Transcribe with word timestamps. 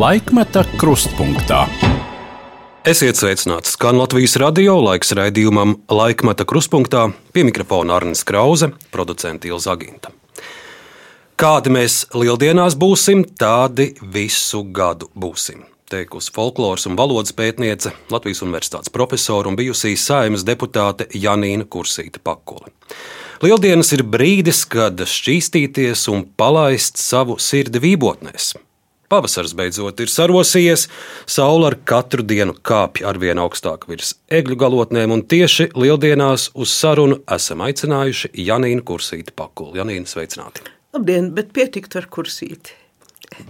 Laikmeta 0.00 0.62
krustpunktā. 0.80 1.66
Esiet 2.88 3.18
sveicināti 3.20 3.68
skan 3.68 3.98
Latvijas 4.00 4.38
radio 4.40 4.78
laiks 4.80 5.10
raidījumam 5.12 5.74
Laikmeta 5.92 6.46
krustpunktā 6.48 7.02
pie 7.34 7.42
mikrofona 7.44 7.98
Arnijas 7.98 8.22
Krause, 8.24 8.70
producenta 8.94 9.50
Ilza 9.50 9.74
Aginta. 9.74 10.08
Kādi 11.36 11.74
mēs 11.74 12.06
lieldienās 12.16 12.78
būsim, 12.80 13.26
tādi 13.42 13.90
visu 14.14 14.62
gadu 14.78 15.10
būsim. 15.12 15.66
Teikusi 15.92 16.32
folkloras 16.32 16.88
un 16.88 16.96
valodas 16.96 17.36
pētniece, 17.36 17.92
Latvijas 18.08 18.40
Universitātes 18.46 18.94
profesora 18.94 19.52
un 19.52 19.60
bijusī 19.60 19.92
saimnes 20.00 20.46
deputāte 20.48 21.10
Janīna 21.12 21.68
Kursīta 21.68 22.24
Pakule. 22.24 22.72
Lieldienas 23.44 23.92
ir 23.92 24.06
brīdis, 24.08 24.64
kad 24.64 25.04
šķīstīties 25.04 26.08
un 26.08 26.24
palaist 26.40 26.96
savu 26.96 27.36
sirdi 27.36 27.84
vībotnēs. 27.84 28.54
Pavasars 29.10 29.56
beidzot 29.58 29.98
ir 30.04 30.10
sarosījies, 30.12 30.84
saule 31.26 31.66
ar 31.72 31.76
katru 31.82 32.22
dienu 32.22 32.54
kāpj 32.54 33.02
ar 33.10 33.18
vien 33.18 33.40
augstāk 33.42 33.88
virs 33.90 34.12
egļu 34.30 34.54
galotnēm, 34.60 35.10
un 35.16 35.24
tieši 35.26 35.72
lieldienās 35.74 36.52
uz 36.54 36.70
sarunu 36.70 37.18
esam 37.34 37.64
aicinājuši 37.66 38.30
Janīnu 38.46 38.86
Kursīti 38.86 39.34
Pakulu. 39.34 39.74
Janīna, 39.80 40.06
sveicināti! 40.06 40.62
Labdien, 40.94 41.32
bet 41.34 41.50
pietikt 41.54 41.98
ar 41.98 42.06
kursīti. 42.10 42.76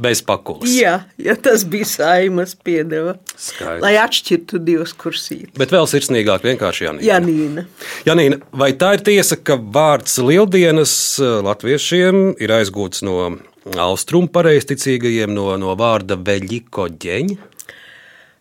Bez 0.01 0.21
pakulas. 0.25 0.69
Jā, 0.77 0.95
ja 1.21 1.35
tas 1.41 1.63
bija 1.69 1.89
saimas 1.89 2.53
piedeva. 2.57 3.15
Skaidrs. 3.33 3.81
Lai 3.85 3.95
atšķirtu 4.01 4.61
divus 4.65 4.93
kursītus. 4.97 5.57
Bet 5.61 5.73
vēl 5.73 5.89
sirsnīgāk, 5.89 6.45
vienkārši 6.45 6.87
Janīna. 6.87 7.07
Janīna. 7.09 7.65
Janīna, 8.09 8.41
vai 8.53 8.73
tā 8.81 8.95
ir 8.99 9.05
tiesa, 9.09 9.37
ka 9.41 9.57
vārds 9.61 10.19
lieldienas 10.25 10.93
eh, 11.21 11.39
latviešiem 11.49 12.23
ir 12.41 12.57
aizgūts 12.61 13.05
no 13.09 13.33
austrumu 13.81 14.31
pareizticīgajiem, 14.33 15.33
no, 15.35 15.53
no 15.61 15.77
vārda 15.79 16.17
veļiko 16.17 16.89
ģeņa? 17.01 17.51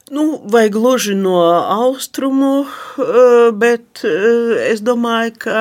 Nu, 0.09 0.23
vai 0.49 0.69
gluži 0.73 1.13
no 1.13 1.37
austrumu, 1.69 2.65
eh, 2.65 3.51
bet 3.53 4.01
eh, 4.03 4.71
es 4.71 4.81
domāju, 4.81 5.35
ka 5.45 5.59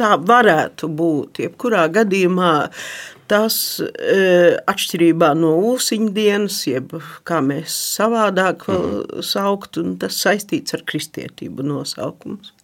tā 0.00 0.14
varētu 0.16 0.88
būt. 0.88 1.42
Jebkurā 1.44 1.84
gadījumā 1.92 2.54
tas 3.30 3.56
eh, 3.84 4.56
atšķirībā 4.72 5.34
no 5.36 5.52
ūsiņu 5.74 6.08
dienas, 6.16 6.62
jeb 6.70 6.94
kā 7.28 7.42
mēs 7.44 7.76
savādāk 7.98 8.64
vēl 8.70 9.20
sauktu, 9.26 9.84
un 9.84 9.98
tas 10.00 10.16
saistīts 10.24 10.78
ar 10.78 10.86
kristietību 10.88 11.66
nosaukums. 11.68 12.54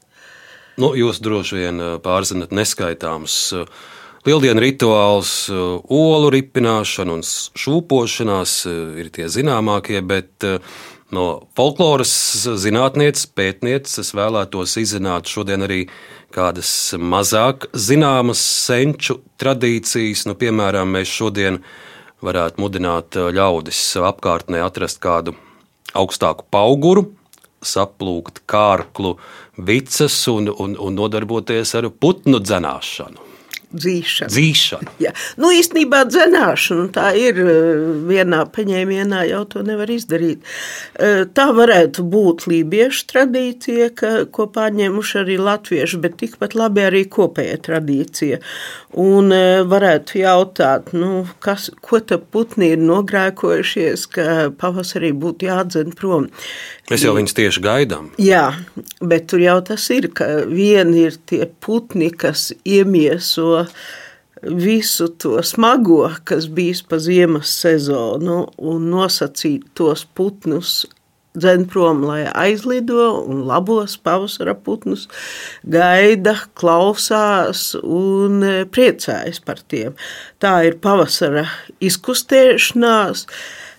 Nu, 0.80 0.90
jūs 0.96 1.22
droši 1.24 1.60
vien 1.60 1.84
pārzinat 2.04 2.56
neskaitāmus 2.56 3.36
eh, 3.60 3.68
lieldienu 4.26 4.60
rituālus, 4.62 5.48
eh, 5.48 5.62
olu 5.88 6.30
ripināšana 6.34 7.14
un 7.14 7.22
šūpošanās 7.22 8.58
eh, 8.66 8.76
ir 9.02 9.10
tie 9.14 9.28
zināmākie, 9.30 10.00
bet 10.02 10.44
eh, 10.44 10.58
no 11.14 11.26
folkloras 11.58 12.12
zinātnieces, 12.58 13.28
pētnieces 13.38 14.02
es 14.02 14.14
vēlētos 14.16 14.76
izzināt 14.82 15.30
šodien 15.30 15.62
arī 15.66 15.84
kādas 16.34 16.70
mazāk 16.98 17.68
zināmas 17.72 18.42
senču 18.42 19.20
tradīcijas. 19.38 20.26
Nu, 20.26 20.34
piemēram, 20.34 20.90
mēs 20.98 21.12
šodien 21.12 21.60
varētu 22.26 22.60
mudināt 22.60 23.14
ļaudis 23.14 23.80
apkārtnē 24.08 24.64
atrast 24.64 24.98
kādu 25.04 25.36
augstāku 25.96 26.48
auguru, 26.56 27.06
saplūkt 27.62 28.42
kārklu 28.50 29.14
vicas 29.56 30.18
un, 30.32 30.50
un, 30.50 30.74
un 30.74 30.98
nodarboties 30.98 31.76
ar 31.78 31.88
putnu 31.94 32.42
dzenāšanu. 32.42 33.25
Dzīšana. 33.76 34.32
Dzīšana. 34.32 34.94
Jā. 35.02 35.12
Nu, 35.40 35.50
īstenībā 35.54 36.02
dzenāšana 36.08 36.88
tā 36.94 37.10
ir 37.18 37.40
eh, 37.42 37.82
vienā 38.08 38.44
paņēmienā, 38.54 39.24
jau 39.30 39.42
to 39.52 39.64
nevar 39.66 39.90
izdarīt. 39.92 40.44
Eh, 40.98 41.24
Tā 41.36 41.50
varētu 41.52 42.04
būt 42.08 42.46
lībiešu 42.48 43.06
tradīcija, 43.10 43.90
ka, 43.98 44.12
ko 44.32 44.46
pārņēmuši 44.54 45.18
arī 45.20 45.36
latvieši, 45.42 46.00
bet 46.00 46.16
tikpat 46.22 46.56
labi 46.56 46.86
arī 46.86 47.02
kopējā 47.12 47.58
tradīcija. 47.66 48.40
Un 49.02 49.34
eh, 49.36 49.60
varētu 49.68 50.22
jautāt, 50.22 50.94
nu, 50.96 51.26
kas, 51.44 51.68
ko 51.84 52.00
te 52.00 52.16
putni 52.18 52.72
ir 52.72 52.80
nogrēkojušies, 52.80 54.06
ka 54.14 54.26
pavasarī 54.56 55.12
būtu 55.12 55.50
jādzen 55.50 55.92
prom. 55.96 56.30
Mēs 56.88 57.04
jau 57.04 57.12
viņus 57.16 57.36
tieši 57.36 57.62
gaidām. 57.64 58.10
Jā, 58.22 58.46
bet 59.02 59.28
tur 59.32 59.42
jau 59.42 59.58
tas 59.66 59.84
ir, 59.92 60.08
ka 60.16 60.46
vieni 60.48 61.06
ir 61.08 61.18
tie 61.28 61.44
putni, 61.60 62.12
kas 62.14 62.48
iemieso 62.64 63.65
visu 64.42 65.08
to 65.20 65.40
smago, 65.42 66.10
kas 66.28 66.48
bijis 66.52 66.82
pa 66.84 66.98
ziemas 67.00 67.54
sezonu, 67.62 68.44
un 68.58 68.90
nosacīt 68.92 69.64
tos 69.78 70.04
putnus 70.14 70.84
dzen 71.36 71.66
prom, 71.68 72.02
lai 72.06 72.24
aizlido 72.32 73.10
un 73.28 73.44
labos 73.48 73.96
pavasara 74.00 74.54
putnus, 74.66 75.06
gaida, 75.68 76.36
klausās 76.56 77.74
un 77.82 78.40
e, 78.44 78.54
priecājas 78.72 79.42
par 79.44 79.60
tiem. 79.68 79.96
Tā 80.42 80.54
ir 80.68 80.78
pavasara 80.84 81.46
izkustēšanās, 81.84 83.26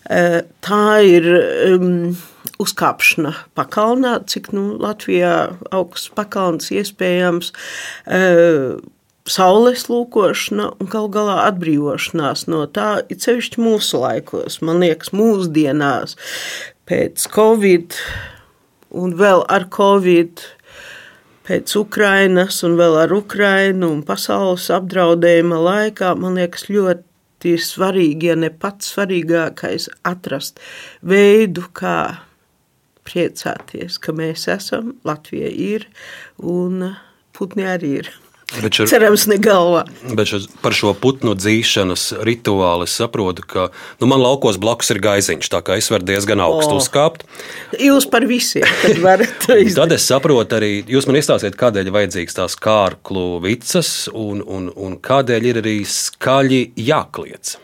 e, 0.10 0.24
tā 0.66 0.84
ir 1.06 1.30
um, 1.74 2.14
uzkāpšana 2.62 3.34
pakalnā, 3.58 4.20
cik 4.30 4.52
nu, 4.56 4.70
Latvijā 4.82 5.34
augsts 5.74 6.14
pakalns 6.18 6.72
iespējams, 6.74 7.52
uh, 8.06 8.78
saules 9.32 9.86
lūkošana 9.92 10.70
un 10.80 10.90
gal 10.92 11.10
galā 11.12 11.38
atbrīvošanās 11.50 12.48
no 12.52 12.64
tā, 12.72 13.04
it 13.12 13.26
sevišķi 13.26 13.62
mūsu 13.62 14.02
laikos, 14.02 14.60
man 14.66 14.82
liekas, 14.84 15.14
mūsdienās, 15.16 16.18
pēc 16.88 17.28
Covid 17.34 17.98
un 18.98 19.16
vēl 19.20 19.44
ar 19.52 19.68
Covid, 19.74 20.44
pēc 21.48 21.76
Ukrainas 21.80 22.62
un 22.68 22.78
vēl 22.80 23.00
ar 23.06 23.16
Ukrainu 23.16 23.92
un 23.96 24.04
pasaules 24.08 24.70
apdraudējuma 24.74 25.60
laikā, 25.70 26.14
man 26.20 26.40
liekas, 26.40 26.68
ļoti 26.72 27.58
svarīgi, 27.64 28.32
ja 28.32 28.38
ne 28.40 28.52
pats 28.52 28.94
svarīgākais, 28.96 29.90
atrast 30.08 30.64
veidu, 31.04 31.68
kā 31.76 32.00
priecāties, 33.08 34.00
ka 34.04 34.16
mēs 34.16 34.48
esam, 34.52 34.96
Latvija 35.08 35.52
ir 35.52 35.88
un 36.44 36.96
putni 37.38 37.68
arī 37.68 37.94
ir. 38.02 38.16
Bet 38.48 38.78
šur, 38.78 38.88
Cerams, 38.88 39.26
ne 39.28 39.36
galvā. 39.44 39.82
bet 40.16 40.30
šur, 40.30 40.46
par 40.64 40.72
šo 40.72 40.94
putnu 40.96 41.34
dzīšanas 41.36 42.06
rituālu 42.24 42.86
es 42.88 42.94
saprotu, 42.96 43.44
ka 43.44 43.66
nu, 44.00 44.08
man 44.08 44.24
laukos 44.24 44.56
blakus 44.64 44.94
ir 44.96 45.02
gaiziņš, 45.04 45.50
tā 45.52 45.60
kā 45.68 45.76
es 45.82 45.92
varu 45.92 46.08
diezgan 46.08 46.40
augstu 46.46 46.78
O. 46.78 46.80
uzkāpt. 46.80 47.26
Jūs 47.76 48.08
par 48.08 48.24
visiem 48.30 48.64
varat 49.04 49.50
izdarīt. 49.52 49.76
Tad 49.76 49.98
es 49.98 50.08
saprotu 50.08 50.62
arī, 50.62 50.72
jūs 50.88 51.10
man 51.12 51.20
izstāstiet, 51.20 51.60
kādēļ 51.60 51.92
ir 51.92 51.98
vajadzīgs 52.00 52.40
tās 52.40 52.56
kārklu 52.56 53.28
vicas 53.44 54.08
un, 54.16 54.40
un, 54.48 54.72
un 54.72 54.96
kādēļ 54.96 55.52
ir 55.52 55.62
arī 55.66 55.78
skaļi 55.84 56.64
jākliedz. 56.88 57.58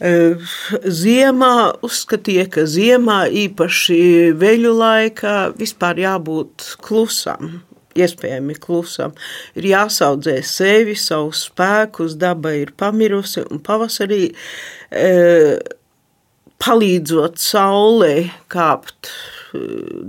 Eh, 0.00 0.40
Ziemā 0.88 1.54
uzskatīja, 1.84 2.46
ka 2.48 2.64
ziemā 2.64 3.26
īpaši 3.44 4.32
veļu 4.40 4.72
laikā 4.80 5.34
vispār 5.60 6.00
jābūt 6.00 6.78
klusam. 6.80 7.58
Iespējami 8.00 8.56
klusam. 8.62 9.14
Ir 9.58 9.70
jāsaudzē 9.72 10.38
sevi, 10.46 10.96
savus 10.98 11.46
spēkus, 11.48 12.16
daba 12.20 12.54
ir 12.58 12.72
pamirusi 12.80 13.44
un 13.46 13.62
pavasarī 13.64 14.30
e, 14.30 15.10
palīdzot 16.60 17.40
saulē 17.40 18.14
kāpt 18.52 19.10
e, 19.10 19.62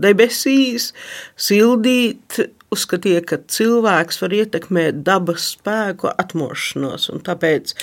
debesīs, 0.04 0.92
sildīt, 1.40 2.42
uzskatīja, 2.72 3.22
ka 3.28 3.40
cilvēks 3.52 4.22
var 4.22 4.36
ietekmēt 4.36 5.02
dabas 5.08 5.50
spēku 5.58 6.12
atmošanos, 6.22 7.10
un 7.12 7.24
tāpēc 7.28 7.76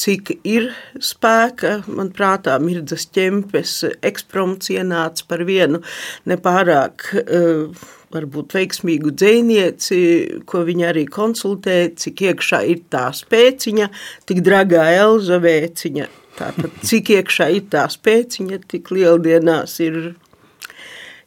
cik 0.00 0.32
ir 0.48 0.70
spēka, 1.04 1.80
man 1.92 2.12
prātā 2.16 2.56
mirdzas 2.62 3.06
ķempes 3.12 3.74
ekspromts 4.06 4.72
ienāca 4.72 5.26
par 5.28 5.44
vienu 5.48 5.82
nepārāk 6.30 7.10
uh, 7.20 7.82
varbūt 8.14 8.56
veiksmīgu 8.58 9.12
dzēnieci, 9.14 10.00
ko 10.48 10.64
viņa 10.66 10.88
arī 10.90 11.04
konsultē, 11.10 11.76
cik 12.00 12.24
iekšā 12.30 12.64
ir 12.72 12.82
tā 12.92 13.08
spēciņa, 13.14 13.90
tik 14.30 14.42
dragā 14.46 14.88
Elza 14.96 15.40
vēciņa. 15.42 16.08
Tātad, 16.40 16.74
cik 16.86 17.12
iekšā 17.18 17.50
ir 17.58 17.70
tā 17.72 17.84
spēciņa, 17.92 18.62
tik 18.70 18.90
lieldienās 18.94 19.76
ir 19.84 20.00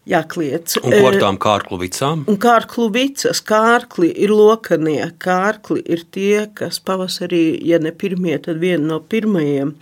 jākliec. 0.09 0.75
Un 0.81 0.91
ko 0.91 1.09
ar 1.09 1.17
tām 1.21 1.39
kārklu 1.41 1.79
vicām? 1.83 2.23
Un 2.31 2.37
kārklu 2.41 2.89
vicas, 2.93 3.39
kārkli 3.45 4.09
ir 4.25 4.33
lokanie, 4.35 5.05
kārkli 5.23 5.83
ir 5.85 6.03
tie, 6.11 6.47
kas 6.57 6.81
pavasarī, 6.83 7.45
ja 7.63 7.79
ne 7.83 7.93
pirmie, 7.95 8.35
tad 8.43 8.59
viena 8.63 8.95
no 8.95 8.99
pirmajiem 8.99 9.75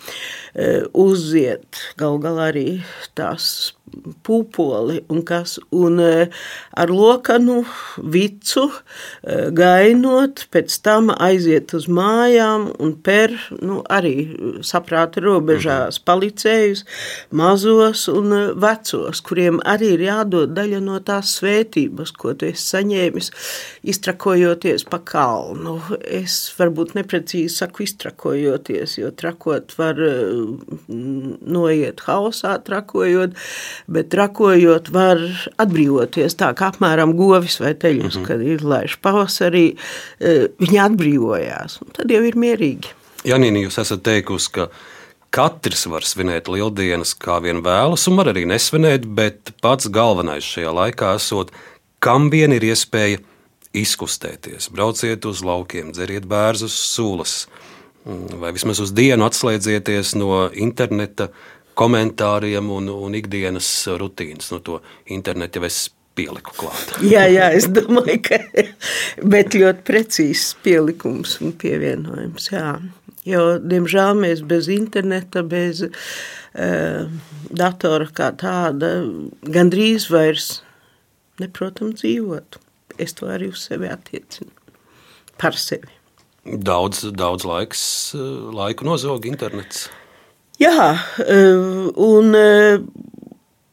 uzziet 0.93 1.81
gal 2.01 2.19
galā 2.21 2.51
arī 2.51 2.67
tās 3.17 3.71
pupoli 4.25 5.01
un 5.11 5.21
kas, 5.27 5.57
un 5.71 5.99
ar 6.01 6.91
lokanu 6.91 7.61
vicu 7.97 8.67
gainot, 9.57 10.45
pēc 10.53 10.77
tam 10.85 11.11
aiziet 11.15 11.73
uz 11.77 11.87
mājām 11.91 12.69
un 12.81 12.93
per, 13.03 13.33
nu, 13.61 13.81
arī 13.91 14.15
saprāta 14.65 15.23
robežās 15.23 15.99
mhm. 15.99 16.05
palicējus 16.07 16.85
mazos 17.37 18.07
un 18.11 18.33
vecos, 18.61 19.21
kuriem 19.25 19.61
arī 19.67 19.93
ir 19.95 20.05
jādod 20.07 20.55
daļa 20.55 20.81
no 20.83 20.99
tās 21.05 21.35
svētības, 21.39 22.13
ko 22.17 22.35
tu 22.35 22.49
esi 22.51 22.63
saņēmis, 22.75 23.31
iztrakojoties 23.93 24.85
pa 24.89 25.01
kalnu. 25.05 25.77
Es 26.01 26.37
varbūt 26.57 26.95
neprecīzi 26.97 27.61
saku 27.61 27.85
iztrakojoties, 27.85 28.97
jo 29.01 29.11
trakot 29.17 29.75
var 29.79 29.99
noiet 30.87 32.03
hausā, 32.07 32.55
trakojot, 32.65 33.35
bet 33.87 34.11
trakojot 34.13 34.91
var 34.93 35.21
atbrīvoties 35.61 36.37
tā, 36.39 36.51
kā 36.57 36.71
apmēram 36.71 37.15
govis 37.17 37.59
vai 37.63 37.73
teļus, 37.73 38.15
mm 38.15 38.21
-hmm. 38.21 38.27
kad 38.27 38.41
ir 38.41 38.63
laiš 38.63 38.97
pavasarī, 39.01 39.67
e, 40.19 40.47
viņi 40.59 40.81
atbrīvojās, 40.87 41.81
un 41.81 41.93
tad 41.97 42.11
jau 42.11 42.23
ir 42.23 42.35
mierīgi. 42.35 42.95
Janīni, 43.23 43.65
jūs 43.67 43.77
esat 43.81 44.03
teikusi, 44.03 44.51
ka 44.51 44.69
Katrs 45.31 45.85
var 45.87 46.03
svinēt 46.03 46.49
lieldienas, 46.51 47.13
kā 47.15 47.37
vien 47.39 47.61
vēlas, 47.63 48.07
un 48.07 48.17
var 48.19 48.33
arī 48.33 48.43
nesvinēt, 48.45 49.05
bet 49.05 49.53
pats 49.61 49.87
galvenais 49.87 50.43
šajā 50.43 50.73
laikā 50.75 51.15
esot, 51.15 51.53
kam 52.03 52.29
vien 52.29 52.51
ir 52.51 52.65
iespēja 52.67 53.21
izkustēties. 53.71 54.67
Brauciet 54.75 55.25
uz 55.25 55.39
laukiem, 55.47 55.93
dzeriet 55.95 56.27
bērzus, 56.27 56.75
sūlas, 56.75 57.45
vai 58.41 58.51
vismaz 58.51 58.81
uz 58.83 58.91
dienu 58.91 59.23
atslēdzieties 59.29 60.17
no 60.19 60.49
interneta 60.51 61.29
komentāriem 61.79 62.69
un, 62.73 62.89
un 62.91 63.17
ikdienas 63.17 63.67
rutīnas. 63.99 64.51
No 64.53 64.61
to 64.63 64.79
internetu 65.11 65.61
jau 65.61 65.69
es 65.69 65.83
pieliku 66.17 66.55
klāt. 66.57 66.95
jā, 67.13 67.25
jā, 67.31 67.51
es 67.57 67.67
domāju, 67.71 68.17
ka 68.27 68.41
bet 69.33 69.55
ļoti 69.57 69.85
precīzs 69.87 70.55
pielikums 70.65 71.37
un 71.43 71.55
pievienojums. 71.61 72.49
Jā. 72.53 72.73
Jo, 73.27 73.45
diemžēl 73.61 74.17
mēs 74.17 74.41
bez 74.49 74.65
interneta, 74.73 75.43
bez 75.45 75.83
uh, 75.85 77.05
datora 77.53 78.09
kā 78.17 78.31
tāda, 78.33 78.95
gandrīz 79.45 80.07
vairs 80.09 80.55
neprotam 81.41 81.93
dzīvot. 81.93 82.57
Es 83.01 83.13
to 83.17 83.29
arī 83.31 83.51
uz 83.53 83.67
sevi 83.69 83.89
attiecinu. 83.89 84.51
Par 85.41 85.57
sevi. 85.57 85.93
Daudz, 86.41 87.03
daudz 87.13 87.45
laiks, 87.45 87.81
eh, 88.17 88.19
laiku 88.57 88.85
nozog 88.85 89.25
internets. 89.29 89.87
Jā, 90.61 90.91
uh, 90.93 91.87
un 92.05 92.35
uh, 92.37 92.83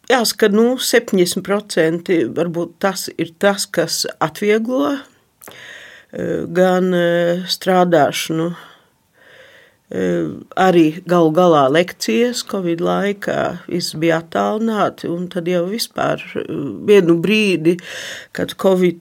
jāsaka, 0.09 0.49
nu, 0.55 0.79
70% 0.81 2.15
varbūt 2.37 2.79
tas 2.81 3.09
ir 3.21 3.35
tas, 3.39 3.69
kas 3.69 4.07
atvieglo 4.25 4.97
gan 6.57 6.87
strādāšanu 7.53 8.47
Arī 9.89 11.01
galu 11.09 11.31
galā 11.33 11.63
lekcijas 11.73 12.43
Covid 12.45 12.83
laikā 12.85 13.39
viss 13.71 13.95
bija 13.97 14.19
attālināti, 14.21 15.09
un 15.09 15.31
tad 15.33 15.49
jau 15.49 15.63
vispār 15.71 16.21
vienu 16.85 17.17
brīdi, 17.25 17.79
kad 18.37 18.53
Covid 18.61 19.01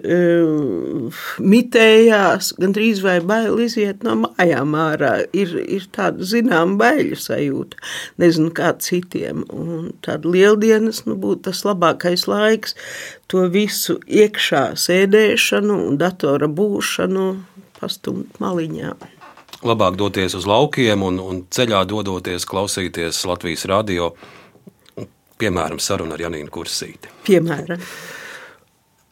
uh, 0.00 1.22
mitējās, 1.38 2.50
gandrīz 2.58 3.04
vai 3.06 3.20
bail 3.22 3.62
iziet 3.62 4.02
no 4.02 4.16
mājām 4.24 4.74
ārā, 4.74 5.14
ir, 5.30 5.54
ir 5.54 5.86
tāda 5.94 6.26
zinām 6.26 6.74
baiļu 6.82 7.22
sajūta, 7.28 7.78
nezinu 8.18 8.50
kā 8.58 8.74
citiem, 8.82 9.46
un 9.54 9.92
tāda 10.02 10.34
lieldienas, 10.34 11.04
nu, 11.06 11.14
būtu 11.14 11.46
tas 11.46 11.62
labākais 11.62 12.26
laiks 12.26 12.74
to 13.30 13.46
visu 13.54 14.00
iekšā 14.02 14.72
sēdēšanu 14.82 15.78
un 15.92 16.02
datora 16.02 16.50
būšanu 16.50 17.36
pastumt 17.78 18.42
maliņā 18.42 18.96
labāk 19.64 19.96
doties 19.98 20.36
uz 20.36 20.46
laukiem 20.48 21.02
un, 21.06 21.20
un 21.20 21.42
ceļā 21.52 21.84
dodoties 21.88 22.46
klausīties 22.48 23.22
Latvijas 23.28 23.64
radio, 23.70 24.12
piemēram, 25.40 25.80
sarunu 25.82 26.16
ar 26.16 26.24
Janīnu 26.26 26.52
Kursīti. 26.52 27.10
Piemēram. 27.26 27.82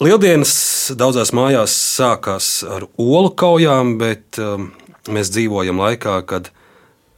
Lieldienas 0.02 0.54
daudzās 0.99 1.31
mājās 1.37 1.75
sākās 1.96 2.46
ar 2.66 2.88
olu 2.99 3.31
kaujām, 3.38 3.94
bet 4.00 4.38
um, 4.43 4.72
mēs 5.12 5.31
dzīvojam 5.31 5.78
laikā, 5.78 6.16
kad 6.26 6.50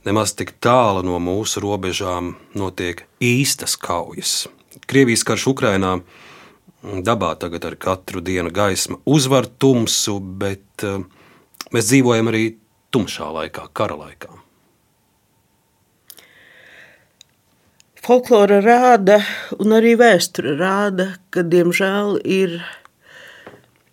nemaz 0.04 0.34
tik 0.36 0.52
tālu 0.62 1.04
no 1.06 1.16
mūsu 1.22 1.62
robežām 1.64 2.34
notiek 2.58 3.06
īstas 3.24 3.78
kaujas. 3.80 4.44
Krievijas 4.84 5.24
karš 5.24 5.46
Ukrainā 5.54 5.94
dabā 6.84 7.32
tagad 7.40 7.64
ar 7.64 7.78
katru 7.80 8.20
dienu 8.20 8.52
gaisma 8.52 8.98
uzvar 9.08 9.48
tumsu, 9.48 10.18
bet 10.20 10.84
um, 10.84 11.06
mēs 11.72 11.88
dzīvojam 11.88 12.28
arī 12.34 12.44
tumšā 12.94 13.28
laikā, 13.34 13.68
kara 13.74 13.98
laikā? 13.98 14.30
Folklora 18.04 18.58
rāda, 18.60 19.18
un 19.56 19.72
arī 19.72 19.94
vēsture 19.96 20.58
rāda, 20.60 21.14
ka 21.32 21.40
diemžēl 21.40 22.18
ir 22.20 22.58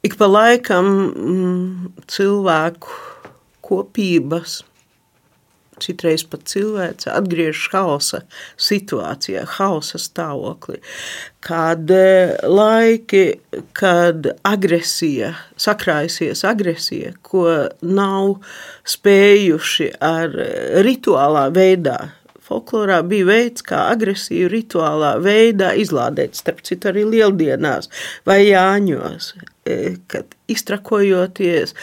ik 0.03 0.17
pa 0.19 0.27
laikam 0.27 0.89
mm, 0.91 1.93
cilvēku 2.11 2.99
kopības 3.63 4.59
citreiz 5.83 6.23
pat 6.27 6.45
cilvēks 6.51 7.09
atgriežas 7.11 7.67
hausa 7.73 8.21
situācijā, 8.61 9.45
hausa 9.57 10.01
stāvoklī. 10.01 10.79
Kad 11.41 11.89
e, 11.89 12.37
laiki, 12.45 13.23
kad 13.77 14.29
agresija, 14.45 15.33
sakrājusies 15.59 16.45
agresija, 16.47 17.15
ko 17.25 17.47
nav 17.81 18.35
spējuši 18.95 19.91
ar 20.05 20.37
rituālā 20.85 21.47
veidā 21.55 21.99
folklorā 22.51 22.99
bija 23.07 23.29
veids, 23.29 23.63
kā 23.65 23.87
agresīvu 23.93 24.51
rituālā 24.51 25.15
veidā 25.23 25.71
izlādēt, 25.79 26.35
starp 26.39 26.61
citu, 26.67 26.91
arī 26.91 27.07
lieldienās 27.15 27.89
vai 28.27 28.43
jāņos. 28.49 29.31
E, 29.61 29.75
kad 30.09 30.31
iztrakojoties, 30.49 31.75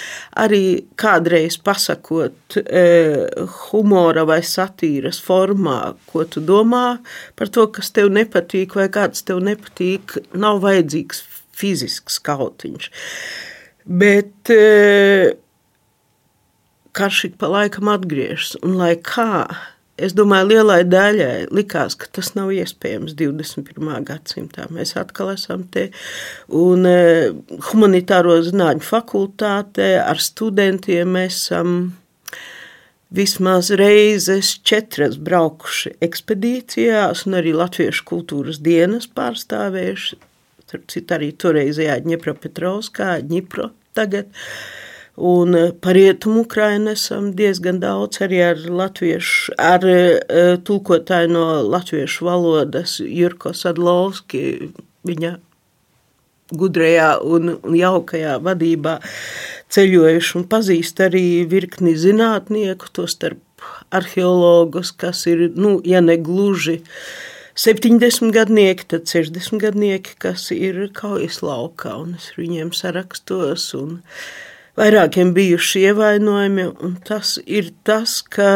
arī 0.43 0.63
kādreiz 0.99 1.55
pasakot 1.63 2.57
e, 2.59 2.83
humora 3.69 4.25
vai 4.27 4.41
satīras 4.43 5.21
formā, 5.23 5.95
ko 6.11 6.25
tu 6.27 6.43
domā 6.43 6.99
par 7.39 7.53
to, 7.55 7.69
kas 7.71 7.93
tev 7.95 8.11
nepatīk 8.17 8.75
vai 8.75 8.89
kāds 8.91 9.23
tev 9.23 9.39
nepatīk, 9.47 10.17
nav 10.35 10.59
vajadzīgs 10.67 11.23
fizisks 11.59 12.19
kautiņš. 12.27 12.91
Bet 13.87 14.51
e, 14.51 15.39
karš 16.99 17.29
ik 17.31 17.39
pa 17.39 17.55
laikam 17.55 17.95
atgriežas, 17.95 18.57
un 18.67 18.75
lai 18.83 18.97
kā 18.99 19.47
Es 19.99 20.13
domāju, 20.15 20.53
lielai 20.53 20.83
daļai 20.87 21.49
likās, 21.51 21.97
ka 21.99 22.07
tas 22.15 22.31
nav 22.37 22.53
iespējams 22.55 23.17
21. 23.19 23.89
gadsimtā. 24.07 24.69
Mēs 24.71 24.95
atkal 25.01 25.33
esam 25.33 25.65
te 25.75 25.89
un 26.55 26.87
e, 26.87 27.33
humanitāro 27.71 28.37
zinātņu 28.47 28.87
fakultātē 28.87 29.91
ar 30.05 30.23
studentiem 30.23 31.19
esam 31.25 31.75
vismaz 33.11 33.73
reizes 33.81 34.55
četras 34.63 35.19
braukuši 35.19 35.97
ekspedīcijās 36.07 37.27
un 37.27 37.41
arī 37.41 37.57
Latviešu 37.59 38.07
kultūras 38.07 38.63
dienas 38.63 39.11
pārstāvējuši. 39.19 40.21
Starp 40.69 40.91
citu 40.93 41.17
arī 41.17 41.33
toreizējā 41.35 41.99
Ņepropetrovskā, 42.07 43.17
Ņipro 43.27 43.73
tagad. 43.99 44.31
Uh, 44.31 44.88
Un 45.19 45.55
eh, 45.55 45.73
par 45.73 45.95
rietumu 45.95 46.45
Ukrainu 46.47 46.93
esam 46.95 47.33
diezgan 47.35 47.81
daudz 47.83 48.21
arī 48.23 48.39
ar 48.53 48.61
latviešu, 48.71 49.57
ar 49.59 49.83
uh, 49.83 50.55
tulkotāju 50.63 51.33
no 51.33 51.45
latviešu 51.67 52.29
valodas 52.29 53.01
Jurko 53.03 53.51
Sadlovski, 53.51 54.71
viņa 55.09 55.33
gudrajā 56.55 57.11
un 57.27 57.57
jaukajā 57.75 58.39
vadībā 58.47 59.01
ceļojuši 59.75 60.37
un 60.39 60.47
pazīst 60.55 61.03
arī 61.03 61.27
virkni 61.51 61.97
zinātnieku, 61.99 62.87
to 62.95 63.11
starp 63.11 63.43
arheologus, 63.91 64.95
kas 64.95 65.27
ir, 65.27 65.49
nu, 65.59 65.81
ja 65.83 65.99
ne 66.05 66.15
gluži 66.15 66.79
70 67.59 68.31
gadnieki, 68.31 68.87
tad 68.95 69.11
60 69.11 69.59
gadnieki, 69.67 70.15
kas 70.23 70.53
ir 70.55 70.85
kaujas 70.95 71.43
laukā, 71.43 71.97
un 71.99 72.15
es 72.21 72.31
viņiem 72.39 72.71
sarakstos, 72.71 73.73
un 73.75 73.99
uh, 73.99 74.29
vairākiem 74.79 75.35
bijuši 75.37 75.85
ievainojumi. 75.91 76.71
Tas 77.09 77.37
ir 77.47 77.73
tas, 77.87 78.21
ka 78.23 78.49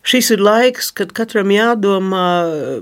Šis 0.00 0.30
ir 0.32 0.40
laiks, 0.40 0.88
kad 0.96 1.10
katram 1.12 1.50
jādomā, 1.52 2.24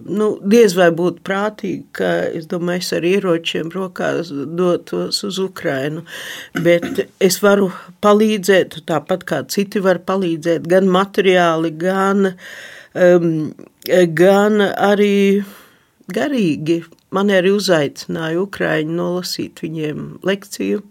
nu, 0.06 0.28
diez 0.46 0.76
vai 0.78 0.86
būtu 0.94 1.24
prātīgi, 1.26 1.80
ka 1.98 2.10
es 2.38 2.46
domāju, 2.46 2.84
es 2.84 2.92
ar 2.94 3.06
ieročiem 3.08 3.72
rokās 3.74 4.30
dotos 4.30 5.18
uz 5.26 5.40
Ukrajinu. 5.42 6.04
Bet 6.62 7.02
es 7.18 7.40
varu 7.42 7.72
palīdzēt, 8.06 8.78
tāpat 8.86 9.26
kā 9.26 9.40
citi 9.50 9.82
var 9.82 9.98
palīdzēt, 10.06 10.68
gan 10.70 10.86
materiāli, 10.94 11.74
gan, 11.82 12.30
um, 12.94 13.28
gan 14.22 14.62
arī 14.70 15.42
garīgi. 16.14 16.84
Man 17.14 17.30
arī 17.32 17.54
uzaicināja 17.56 18.42
Ukrāņu 18.42 18.96
nolasīt 18.98 19.62
viņiem 19.64 20.18
lekciju, 20.28 20.82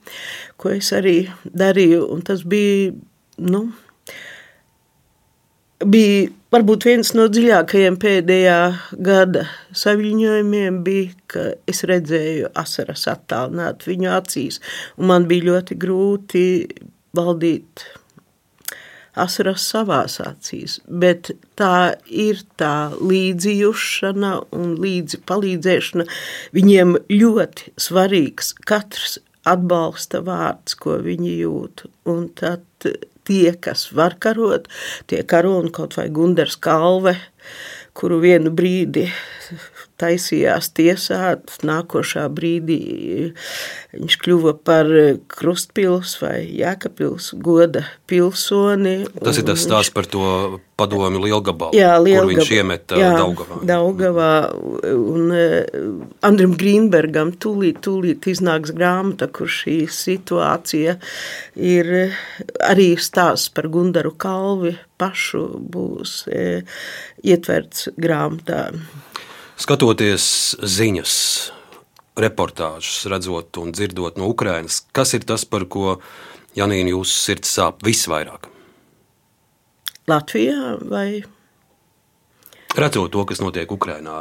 ko 0.57 0.71
es 0.74 0.89
arī 0.97 1.17
darīju. 1.45 2.07
Tas 2.25 2.41
bija 2.41 2.95
nu, 3.38 3.67
bija 5.86 6.29
varbūt 6.53 6.88
viens 6.89 7.13
no 7.17 7.27
dziļākajiem 7.29 8.00
pēdējā 8.01 8.57
gada 9.09 9.45
saviņojumiem, 9.77 10.81
bija, 10.86 11.13
ka 11.29 11.45
es 11.69 11.83
redzēju 11.88 12.51
asaras 12.57 13.05
attālināt 13.12 13.86
viņu 13.88 14.12
acīs, 14.17 14.62
un 14.97 15.12
man 15.12 15.29
bija 15.29 15.51
ļoti 15.51 15.77
grūti 15.77 16.45
valdīt 17.17 17.86
asaras 19.19 19.65
savās 19.71 20.19
acīs, 20.24 20.77
bet 20.88 21.31
tā 21.59 21.97
ir 22.07 22.43
tā 22.59 22.91
līdzjūšana 22.97 24.33
un 24.55 24.75
līdzi 24.83 25.21
palīdzēšana. 25.29 26.07
Viņiem 26.57 26.95
ļoti 27.12 27.74
svarīgs 27.88 28.53
katrs 28.67 29.17
atbalsta 29.47 30.21
vārds, 30.25 30.75
ko 30.79 30.97
viņi 31.03 31.38
jūt, 31.41 31.86
un 32.09 32.27
tad 32.38 32.65
tie, 33.27 33.51
kas 33.59 33.89
var 33.95 34.17
karot, 34.24 34.67
tie 35.07 35.24
karo 35.27 35.57
un 35.62 35.71
kaut 35.74 35.97
vai 36.00 36.07
Gundars 36.13 36.57
Kalve, 36.59 37.17
kuru 37.97 38.21
vienu 38.24 38.51
brīdi 38.53 39.07
taisījās 40.01 40.70
tiesāt, 40.77 41.58
nākošā 41.66 42.27
brīdī 42.34 42.82
viņš 43.98 44.18
kļuva 44.22 44.54
par 44.68 44.89
Krustpils 45.32 46.18
vai 46.22 46.42
Jēkabpils 46.60 47.32
goda 47.44 47.84
pilsoni. 48.10 49.00
Tas 49.18 49.39
ir 49.42 49.48
tas 49.48 49.63
stāsts 49.66 49.94
par 49.96 50.10
to 50.10 50.60
padomi 50.77 51.22
Lielgabalu, 51.24 51.74
jā, 51.77 51.96
Lielgab... 51.98 52.27
kur 52.27 52.34
viņš 52.36 52.51
iemeta 52.60 53.00
jā, 53.01 53.12
Daugavā. 53.18 53.60
Daugavā 53.72 54.32
un 54.94 55.34
Andrim 56.27 56.54
Grīnbergam 56.60 57.34
tūlīt, 57.42 57.82
tūlīt 57.88 58.30
iznāks 58.30 58.75
grāmata, 58.77 59.30
kur 59.34 59.50
šī 59.50 59.80
situācija 59.89 61.00
ir 61.58 61.94
arī 62.68 62.92
stāsts 63.01 63.50
par 63.54 63.72
Gundaru 63.74 64.13
Kalvi 64.22 64.75
pašu 65.01 65.44
būs 65.74 66.24
ietverts 67.25 67.89
grāmatā. 67.98 68.68
Skatoties 69.58 70.54
ziņas, 70.62 71.14
reportāžas, 72.22 73.08
redzot 73.10 73.58
un 73.58 73.72
dzirdot 73.74 74.20
no 74.22 74.28
Ukrainas, 74.30 74.84
kas 74.94 75.16
ir 75.18 75.26
tas, 75.26 75.48
par 75.50 75.66
ko 75.66 75.96
Janīna 76.58 76.94
jūsu 76.94 77.16
sirds 77.18 77.56
sāp 77.58 77.82
visvairāk? 77.86 78.46
Latvijā 80.08 80.76
vai? 80.86 81.24
Redzot 82.78 83.10
to, 83.16 83.26
kas 83.26 83.42
notiek 83.42 83.74
Ukrajinā, 83.74 84.20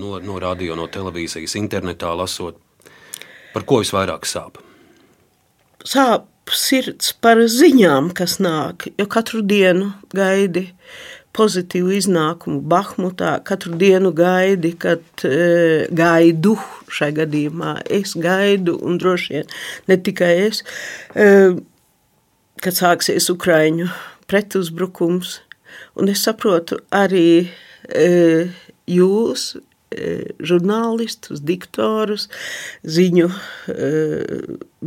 no, 0.00 0.16
no 0.24 0.40
radio, 0.40 0.72
no 0.80 0.88
televīzijas, 0.88 1.58
internetā, 1.60 2.14
lasot, 2.16 2.56
par 3.52 3.68
ko 3.68 3.82
visvairāk 3.84 4.24
sāp? 4.24 4.62
Sāp 5.84 6.24
sirds 6.56 7.12
par 7.20 7.44
ziņām, 7.52 8.14
kas 8.16 8.38
nāk, 8.40 8.88
jo 8.96 9.06
katru 9.12 9.44
dienu 9.44 9.92
gaidi 10.16 10.70
pozitīvu 11.36 11.94
iznākumu 11.98 12.60
Bahmutā. 12.70 13.36
Katru 13.46 13.76
dienu 13.78 14.12
gaidi, 14.16 14.72
kad 14.80 15.24
e, 15.26 15.86
gaidu 15.94 16.56
šai 16.90 17.12
gadījumā. 17.20 17.76
Es 17.86 18.16
gaidu, 18.18 18.76
un 18.82 18.98
droši 19.00 19.36
vien 19.36 19.54
ne 19.90 19.98
tikai 20.08 20.32
es, 20.48 20.64
e, 21.14 21.28
kad 22.64 22.76
sāksies 22.76 23.30
Ukraiņu 23.32 23.88
pretuzbrukums. 24.30 25.38
Un 25.98 26.10
es 26.10 26.22
saprotu 26.26 26.80
arī 26.94 27.48
e, 27.88 28.08
jūs, 28.90 29.52
žurnālistus, 30.46 31.40
diktorus, 31.42 32.28
ziņu 32.86 33.26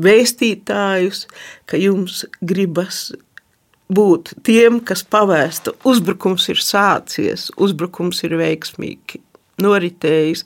vēstītājus, 0.06 1.26
ka 1.68 1.76
jums 1.76 2.22
gribas 2.40 3.10
būt 3.96 4.34
tiem, 4.48 4.80
kas 4.86 5.04
pavēsta, 5.04 5.76
uzbrukums 5.88 6.50
ir 6.54 6.62
sācies, 6.62 7.50
uzbrukums 7.62 8.24
ir 8.28 8.38
veiksmīgi 8.40 9.22
noritējis 9.62 10.44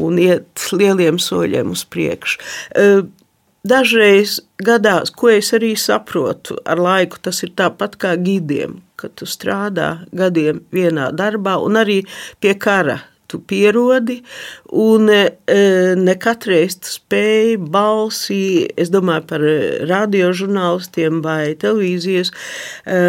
un 0.00 0.18
iet 0.20 0.68
lieliem 0.74 1.20
soļiem 1.22 1.72
uz 1.74 1.84
priekšu. 1.86 2.40
E, 2.74 2.86
dažreiz 3.66 4.40
gadās, 4.62 5.12
ko 5.14 5.30
es 5.32 5.52
arī 5.56 5.74
saprotu, 5.78 6.58
ar 6.66 6.80
laiku 6.82 7.20
tas 7.22 7.42
ir 7.46 7.54
tāpat 7.58 7.96
kā 8.00 8.16
gidiem, 8.20 8.80
kad 9.00 9.14
tu 9.16 9.28
strādā 9.28 10.00
gadiem 10.12 10.64
vienā 10.74 11.10
darbā 11.16 11.56
un 11.62 11.78
arī 11.80 12.02
pie 12.42 12.56
kara 12.58 13.00
tu 13.30 13.40
pierodi, 13.46 14.18
un 14.74 15.08
e, 15.12 15.22
ne 15.98 16.16
katreiz 16.20 16.76
tu 16.82 16.92
spēj 16.96 17.56
balsī, 17.72 18.42
es 18.80 18.92
domāju 18.92 19.26
par 19.30 19.46
radiožurnālistiem 19.90 21.22
vai 21.24 21.54
televīzijas 21.60 22.32
e, 22.34 23.00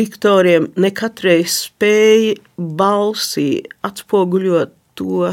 diktoriem, 0.00 0.70
ne 0.78 0.92
katreiz 0.94 1.58
spēj 1.66 2.36
balsī 2.56 3.48
atspoguļot 3.86 4.76
to 4.98 5.32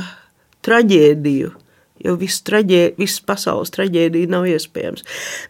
traģēdiju, 0.66 1.54
jo 2.04 2.16
viss, 2.20 2.44
traģē, 2.48 2.82
viss 3.00 3.22
pasaules 3.26 3.74
traģēdija 3.76 4.32
nav 4.32 4.48
iespējams. 4.50 5.06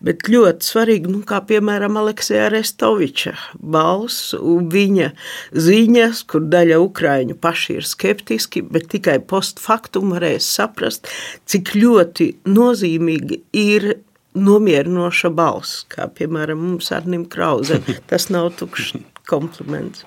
Bet 0.05 0.27
ļoti 0.31 0.65
svarīgi, 0.65 1.11
nu, 1.11 1.21
kā 1.27 1.41
piemēram 1.49 1.99
Aleksija 2.01 2.47
Arestoviča 2.49 3.35
balss 3.59 4.33
un 4.37 4.69
viņa 4.73 5.11
ziņas, 5.53 6.23
kur 6.29 6.45
daļa 6.51 6.81
ukraiņu 6.83 7.37
paši 7.41 7.79
ir 7.79 7.87
skeptiski, 7.87 8.63
bet 8.65 8.89
tikai 8.93 9.19
postfaktum 9.29 10.15
varēs 10.15 10.47
saprast, 10.59 11.09
cik 11.49 11.75
ļoti 11.77 12.31
nozīmīgi 12.49 13.43
ir 13.57 13.91
nomierinoša 14.39 15.31
balss, 15.33 15.83
kā 15.89 16.07
piemēram 16.15 16.61
mums 16.61 16.91
Arnim 16.95 17.25
Krauzem. 17.29 17.85
Tas 18.09 18.29
nav 18.33 18.51
tukšs 18.59 18.95
kompliments. 19.29 20.05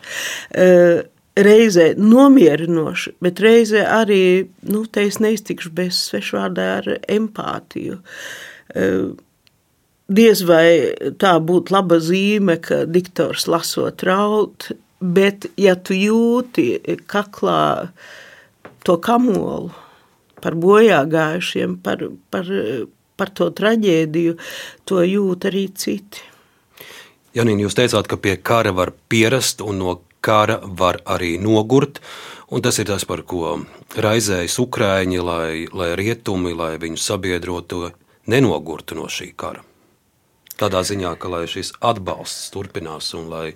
Uh, 0.50 1.02
reizē 1.36 1.92
nomierinoši, 1.96 3.14
bet 3.24 3.40
reizē 3.40 3.84
arī, 3.88 4.48
nu, 4.68 4.84
te 4.86 5.06
es 5.08 5.18
neiztikšu 5.22 5.72
bez 5.76 5.98
svešvārdā 6.10 6.66
ar 6.78 6.88
empātiju. 7.08 7.98
Eh, 8.74 9.12
diez 10.12 10.42
vai 10.48 10.66
tā 11.20 11.36
būtu 11.40 11.72
laba 11.72 12.00
zīme, 12.02 12.58
ka 12.60 12.84
diktors 12.84 13.48
lasot 13.48 14.04
raut, 14.04 14.70
bet 15.00 15.48
ja 15.56 15.74
tu 15.74 15.96
jūti 15.96 16.76
kaklā 17.10 17.88
to 18.84 18.98
kamolu 19.02 19.72
par 20.42 20.56
bojā 20.58 21.04
gājušiem, 21.06 21.78
par, 21.82 22.02
par, 22.34 22.48
par 23.16 23.30
to 23.30 23.48
traģēdiju, 23.54 24.36
to 24.84 25.02
jūt 25.06 25.46
arī 25.52 25.68
citi. 25.78 26.24
Janīna, 27.32 27.64
jūs 27.64 27.78
teicāt, 27.78 28.10
ka 28.10 28.18
pie 28.20 28.34
kara 28.42 28.74
var 28.76 28.90
pierast 29.08 29.62
un 29.64 29.78
no 29.80 29.94
kara 30.22 30.60
var 30.62 31.00
arī 31.04 31.34
nogurt. 31.42 32.00
Un 32.52 32.62
tas 32.62 32.78
ir 32.78 32.88
tas, 32.88 33.04
par 33.08 33.24
ko 33.24 33.58
raizējas 33.96 34.58
Ukrāņi, 34.60 35.20
lai, 35.24 35.66
lai 35.72 35.92
rietumi, 35.98 36.52
lai 36.56 36.74
viņu 36.80 37.00
sabiedroto 37.00 37.90
nenogurtu 38.28 38.98
no 38.98 39.08
šī 39.10 39.32
kara. 39.36 39.64
Tādā 40.60 40.82
ziņā, 40.86 41.14
ka 41.18 41.30
lai 41.32 41.46
šis 41.50 41.72
atbalsts 41.80 42.52
turpinās 42.54 43.08
un 43.18 43.30
lai, 43.32 43.46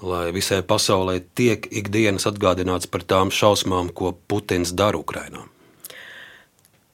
lai 0.00 0.30
visai 0.34 0.62
pasaulē 0.62 1.18
tiek 1.34 1.66
ikdienas 1.66 2.28
atgādināts 2.30 2.88
par 2.88 3.02
tām 3.04 3.34
šausmām, 3.34 3.90
ko 3.90 4.14
Putins 4.30 4.72
dara 4.78 5.02
Ukrajinā. 5.02 5.44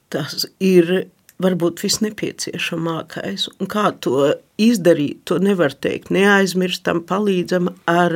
Tas 0.09 0.47
ir 0.57 1.11
varbūt 1.39 1.85
visnepieciešamākais. 1.85 3.47
Un 3.61 3.69
kā 3.69 3.91
to 4.01 4.33
izdarīt, 4.59 5.23
to 5.29 5.39
nevar 5.43 5.73
teikt. 5.73 6.11
Neaizmirstam, 6.13 7.03
palīdzam 7.07 7.71
ar, 7.89 8.15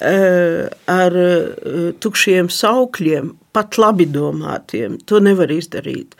eh, 0.00 0.68
ar 0.86 1.16
eh, 1.16 1.92
tukšiem 2.00 2.50
saukļiem, 2.52 3.32
pat 3.52 3.78
labi 3.80 4.06
domātiem. 4.06 4.98
To 5.10 5.18
nevar 5.22 5.50
izdarīt. 5.50 6.14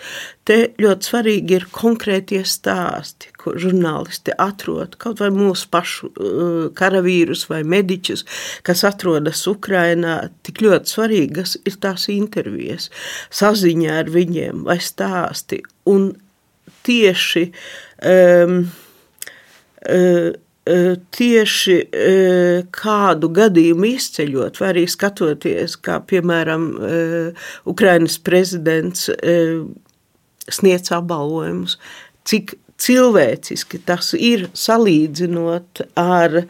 Te 0.48 0.72
ļoti 0.82 1.10
svarīgi 1.10 1.58
ir 1.60 1.66
konkrētie 1.70 2.40
stāsti, 2.48 3.30
ko 3.38 3.54
žurnālisti 3.60 4.34
atrod. 4.34 4.96
Kaut 5.02 5.22
vai 5.22 5.30
mūsu 5.34 5.68
pašu 5.70 6.10
eh, 6.10 6.70
karavīrus 6.74 7.46
vai 7.52 7.62
mediķus, 7.62 8.24
kas 8.66 8.84
atrodas 8.88 9.44
Ukrainā, 9.50 10.22
tik 10.46 10.64
ļoti 10.64 10.96
svarīgas 10.96 11.56
ir 11.64 11.78
tās 11.82 12.08
intervijas, 12.10 12.90
saziņā 13.30 14.00
ar 14.02 14.10
viņiem 14.10 14.64
vai 14.66 14.80
stāsti. 14.82 15.62
Un 15.90 16.12
tieši 16.86 17.50
um, 17.50 18.62
tieši 21.16 21.76
kādu 22.76 23.30
gadījumu 23.34 23.88
izceļot, 23.94 24.60
vai 24.60 24.68
arī 24.74 24.84
skatoties, 24.90 25.76
kā 25.80 25.98
piemēram 26.04 26.66
Ukrainas 27.70 28.18
prezidents 28.22 29.08
sniedz 30.50 30.92
apbalvojumus, 30.94 31.78
cik 32.28 32.54
cilvēciski 32.80 33.80
tas 33.88 34.12
ir 34.16 34.48
salīdzinot 34.56 35.82
ar 36.00 36.44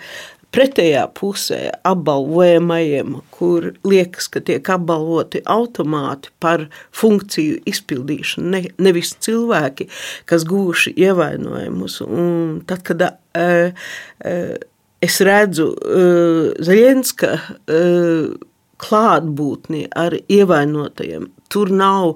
pretējā 0.51 1.05
pusē 1.15 1.61
apbalvojamajiem, 1.87 3.15
kur 3.35 3.69
liekas, 3.87 4.27
ka 4.35 4.43
tiek 4.43 4.67
apbalvoti 4.75 5.45
automāti 5.47 6.33
par 6.43 6.67
funkciju 6.97 7.61
izpildīšanu, 7.71 8.51
ne, 8.51 8.63
nevis 8.83 9.15
cilvēki, 9.23 9.87
kas 10.27 10.47
gūši 10.51 10.97
ievainojumus. 11.07 12.01
Un 12.07 12.61
tad, 12.67 12.83
kad 12.87 13.07
es 13.35 15.21
redzu 15.27 15.71
uh, 15.77 16.51
Zaļenska 16.61 17.35
klātbūtni 18.81 19.85
ar 19.93 20.17
ievainotajiem, 20.33 21.27
tur 21.53 21.69
nav 21.69 22.15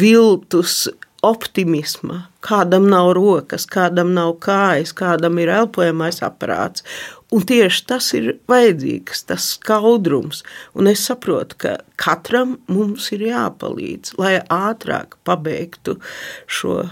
viltus 0.00 0.86
optimisma, 1.24 2.26
kādam 2.44 2.88
nav 2.92 3.12
rokas, 3.16 3.64
kādam 3.70 4.12
nav 4.16 4.36
kājas, 4.44 4.92
kādam 4.96 5.38
ir 5.40 5.52
elpojamais 5.52 6.20
aparāts. 6.24 6.84
Un 7.34 7.42
tieši 7.48 7.86
tas 7.88 8.10
ir 8.14 8.28
vajadzīgs, 8.50 9.24
tas 9.30 9.48
skaudrums. 9.56 10.44
Un 10.76 10.90
es 10.90 11.02
saprotu, 11.08 11.58
ka 11.64 11.72
katram 12.00 12.58
mums 12.70 13.08
ir 13.16 13.24
jāpalīdz, 13.30 14.14
lai 14.20 14.36
ātrāk 14.52 15.18
pabeigtu 15.26 15.96
šo 16.46 16.84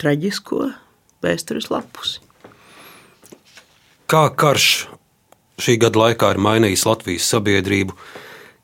traģisko 0.00 0.68
vēstures 1.22 1.70
lapusi. 1.72 2.20
Kā 4.10 4.26
karš 4.36 4.66
šī 5.62 5.78
gada 5.80 6.02
laikā 6.06 6.34
ir 6.34 6.40
mainījis 6.42 6.84
Latvijas 6.88 7.28
sabiedrību, 7.32 7.94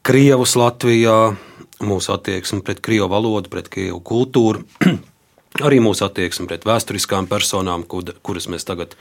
Krievus 0.09 0.55
Latvijā, 0.59 1.37
mūsu 1.85 2.13
attieksmi 2.15 2.63
pret 2.65 2.83
krievu 2.85 3.09
valodu, 3.13 3.51
pret 3.53 3.71
krievu 3.73 4.01
kultūru, 4.05 4.65
arī 5.67 5.81
mūsu 5.85 6.07
attieksmi 6.07 6.49
pret 6.51 6.67
vēsturiskām 6.69 7.29
personām, 7.31 7.85
kuras 7.87 8.49
mēs 8.51 8.67
tagad 8.69 8.97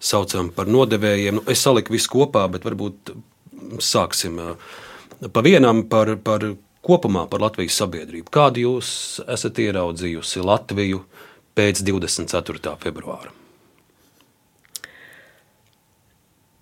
saucam 0.00 0.50
par 0.54 0.70
nodevējiem. 0.70 1.40
Nu, 1.40 1.44
es 1.50 1.62
saliku 1.64 1.94
visu 1.94 2.12
kopā, 2.12 2.46
bet 2.52 2.66
varbūt 2.66 3.12
sāksim 3.84 4.40
pa 5.32 5.44
vienam 5.44 5.84
par, 5.88 6.16
par 6.24 6.46
kopumā 6.86 7.26
par 7.30 7.44
Latvijas 7.44 7.76
sabiedrību. 7.82 8.30
Kādu 8.32 8.64
jūs 8.64 8.92
esat 9.28 9.60
ieraudzījusi 9.60 10.44
Latviju 10.44 11.02
pēc 11.58 11.84
24. 11.86 12.76
februāra? 12.84 13.34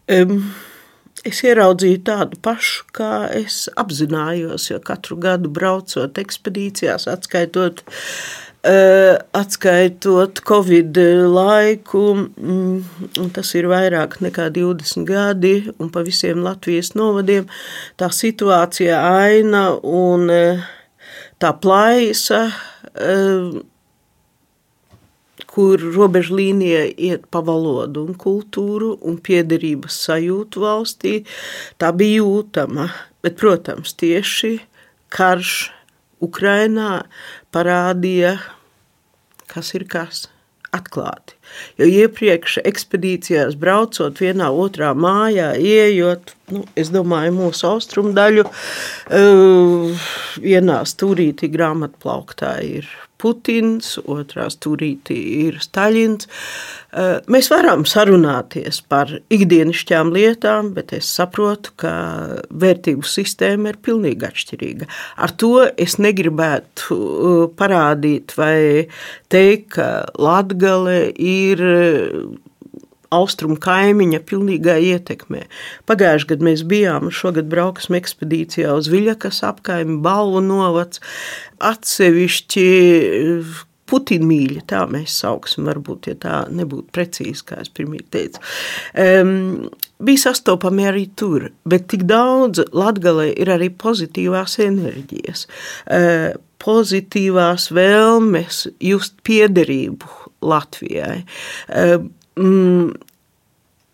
Um 0.09 0.43
es 1.27 1.41
ieraudzīju 1.45 2.03
tādu 2.07 2.39
pašu, 2.45 2.85
kā 2.97 3.29
es 3.35 3.67
apzinājos, 3.79 4.69
jo 4.71 4.79
katru 4.85 5.19
gadu 5.21 5.51
braucot 5.53 6.19
ekspedīcijās, 6.21 7.09
atskaitot, 7.11 7.83
uh, 8.69 9.17
atskaitot 9.37 10.43
Covid 10.49 11.01
laiku, 11.35 12.05
mm, 12.31 13.29
tas 13.37 13.55
ir 13.59 13.71
vairāk 13.71 14.21
nekā 14.25 14.49
20 14.55 15.09
gadi, 15.09 15.55
un 15.79 15.93
pa 15.95 16.05
visiem 16.07 16.43
Latvijas 16.47 16.95
novadiem 16.99 17.49
tā 18.01 18.11
situācija 18.15 19.01
aina 19.23 19.71
un 19.83 20.29
uh, 20.33 20.69
tā 21.43 21.55
plaisa. 21.63 22.47
Kur 25.47 25.83
robeža 25.95 26.35
līnija 26.35 26.83
iet 26.99 27.29
pa 27.31 27.43
valodu 27.47 28.03
un 28.09 28.17
kultūru 28.19 28.97
un 29.07 29.21
piederības 29.23 30.01
sajūtu 30.09 30.65
valstī, 30.65 31.15
tā 31.79 31.93
bija 31.95 32.25
jūtama. 32.25 32.89
Bet, 33.23 33.37
protams, 33.39 33.95
tieši 33.99 34.57
karš 35.15 35.71
Ukrainā 36.25 37.05
parādīja, 37.55 38.37
kas 39.51 39.73
ir 39.79 39.87
kas 39.91 40.27
atklāti. 40.75 41.37
Jo 41.81 41.89
iepriekš 41.89 42.59
ekspedīcijās 42.69 43.57
braucot 43.61 44.21
vienā 44.21 44.51
otrā 44.53 44.93
mājā, 44.93 45.55
ieejot, 45.57 46.35
nu, 46.53 46.65
es 46.79 46.93
domāju, 46.93 47.35
mūsu 47.39 47.71
austrumu 47.71 48.13
daļu, 48.17 48.45
uh, 48.45 50.09
vienā 50.45 50.83
stūrītī 50.89 51.49
grāmatplauktā 51.55 52.59
ir 52.67 52.91
Putins, 53.19 53.97
otrā 54.07 54.47
stūrītī 54.53 55.17
ir 55.49 55.59
Staļins. 55.63 56.29
Eh, 56.29 57.19
mēs 57.27 57.51
varam 57.51 57.83
sarunāties 57.89 58.81
par 58.89 59.11
ikdienišķām 59.35 60.13
lietām, 60.15 60.71
bet 60.77 60.95
es 60.97 61.11
saprotu, 61.19 61.75
ka 61.83 61.93
vērtību 62.49 63.03
sistēma 63.03 63.75
ir 63.75 63.81
pilnīgi 63.83 64.29
atšķirīga. 64.31 64.89
Ar 65.19 65.35
to 65.41 65.53
es 65.75 65.99
negribētu 65.99 66.99
eh, 66.99 67.41
parādīt 67.59 68.37
vai 68.39 68.59
teikt, 69.35 69.73
ka 69.79 69.89
Latgale 70.19 71.09
ir 71.19 71.65
austrumu 73.15 73.57
kaimiņa 73.63 74.21
pilnīgā 74.29 74.77
ietekmē. 74.93 75.45
Pagājušajā 75.89 76.33
gadā 76.33 76.49
mēs 76.51 76.65
bijām, 76.69 77.09
šogad 77.15 77.49
brauksim 77.53 77.97
ekspedīcijā 77.99 78.75
uz 78.77 78.91
Viļakas 78.93 79.41
apkaimi, 79.49 80.01
Balvu 80.05 80.43
novads, 80.45 81.03
atsevišķi 81.71 82.69
Putina 83.89 84.27
mīļa, 84.29 84.63
tā 84.69 84.83
mēs 84.91 85.15
sauksim, 85.23 85.69
varbūt, 85.69 86.11
ja 86.11 86.17
tā 86.21 86.35
nebūtu 86.53 86.93
precīzi, 86.93 87.45
kā 87.49 87.63
es 87.63 87.71
pirmie 87.73 88.03
teicu. 88.13 88.43
Um, 89.01 89.71
bija 90.05 90.27
sastopami 90.27 90.85
arī 90.91 91.07
tur, 91.17 91.49
bet 91.69 91.89
tik 91.93 92.05
daudz 92.11 92.67
Latgalē 92.77 93.31
ir 93.33 93.53
arī 93.55 93.71
pozitīvās 93.73 94.59
enerģijas, 94.67 95.47
uh, 95.49 96.37
pozitīvās 96.61 97.71
vēlmes 97.73 98.67
just 98.85 99.17
piederību 99.25 100.13
Latvijai. 100.45 101.23
Uh, 101.73 102.11
mm, 102.39 102.93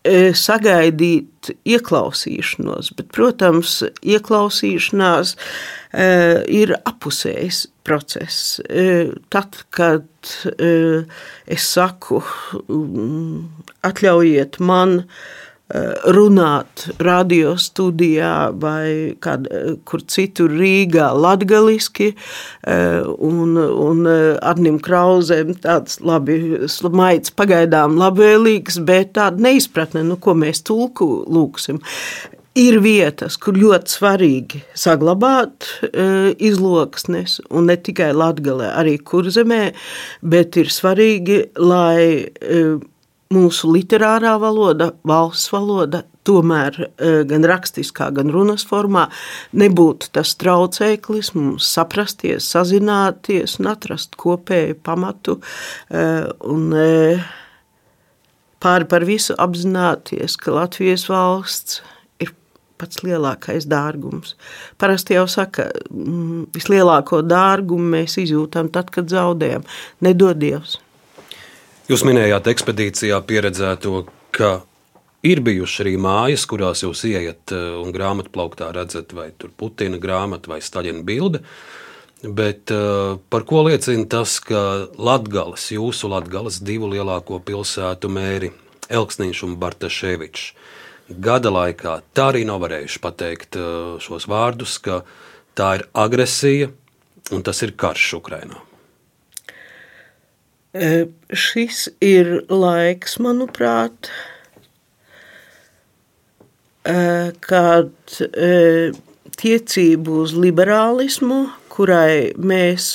e, 0.05 0.17
sagaidīt 0.37 1.51
ieklausīšanos, 1.67 2.91
bet, 2.97 3.09
protams, 3.15 3.79
ieklausīšanās 4.05 5.35
e, 5.35 6.09
ir 6.61 6.75
apusējs 6.85 7.65
process. 7.85 8.59
E, 8.69 9.15
tad, 9.33 9.61
kad 9.75 10.35
e, 10.55 11.05
es 11.51 11.71
saku, 11.75 12.21
atļaujiet 13.85 14.61
man 14.63 15.01
e, 15.01 15.09
runāt 16.13 16.83
radio 17.01 17.55
studijā 17.57 18.51
vai 18.61 19.15
kād, 19.21 19.47
kur 19.89 20.03
citur 20.05 20.53
Rīgā 20.53 21.07
latgaliski, 21.17 22.11
eh, 22.67 23.01
un, 23.01 23.57
un 23.57 24.05
eh, 24.05 24.37
Arnim 24.45 24.77
Krauzēm 24.79 25.55
tāds 25.63 25.97
labi 26.05 26.37
maids 26.93 27.33
pagaidām 27.33 27.97
labvēlīgs, 27.97 28.77
bet 28.85 29.15
tāda 29.17 29.41
neizpratne, 29.41 30.05
nu, 30.05 30.19
ko 30.21 30.37
mēs 30.37 30.61
tulku 30.61 31.25
lūksim. 31.25 31.81
Ir 32.55 32.77
vietas, 32.79 33.35
kur 33.35 33.57
ļoti 33.59 33.91
svarīgi 33.91 34.61
saglabāt 34.79 35.65
e, 35.83 36.05
izloksnes, 36.39 37.41
un 37.51 37.67
ne 37.67 37.75
tikai 37.75 38.13
Latvijā, 38.15 38.69
arī 38.79 38.93
kurzemē, 39.03 39.73
bet 40.23 40.55
ir 40.61 40.71
svarīgi, 40.71 41.41
lai 41.59 42.23
e, 42.23 42.61
mūsu 43.33 43.71
literārā 43.73 44.35
valoda, 44.41 44.91
valsts 45.07 45.49
valoda, 45.53 46.03
tomēr 46.25 46.77
e, 46.81 47.09
gan 47.29 47.45
rakstiskā, 47.45 48.09
gan 48.15 48.31
runas 48.33 48.65
formā 48.67 49.07
nebūtu 49.57 50.11
tas 50.15 50.35
traucēklis 50.41 51.33
mums 51.37 51.69
saprasties, 51.75 52.47
sazināties 52.53 53.59
un 53.61 53.71
atrast 53.73 54.17
kopēju 54.21 54.77
pamatu 54.85 55.39
e, 55.39 56.05
un 56.49 56.69
e, 56.77 57.17
pāri 58.61 58.89
par 58.89 59.05
visu 59.07 59.37
apzināties, 59.41 60.37
ka 60.41 60.55
Latvijas 60.55 61.05
valsts 61.09 61.81
ir 62.21 62.33
pats 62.81 63.03
lielākais 63.05 63.67
dārgums. 63.69 64.33
Parasti 64.81 65.17
jau 65.17 65.27
saka, 65.29 65.69
mm, 65.89 66.49
vislielāko 66.55 67.21
dārgumu 67.25 67.93
mēs 67.97 68.19
izjūtam 68.21 68.73
tad, 68.73 68.93
kad 68.93 69.09
zaudējam. 69.13 69.65
Nedod 70.05 70.41
Dievs! 70.41 70.79
Jūs 71.85 72.01
minējāt 72.01 72.47
ekspedīcijā 72.49 73.19
pieredzēto, 73.29 74.07
ka 74.33 74.63
ir 75.21 75.41
bijušas 75.45 75.83
arī 75.83 75.91
mājas, 76.01 76.47
kurās 76.49 76.81
jūs 76.81 77.03
ieiet 77.05 77.53
eh, 77.53 77.75
un 77.77 77.93
grāmatplauktā 77.93 78.71
redzat 78.73 79.13
vai 79.13 79.27
Putina 79.37 79.99
grāmatu 80.01 80.49
vai 80.49 80.63
Staļina 80.65 81.05
bildi. 81.05 81.43
Bet 82.25 82.71
uh, 82.73 83.19
par 83.29 83.43
ko 83.45 83.59
liecina 83.67 84.07
tas, 84.09 84.39
ka 84.41 84.87
Latvijas, 84.97 85.67
jūsu 85.75 86.09
Latvijas 86.09 86.57
divu 86.65 86.89
lielāko 86.89 87.37
pilsētu 87.45 88.09
mēri 88.09 88.49
Elksniņš 88.89 89.43
un 89.45 89.53
Bartaševičs 89.61 90.47
gada 91.21 91.53
laikā 91.53 91.99
tā 92.17 92.31
arī 92.31 92.41
nav 92.49 92.63
varējuši 92.65 93.03
pateikt 93.03 93.59
uh, 93.61 93.99
šos 94.01 94.25
vārdus, 94.31 94.79
ka 94.81 95.03
tā 95.53 95.75
ir 95.77 95.85
agresija 95.93 96.71
un 97.35 97.45
tas 97.45 97.61
ir 97.61 97.77
karš 97.77 98.15
Ukrainā. 98.23 98.64
Šis 100.75 101.85
ir 102.03 102.41
laiks, 102.51 103.15
manuprāt, 103.23 104.09
kad 106.83 108.17
tiecību 109.39 110.17
uz 110.25 110.33
liberālismu, 110.35 111.37
kurai 111.71 112.33
mēs 112.35 112.89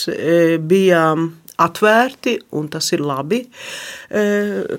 bijām 0.69 1.31
atvērti, 1.61 2.37
un 2.57 2.69
tas 2.73 2.93
ir 2.93 3.03
labi, 3.05 3.41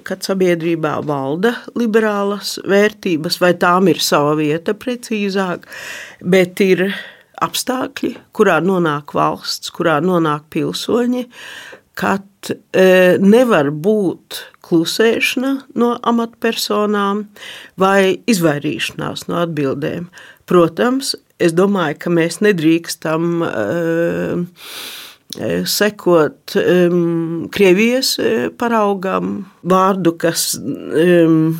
kad 0.06 0.26
sabiedrībā 0.26 0.94
valda 1.06 1.56
liberālas 1.78 2.60
vērtības, 2.70 3.42
vai 3.42 3.54
tām 3.62 3.90
ir 3.90 4.02
sava 4.02 4.38
vieta 4.38 4.78
precīzāk, 4.78 5.66
bet 6.22 6.62
ir 6.66 6.88
apstākļi, 7.42 8.16
kurā 8.38 8.62
nonāk 8.62 9.14
valsts, 9.18 9.74
kurā 9.74 9.98
nonāk 10.06 10.50
pilsoņi, 10.54 11.28
kad 12.02 12.26
nevar 13.22 13.70
būt 13.70 14.40
klusēšana 14.66 15.52
no 15.78 15.92
amatpersonām 16.10 17.28
vai 17.82 18.18
izvairīšanās 18.32 19.28
no 19.30 19.44
atbildēm. 19.44 20.08
Protams, 20.50 21.14
es 21.38 21.54
domāju, 21.54 22.00
ka 22.02 22.14
mēs 22.14 22.40
nedrīkstam 22.42 23.46
uh, 23.46 24.66
sekot 25.70 26.56
um, 26.60 27.48
Krievijas 27.54 28.16
paraugam, 28.60 29.46
vārdu, 29.64 30.16
kas 30.20 30.56
um, 30.58 31.54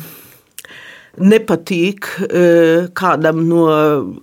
nepatīk 1.20 2.08
uh, 2.24 2.88
kādam 2.96 3.42
no 3.48 3.66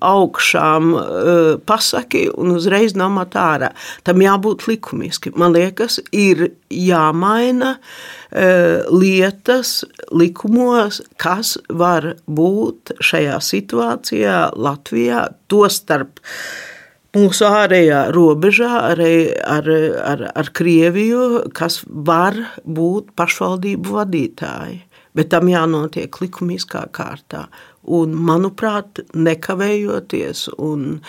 augšām, 0.01 0.93
uh, 0.95 1.51
pasaki 1.69 2.25
un 2.33 2.55
uzreiz 2.57 2.95
namat 2.97 3.37
ārā. 3.39 3.73
Tam 4.07 4.23
jābūt 4.23 4.65
likumiski. 4.69 5.33
Man 5.37 5.53
liekas, 5.57 5.99
ir 6.15 6.49
jāmaina 6.73 7.75
uh, 7.77 8.89
lietas 8.89 9.83
likumos, 10.09 11.03
kas 11.21 11.57
var 11.69 12.15
būt 12.25 12.95
šajā 13.03 13.37
situācijā 13.43 14.41
Latvijā, 14.57 15.27
to 15.51 15.65
starp 15.69 16.19
mūsu 17.15 17.45
ārējā 17.47 18.03
robežā 18.13 18.73
arī 18.91 19.13
ar, 19.41 19.69
ar, 20.05 20.27
ar 20.33 20.51
Krieviju, 20.53 21.49
kas 21.57 21.81
var 21.85 22.37
būt 22.65 23.13
pašvaldību 23.17 23.97
vadītāji. 23.97 24.83
Bet 25.17 25.31
tam 25.33 25.49
jānotiek 25.49 26.21
likumiskā 26.21 26.85
kārtā. 26.93 27.47
Un, 27.89 28.13
manuprāt, 28.13 29.01
nekavējoties 29.17 30.45
un, 30.61 30.99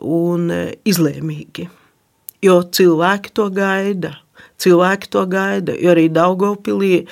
un 0.00 0.50
izlēmīgi. 0.88 1.68
Jo 2.42 2.62
cilvēki 2.74 3.34
to 3.36 3.48
gaida. 3.54 4.16
Cilvēki 4.62 5.10
to 5.10 5.24
gaida, 5.30 5.74
jo 5.74 5.90
arī 5.90 6.06
Daugopilī, 6.12 7.02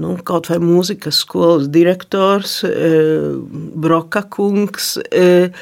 nu, 0.00 0.14
kaut 0.24 0.48
vai 0.48 0.56
mūzikas 0.62 1.20
skolas 1.24 1.66
direktors, 1.72 2.62
eh, 2.64 3.36
Broka 3.84 4.22
kungs, 4.32 4.96
eh, 5.12 5.52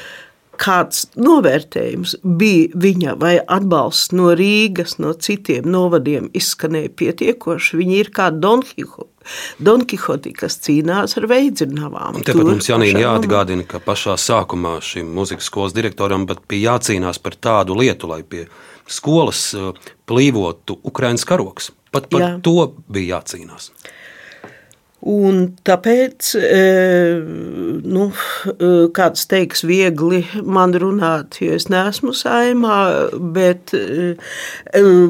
kāds 0.59 1.05
novērtējums 1.19 2.15
bija 2.23 2.79
viņa 2.81 3.15
vai 3.21 3.33
atbalsts 3.39 4.13
no 4.15 4.31
Rīgas, 4.37 4.97
no 5.01 5.13
citiem 5.13 5.67
novadiem 5.71 6.29
izskanēja 6.35 6.93
pietiekoši. 6.99 7.79
Viņi 7.81 7.99
ir 8.03 8.11
kā 8.15 8.29
Don 8.33 8.63
Quixote. 8.65 9.11
Don 9.57 9.85
Quixote, 9.89 10.33
kas 10.37 10.59
cīnās 10.65 11.17
ar 11.19 11.27
veidzinavām. 11.31 12.19
Un 12.19 12.25
tepat 12.27 12.45
mums 12.45 12.69
Janīna 12.69 13.03
jāatgādina, 13.05 13.65
ka 13.69 13.81
pašā 13.83 14.17
sākumā 14.21 14.77
šim 14.85 15.09
muzikas 15.17 15.49
skolas 15.49 15.75
direktoram 15.75 16.27
bija 16.29 16.75
jācīnās 16.75 17.21
par 17.23 17.37
tādu 17.41 17.77
lietu, 17.79 18.09
lai 18.11 18.21
pie 18.23 18.45
skolas 18.87 19.47
uh, 19.57 19.73
plīvotu 20.09 20.79
Ukrainas 20.85 21.25
karoks. 21.27 21.71
Pat 21.95 22.09
par 22.11 22.21
Jā. 22.21 22.31
to 22.43 22.73
bija 22.91 23.17
jācīnās. 23.19 23.71
Un 25.05 25.43
tāpēc, 25.61 26.31
e, 26.41 26.61
nu, 27.85 28.07
e, 28.09 28.69
kāds 28.97 29.27
teiks, 29.29 29.61
viegli 29.69 30.23
man 30.41 30.73
runāt, 30.81 31.37
jo 31.45 31.53
es 31.53 31.67
neesmu 31.69 32.09
saimā, 32.17 32.79
bet 33.35 33.75
e, 33.77 34.15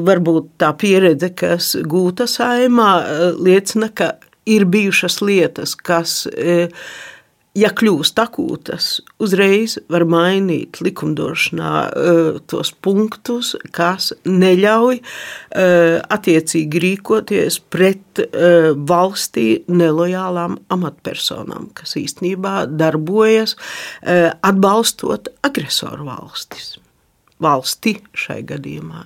varbūt 0.04 0.50
tā 0.60 0.74
pieredze, 0.76 1.32
kas 1.32 1.72
gūta 1.88 2.28
saimā, 2.28 2.90
liecina, 3.40 3.88
ka 3.88 4.12
ir 4.44 4.68
bijušas 4.68 5.22
lietas, 5.24 5.72
kas 5.80 6.26
ja 7.56 7.70
kļūst 7.74 8.18
akūtas, 8.20 8.88
uzreiz 9.22 9.76
var 9.92 10.04
mainīt 10.08 10.80
likumdošanā 10.84 11.72
uh, 11.88 12.38
tos 12.50 12.72
punktus, 12.84 13.54
kas 13.76 14.12
neļauj 14.28 15.00
uh, 15.00 15.96
attiecīgi 16.16 16.82
rīkoties 16.84 17.58
pret 17.72 18.22
uh, 18.22 18.70
valstī 18.76 19.48
nelojālām 19.72 20.58
amatpersonām, 20.72 21.70
kas 21.76 21.96
īstenībā 21.98 22.66
darbojas 22.70 23.56
atbalstot 24.06 25.28
agresoru 25.46 26.06
valstis. 26.08 26.76
Valsti 27.42 27.96
šai 28.16 28.40
gadījumā. 28.48 29.02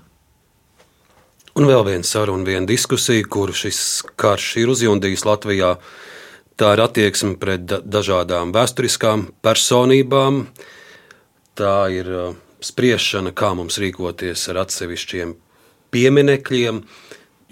Un 1.59 1.67
vēl 1.67 1.83
viena 1.89 2.07
saruna, 2.07 2.47
viena 2.47 2.69
diskusija, 2.69 3.27
kuru 3.27 3.55
šis 3.57 3.81
karš 4.21 4.53
ir 4.63 4.71
uzjundījis 4.73 5.27
Latvijā. 5.27 5.75
Uh, 5.75 6.10
Tā 6.61 6.75
ir 6.77 6.81
attieksme 6.85 7.39
pret 7.41 7.63
dažādām 7.65 8.51
vēsturiskām 8.53 9.23
personībām. 9.41 10.43
Tā 11.57 11.77
ir 11.89 12.11
uh, 12.13 12.35
spriešana, 12.61 13.33
kā 13.33 13.55
mums 13.57 13.79
rīkoties 13.81 14.43
ar 14.53 14.61
atsevišķiem 14.67 15.33
pieminekļiem. 15.95 16.83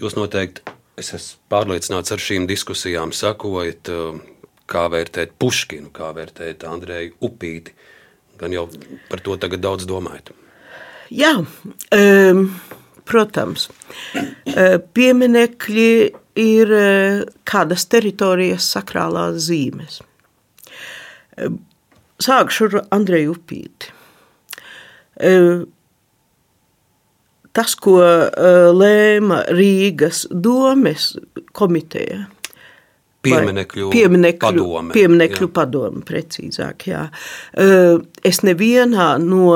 Jūs 0.03 0.19
noteikti, 0.19 0.77
es 1.01 1.15
esmu 1.17 1.41
pārliecināts, 1.55 2.13
ar 2.13 2.21
šīm 2.21 2.45
diskusijām 2.51 3.17
sakojat, 3.17 3.89
uh, 3.89 4.21
kā 4.69 4.85
vērtēt 4.93 5.33
Puškinu, 5.41 5.89
kā 5.89 6.13
vērtēt 6.13 6.69
Andreju 6.69 7.17
Upīti. 7.25 7.73
Gan 8.37 8.53
jau 8.53 8.69
par 9.09 9.25
to 9.25 9.41
tagad 9.41 9.65
daudz 9.65 9.89
domājat. 9.89 10.35
Jā, 11.09 11.33
um, 11.97 12.45
protams, 13.09 13.71
uh, 14.13 14.77
pieminekļi 14.93 15.93
ir 16.39 16.73
e, 16.73 16.85
kādas 17.49 17.87
teritorijas 17.91 18.69
sakrālās 18.75 19.41
zīmes. 19.49 20.01
E, 21.37 21.51
sākšu 22.23 22.69
ar 22.69 22.79
Andreju 22.95 23.35
Upīti. 23.37 23.93
E, 25.19 25.35
tas, 27.59 27.75
ko 27.75 27.99
lēma 28.79 29.43
Rīgas 29.51 30.27
domes 30.31 31.11
komiteja, 31.59 32.27
Pieminekļu, 33.27 33.89
pieminekļu 33.91 34.39
padome. 34.39 34.95
Pieminekļu 34.95 35.47
jā. 35.49 35.51
padome, 35.57 36.03
precīzāk. 36.07 36.85
Jā. 36.87 37.01
Es 38.31 38.39
nevienā 38.47 39.09
no, 39.19 39.49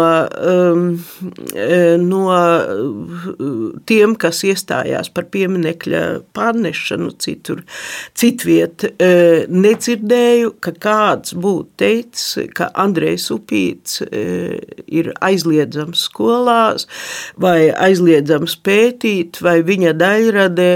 no 2.02 2.24
tiem, 3.86 4.16
kas 4.18 4.42
iestājās 4.50 5.12
par 5.14 5.28
pieminekļa 5.30 6.02
pārnešanu 6.34 7.14
citur, 7.22 7.62
citviet, 8.18 8.88
nedzirdēju, 8.98 10.56
ka 10.58 10.74
kāds 10.82 11.38
būtu 11.38 11.70
teicis, 11.84 12.50
ka 12.58 12.72
Andrejs 12.82 13.30
Upīts 13.30 14.02
ir 14.02 15.14
aizliedzams 15.22 16.08
skolās 16.10 16.90
vai 17.38 17.70
aizliedzams 17.70 18.58
pētīt, 18.66 19.38
vai 19.38 19.60
viņa 19.62 19.94
daļrade 20.02 20.72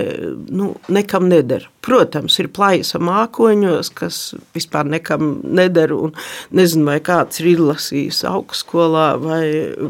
nu, 0.55 0.77
nekam 0.87 1.27
nedara. 1.35 1.67
Protams, 1.87 2.35
ir 2.43 2.49
plaisa 2.51 2.99
mākoņos, 2.99 3.93
kas 3.95 4.17
vispār 4.57 4.89
nekam 4.91 5.37
neder, 5.45 5.93
nezinu, 6.57 6.89
vai 6.89 6.97
kāds 7.05 7.39
ir 7.43 7.53
izlasījis 7.53 8.25
augstskolā 8.27 9.07
vai, 9.23 9.45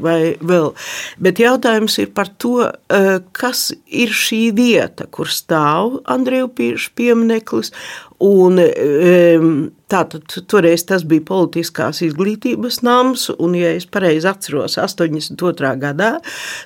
vai 0.05 0.19
vēl. 0.45 0.75
Bet 1.23 1.41
jautājums 1.41 1.97
ir 2.03 2.13
par 2.17 2.29
to, 2.43 2.69
eh, 2.69 3.21
kas 3.33 3.71
ir 3.87 4.13
šī 4.13 4.43
vieta, 4.57 5.09
kur 5.11 5.33
stāv 5.33 6.03
Andriju 6.05 6.53
Pīšu 6.53 6.93
piemineklis, 7.01 7.73
Un, 8.23 8.57
tātad, 9.93 10.25
toreiz 10.49 10.83
tas 10.89 11.05
bija 11.05 11.23
politiskās 11.29 12.01
izglītības 12.07 12.81
nams, 12.87 13.27
un, 13.37 13.55
ja 13.59 13.75
es 13.77 13.85
pareizi 13.93 14.29
atceros, 14.31 14.79
82. 14.81 15.73
gadā 15.83 16.09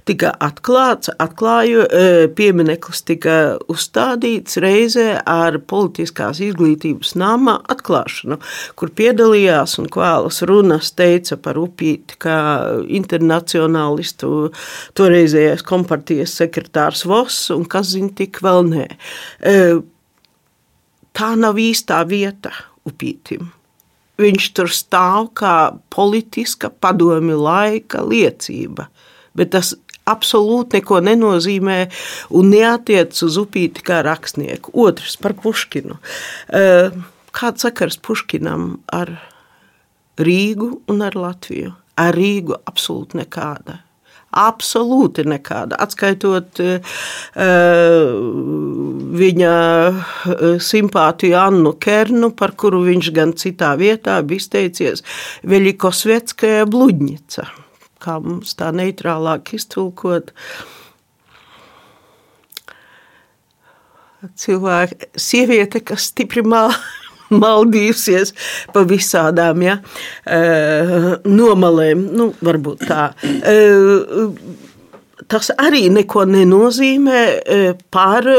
tika 0.08 0.30
atklāts, 0.46 1.10
atklāju, 1.20 1.84
e, 1.84 2.30
piemineklis 2.36 3.02
tika 3.08 3.36
uzstādīts 3.72 4.60
reizē 4.62 5.08
ar 5.26 5.58
politiskās 5.58 6.38
izglītības 6.46 7.16
nama 7.18 7.58
atklāšanu, 7.74 8.40
kur 8.78 8.94
piedalījās 8.96 9.78
un 9.82 9.90
kvēlas 9.92 10.42
runas 10.48 10.94
teica 10.94 11.36
par 11.42 11.60
upīti 11.60 12.20
kā 12.22 12.40
internacionālistu 12.86 14.52
toreizējais 14.94 15.66
kompartijas 15.66 16.38
sekretārs 16.40 17.04
Voss 17.10 17.50
un 17.50 17.66
kas 17.66 17.96
zina 17.96 18.14
tik 18.16 18.38
vēl 18.44 18.68
nē 18.70 18.86
e, 18.88 19.56
tā 21.16 21.33
nav 21.38 21.59
īstā 21.61 22.03
vieta 22.09 22.53
upītim. 22.88 23.51
Viņš 24.20 24.49
tur 24.57 24.68
stāv 24.73 25.31
kā 25.38 25.73
politiska 25.92 26.68
padomi 26.70 27.37
laika 27.37 28.03
liecība, 28.05 28.90
bet 29.37 29.55
tas 29.55 29.73
absolūti 30.11 30.81
neko 30.81 31.01
nenozīmē 31.07 31.79
un 32.37 32.51
neatiec 32.53 33.16
uz 33.25 33.38
upīti 33.40 33.85
kā 33.87 34.03
rakstnieku. 34.05 34.75
Otrs 34.85 35.16
par 35.20 35.37
Puškinu. 35.40 35.96
Kāds 37.31 37.66
sakars 37.66 38.01
Puškinam 38.03 38.73
ar 38.92 39.14
Rīgu 40.20 40.73
un 40.90 41.05
ar 41.07 41.16
Latviju? 41.16 41.73
Ar 42.01 42.16
Rīgu 42.16 42.59
absolūti 42.68 43.20
nekāda. 43.23 43.81
Absolūti 44.30 45.24
nekāda. 45.26 45.74
Atskaitot 45.82 46.60
uh, 46.62 46.98
viņa 49.20 49.54
simpātiju 50.62 51.38
Annu 51.40 51.72
Kernu, 51.82 52.30
par 52.38 52.54
kuru 52.54 52.84
viņš 52.86 53.10
gan 53.16 53.34
citā 53.34 53.72
vietā 53.80 54.20
bija 54.22 54.44
izteicies, 54.44 55.02
Veļikosvetskaja 55.50 56.68
bludņica, 56.70 57.48
kā 58.02 58.18
mums 58.22 58.54
tā 58.58 58.70
neitrālāk 58.76 59.54
iztulkot. 59.58 60.30
Cilvēka, 64.36 65.10
sieviete, 65.16 65.80
kas 65.82 66.10
stipri 66.12 66.44
māla 66.44 66.76
maldījusies 67.42 68.34
pa 68.74 68.84
visādām 68.88 69.62
ja, 69.66 69.78
nomalēm. 71.26 72.08
Nu, 72.16 72.32
varbūt 72.44 72.88
tā 72.90 73.10
tas 75.30 75.50
arī 75.60 75.84
neko 75.92 76.24
nenozīmē 76.28 77.20
e, 77.22 77.58
par 77.94 78.26
e, 78.26 78.38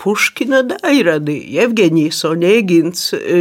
Puškina 0.00 0.62
dairadi. 0.70 1.36
Evgeņijs 1.62 2.22
Oļegins 2.28 3.02
e, 3.16 3.40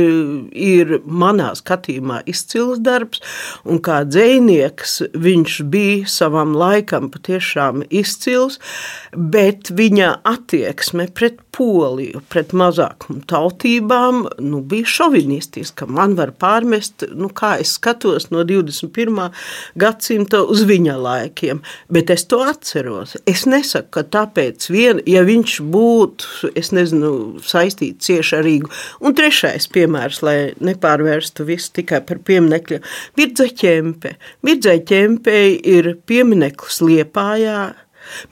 ir 0.52 0.98
manā 1.06 1.52
skatījumā 1.58 2.22
izcils 2.32 2.82
darbs, 2.84 3.24
un 3.64 3.80
kā 3.84 4.02
dzēnieks 4.08 4.98
viņš 5.16 5.60
bija 5.72 6.10
savam 6.12 6.56
laikam 6.58 7.08
patiešām 7.14 7.86
izcils, 7.88 8.60
bet 9.16 9.72
viņa 9.72 10.18
attieksme 10.28 11.08
pret 11.16 11.40
Poliju, 11.52 12.22
pret 12.32 12.54
mazākumu 12.56 13.26
tautībām, 13.28 14.22
nu, 14.40 14.62
bija 14.64 14.88
šovinistiska. 14.88 15.84
Man 15.92 16.16
var 16.16 16.32
pārmest, 16.40 17.04
nu, 17.12 17.28
kā 17.28 17.58
es 17.60 17.74
skatos 17.76 18.30
no 18.32 18.46
21. 18.48 19.20
gadsimta 19.76 20.40
uz 20.48 20.64
viņa 20.70 20.96
laikiem, 20.96 21.60
bet 21.92 22.14
es 22.16 22.24
to 22.32 22.40
atceros 22.48 22.81
atceros. 22.82 23.16
Es 23.26 23.46
nesaku, 23.46 23.90
ka 23.92 24.04
tāpēc, 24.04 24.70
vien, 24.72 25.02
ja 25.06 25.24
viņš 25.24 25.62
būtu, 25.72 26.52
nezinu, 26.74 27.42
saistīts 27.44 28.06
cieši 28.06 28.36
ar 28.38 28.46
Rīgu. 28.46 28.72
Un 29.02 29.16
trešais 29.16 29.68
piemērs, 29.72 30.22
lai 30.24 30.54
nepārvērstu 30.60 31.46
visu 31.46 31.72
tikai 31.74 32.02
par 32.06 32.20
pieminekļu, 32.20 32.82
Mirdza 33.18 33.48
ķempe. 33.48 34.16
Mirdza 34.44 34.78
ķempe 34.80 35.38
ir 35.60 35.96
piemineklis 36.06 36.82
Liepājā, 36.82 37.74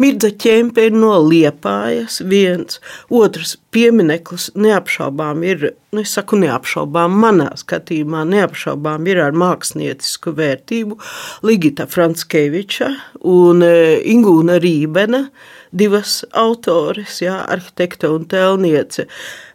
Mirdza 0.02 0.32
ķempe 0.32 0.88
ir 0.90 0.96
no 0.96 1.16
Liepājas 1.24 2.20
viens, 2.30 2.80
otrs 3.10 3.56
piemineklis 3.74 4.50
neapšaubām 4.60 5.44
ir, 5.48 5.70
nu 5.94 6.04
es 6.04 6.16
saku 6.18 6.40
neapšaubām, 6.42 7.16
manā 7.24 7.52
skatījumā 7.60 8.26
neapšaubām 8.30 9.08
ir 9.10 9.22
ar 9.24 9.38
māksliniecisku 9.38 10.34
vērtību 10.40 11.00
Ligita 11.48 11.88
Franskeviča 11.90 12.92
un 13.30 13.64
e, 13.66 13.74
Ingūna 14.14 14.60
Rībena, 14.64 15.26
divas 15.72 16.24
autores, 16.34 17.20
jā, 17.22 17.36
arhitekta 17.50 18.10
un 18.14 18.26
tēlniece. 18.30 19.06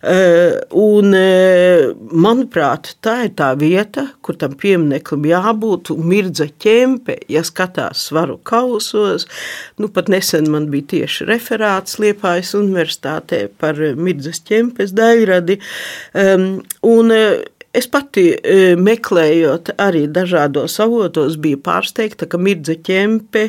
Eh, 0.04 0.60
un, 0.76 1.14
eh, 1.14 1.90
manuprāt, 2.12 2.94
tā 3.02 3.24
ir 3.24 3.30
tā 3.38 3.50
vieta, 3.58 4.06
kur 4.22 4.36
tam 4.36 4.54
piemineklim 4.54 5.24
jābūt. 5.24 5.90
Mirdza 5.98 6.50
ķempe, 6.60 7.18
ja 7.28 7.40
skatās 7.42 8.04
svaru 8.10 8.38
kausos, 8.44 9.26
nu 9.78 9.88
pat 9.88 10.08
nesen 10.12 10.50
man 10.50 10.68
bija 10.70 10.90
tieši 10.94 11.26
referāts 11.26 11.98
Liepājas 11.98 12.54
universitātē 12.54 13.48
par 13.58 13.74
Mirdzas 13.74 14.40
ķempes 14.44 14.92
daļradi. 14.92 15.58
Un 16.84 17.10
Es 17.74 17.88
pati 17.90 18.28
e, 18.30 18.74
meklējot 18.78 19.72
arī 19.82 20.04
dažādos 20.14 20.76
avotos, 20.82 21.34
biju 21.42 21.58
pārsteigta, 21.64 22.28
ka 22.30 22.38
Mirdze 22.38 22.76
Čempe 22.86 23.48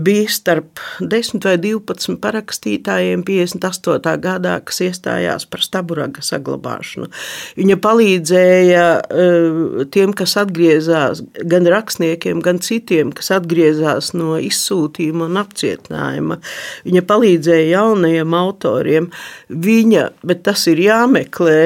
bija 0.00 0.30
starp 0.32 0.80
10 1.00 1.44
vai 1.44 1.56
12 1.60 2.16
parakstītājiem 2.22 3.24
58. 3.26 4.14
gadā, 4.22 4.54
kas 4.64 4.80
iestājās 4.86 5.44
par 5.50 5.64
staburaga 5.64 6.24
saglabāšanu. 6.24 7.10
Viņa 7.58 7.76
palīdzēja 7.84 8.86
uh, 8.96 9.84
tiem, 9.92 10.14
kas 10.16 10.36
atgriezās, 10.40 11.20
gan 11.44 11.68
rakstniekiem, 11.68 12.40
gan 12.44 12.62
citiem, 12.64 13.12
kas 13.16 13.32
atgriezās 13.36 14.12
no 14.16 14.38
izsūtījuma 14.40 15.28
un 15.28 15.40
apcietinājuma. 15.42 16.40
Viņa 16.88 17.04
palīdzēja 17.12 17.68
jaunajiem 17.74 18.38
autoriem. 18.40 19.10
Viņa, 19.52 20.08
bet 20.26 20.44
tas 20.48 20.64
ir 20.72 20.80
jāmeklē, 20.86 21.60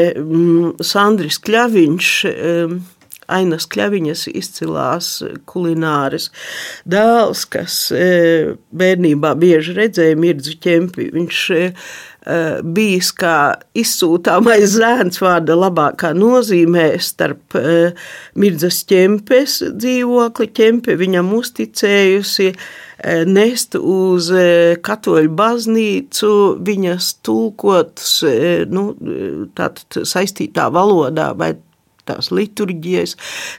Sandra 0.85 1.20
Andris 1.21 1.37
Kļaviņš. 1.45 2.11
Ainas 3.31 3.67
Kļaviņas 3.69 4.23
izcilās 4.33 5.09
kulināris 5.47 6.31
dēls, 6.89 7.43
kas 7.53 7.75
e, 7.93 8.57
bērnībā 8.73 9.35
bieži 9.39 9.77
redzēja 9.77 10.17
mirdzu 10.17 10.57
ķempi. 10.65 11.11
Viņš 11.13 11.43
e, 11.59 11.61
bijis 12.65 13.13
kā 13.21 13.37
izsūtāmais 13.77 14.65
zēns 14.79 15.21
vārda 15.21 15.59
labākā 15.61 16.15
nozīmē 16.17 16.89
starp 17.05 17.61
e, 17.61 17.93
mirdzas 18.41 18.81
ķempes 18.89 19.61
dzīvokli. 19.77 20.49
Ķempe 20.57 20.97
viņam 21.05 21.35
uzticējusi 21.37 22.55
nest 23.27 23.77
uz 23.79 24.29
katoļu 24.85 25.33
baznīcu 25.37 26.31
viņas 26.67 27.15
tulkotas 27.25 28.15
nu, 28.69 28.85
saistītā 30.05 30.69
valodā 30.75 31.31
vai 31.39 31.55
tās 32.11 32.31
liturģijas, 32.35 33.17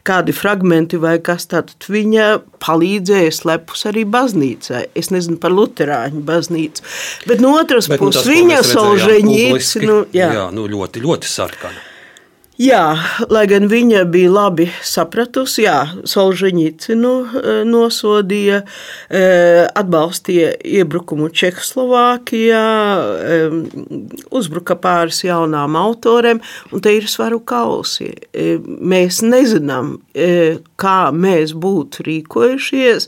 kādi 0.08 0.36
fragmenti 0.36 1.00
vai 1.02 1.18
kas 1.24 1.48
tāds. 1.52 1.78
Viņa 1.92 2.28
palīdzēja 2.64 3.36
slepus 3.36 3.86
arī 3.90 4.06
baznīcai. 4.10 4.88
Es 4.98 5.12
nezinu 5.14 5.40
par 5.42 5.56
luterāņu 5.56 6.24
baznīcu, 6.28 6.86
bet 7.30 7.44
no 7.44 7.56
otras 7.60 7.90
bet, 7.92 8.02
puses 8.02 8.26
nu, 8.26 8.36
viņa 8.36 8.60
solžeņīci. 8.74 9.86
Nu, 9.88 10.02
jā. 10.16 10.34
jā, 10.38 10.50
nu 10.56 10.68
ļoti, 10.72 11.06
ļoti 11.06 11.32
sarkana. 11.32 11.91
Jā, 12.62 12.94
lai 13.34 13.48
gan 13.50 13.66
viņa 13.72 14.04
bija 14.12 14.30
labi 14.30 14.68
sapratusi, 14.86 15.64
jā, 15.64 15.78
Solžņicinu 16.06 17.12
e, 17.24 17.54
nosodīja, 17.66 18.60
e, 19.10 19.22
atbalstīja 19.82 20.52
iebrukumu 20.70 21.32
Čehoslovākijā, 21.34 22.66
e, 23.02 23.40
uzbruka 24.30 24.78
pāris 24.78 25.24
jaunām 25.26 25.80
autoriem, 25.80 26.44
un 26.70 26.84
te 26.86 26.94
ir 27.00 27.08
svaru 27.10 27.40
kausi. 27.42 28.12
Mēs 28.32 29.24
nezinām, 29.26 29.96
kā 30.82 31.00
mēs 31.16 31.56
būtu 31.58 32.06
rīkojušies, 32.06 33.08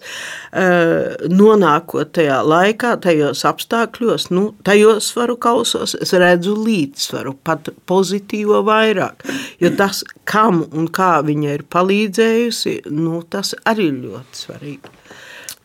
nonākot 1.34 2.14
tajā 2.18 2.40
laikā, 2.48 2.96
tajos 3.06 3.44
apstākļos, 3.50 4.30
nu, 4.34 4.48
tajos 4.66 5.12
svaru 5.14 5.38
kausos, 5.38 5.96
es 6.02 6.16
redzu 6.18 6.56
līdzsvaru, 6.58 7.38
pat 7.46 7.70
pozitīvo 7.90 8.64
vairāk. 8.66 9.26
Jo 9.64 9.74
tas, 9.78 10.04
kam 10.30 10.64
un 10.72 10.88
kā 10.94 11.18
viņa 11.26 11.58
ir 11.58 11.66
palīdzējusi, 11.74 12.80
nu, 12.94 13.22
tas 13.30 13.54
arī 13.70 13.90
ir 13.92 14.00
ļoti 14.08 14.44
svarīgi. 14.46 14.94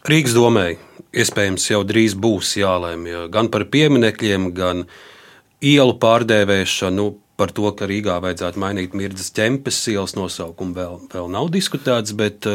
Rīgas 0.09 0.37
domē 0.37 0.67
iespējams 1.19 1.71
jau 1.71 1.83
drīz 1.87 2.15
būs 2.19 2.57
jālēmj 2.61 3.29
gan 3.35 3.51
par 3.53 3.67
pieminekļiem, 3.73 4.51
gan 4.57 4.85
ielu 5.65 5.97
pārdēvēšanu. 6.03 7.09
Par 7.39 7.53
to, 7.55 7.69
ka 7.79 7.87
Rīgā 7.87 8.17
vajadzētu 8.19 8.59
mainīt 8.59 8.97
Mirdzas 8.99 9.31
ķempes 9.31 9.77
ielas 9.93 10.17
nosaukumu, 10.19 10.75
vēl, 10.75 10.97
vēl 11.13 11.29
nav 11.31 11.53
diskutēts, 11.55 12.11
bet, 12.19 12.49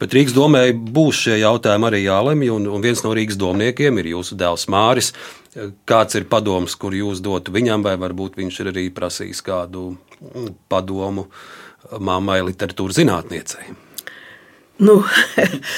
bet 0.00 0.16
Rīgas 0.16 0.36
domē 0.36 0.66
būs 0.74 1.24
šie 1.26 1.38
jautājumi 1.42 1.88
arī 1.90 2.02
jālemj. 2.04 2.50
Un, 2.56 2.68
un 2.76 2.84
viens 2.84 3.04
no 3.04 3.14
Rīgas 3.16 3.38
domniekiem 3.40 4.00
ir 4.02 4.12
jūsu 4.14 4.38
dēls 4.40 4.68
Māris. 4.72 5.12
Kāds 5.86 6.18
ir 6.18 6.26
padoms, 6.30 6.74
kur 6.74 6.96
jūs 6.96 7.22
dotu 7.22 7.54
viņam, 7.54 7.84
vai 7.86 7.94
varbūt 8.00 8.40
viņš 8.40 8.60
ir 8.60 8.72
arī 8.72 8.88
prasījis 8.94 9.44
kādu 9.46 9.92
padomu 10.72 11.28
mammai 12.00 12.40
literatūras 12.42 12.98
zinātniecei. 12.98 13.74
Nu, 14.82 14.96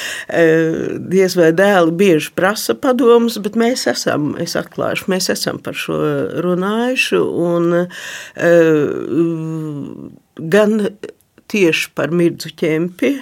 diez 1.13 1.35
vai 1.37 1.51
dēli 1.53 1.93
bieži 2.01 2.31
prasa 2.37 2.73
padomus, 2.81 3.37
bet 3.45 3.59
mēs 3.61 3.85
esam, 3.91 4.31
es 4.41 4.57
atklāšu, 4.57 5.11
mēs 5.13 5.29
esam 5.35 5.61
par 5.61 5.77
šo 5.77 5.99
runājuši. 6.45 7.21
Un, 7.21 7.77
gan 10.57 10.79
tieši 11.53 11.93
par 11.99 12.15
Mirdzu 12.17 12.55
ķempi, 12.57 13.13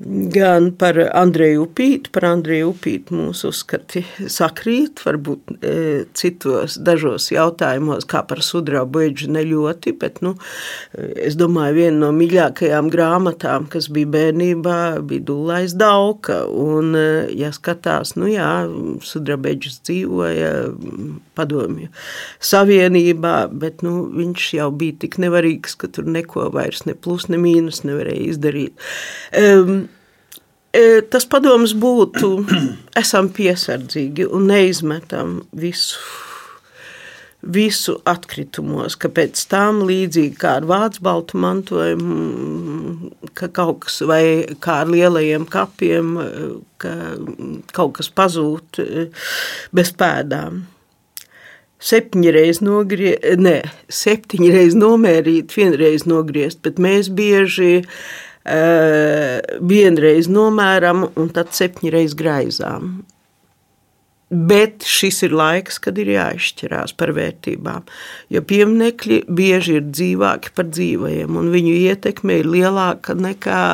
gan 0.00 0.72
par 0.74 0.96
Andreju 1.14 1.68
Upītu. 1.68 2.10
Par 2.14 2.26
Andreju 2.26 2.72
Upītu 2.72 3.14
mūsu 3.14 3.50
uzskati 3.52 4.02
sakrīt, 4.30 5.02
varbūt 5.06 5.52
e, 5.62 5.74
citos 6.18 6.76
dažos 6.82 7.28
jautājumos, 7.30 8.06
kā 8.10 8.24
par 8.26 8.42
sudrabu 8.42 9.04
eģu 9.06 9.30
ne 9.36 9.44
ļoti, 9.46 9.94
bet, 10.00 10.18
nu, 10.26 10.34
es 10.98 11.38
domāju, 11.38 11.76
viena 11.78 12.00
no 12.00 12.10
mīļākajām 12.16 12.90
grāmatām, 12.90 13.68
kas 13.70 13.86
bija 13.94 14.10
bērnībā, 14.16 14.80
bija 15.06 15.26
Dulais 15.30 15.76
Dauka, 15.78 16.42
un, 16.50 16.90
e, 16.98 17.06
ja 17.38 17.52
skatās, 17.54 18.16
nu 18.18 18.32
jā, 18.32 18.50
sudraba 19.06 19.52
eģis 19.54 19.78
dzīvoja 19.86 20.52
padomju 21.38 21.92
savienībā, 22.42 23.36
bet, 23.62 23.86
nu, 23.86 24.08
viņš 24.10 24.50
jau 24.58 24.68
bija 24.74 24.98
tik 25.06 25.20
nevarīgs, 25.22 25.78
ka 25.78 25.92
tur 25.94 26.10
neko 26.10 26.50
vairs 26.54 26.82
ne 26.88 26.98
plus, 26.98 27.28
ne 27.30 27.38
mīnus 27.38 27.84
nevarēja 27.86 28.26
izdarīt. 28.34 28.90
Um, 29.38 29.83
Tas 30.74 31.22
padoms 31.30 31.70
būtu, 31.78 32.28
esam 33.02 33.28
piesardzīgi 33.34 34.26
un 34.26 34.48
neizmetam 34.50 35.36
visu, 35.54 36.00
visu 37.54 37.94
atkritumos, 38.10 38.96
ka 38.98 39.10
pēc 39.14 39.44
tam 39.52 39.84
līdzīgi 39.86 40.34
kā 40.40 40.56
ar 40.58 40.66
vācu 40.66 41.04
baltu 41.06 41.38
mantojumu, 41.44 43.12
ka 43.38 43.52
kaut 43.54 43.84
kas 43.86 44.00
vai 44.08 44.24
kā 44.64 44.80
ar 44.82 44.90
lielajiem 44.90 45.46
kapiem, 45.46 46.18
ka 46.82 46.94
kaut 47.76 47.94
kas 48.00 48.10
pazūd 48.10 48.82
bez 49.70 49.94
pēdām. 49.94 50.64
Septiņreiz 51.84 52.64
nogriezt, 52.64 53.24
ne, 53.44 53.58
septiņreiz 53.92 54.74
nomērīt, 54.80 55.54
vienreiz 55.54 56.06
nogriezt, 56.08 56.64
bet 56.64 56.80
mēs 56.82 57.10
bieži 57.12 57.82
uh, 57.84 57.98
vienreiz 59.60 60.28
nomēram 60.30 61.08
un 61.14 61.28
tad 61.34 61.52
septiņreiz 61.56 62.16
graizām. 62.18 63.02
Bet 64.34 64.82
šis 64.88 65.20
ir 65.26 65.34
laiks, 65.36 65.76
kad 65.78 65.98
ir 66.00 66.08
jāizšķirās 66.14 66.94
par 66.98 67.12
vērtībām. 67.14 67.84
Jo 68.32 68.42
pieminiekļi 68.48 69.20
bieži 69.28 69.78
ir 69.78 69.86
dzīvāki 69.90 70.54
par 70.56 70.70
dzīvajiem, 70.72 71.36
un 71.38 71.52
viņu 71.52 71.74
ietekme 71.84 72.40
ir 72.40 72.48
lielāka 72.50 73.14
nekā 73.14 73.64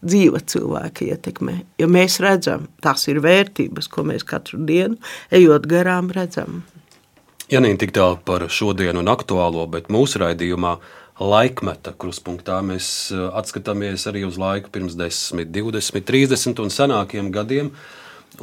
dzīva 0.00 0.40
cilvēka 0.48 1.04
ietekme. 1.10 1.58
Jo 1.80 1.90
mēs 1.90 2.20
redzam, 2.24 2.68
tās 2.80 3.04
ir 3.10 3.20
vērtības, 3.24 3.90
ko 3.92 4.06
mēs 4.08 4.24
katru 4.24 4.62
dienu, 4.64 4.96
ejot 5.34 5.68
garām, 5.68 6.08
redzam. 6.14 6.62
Janīna 7.50 7.80
tik 7.82 7.92
tālu 7.96 8.20
par 8.24 8.46
šodienu 8.46 9.02
un 9.02 9.10
aktuālo, 9.10 9.66
bet 9.68 9.90
mūsu 9.90 10.22
raidījumā 10.22 10.76
laikmeta 11.20 11.92
kruspunktā 12.00 12.58
mēs 12.64 13.10
eh, 13.14 13.24
atskatāmies 13.40 14.06
arī 14.10 14.24
uz 14.28 14.38
laiku 14.40 14.72
pirms 14.72 14.96
10, 14.98 15.44
20, 15.52 16.04
30 16.08 16.62
un 16.64 16.72
senākiem 16.72 17.32
gadiem. 17.34 17.74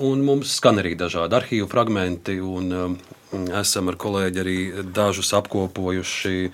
Un 0.04 0.22
mums 0.22 0.52
skan 0.60 0.78
arī 0.82 0.94
dažādi 1.00 1.34
arhīvu 1.34 1.70
fragmenti, 1.72 2.36
un 2.44 2.74
um, 2.76 2.98
esam 3.58 3.88
ar 3.90 3.96
kolēģi 3.98 4.42
arī 4.44 4.58
dažus 4.94 5.32
apkopojuši 5.40 6.52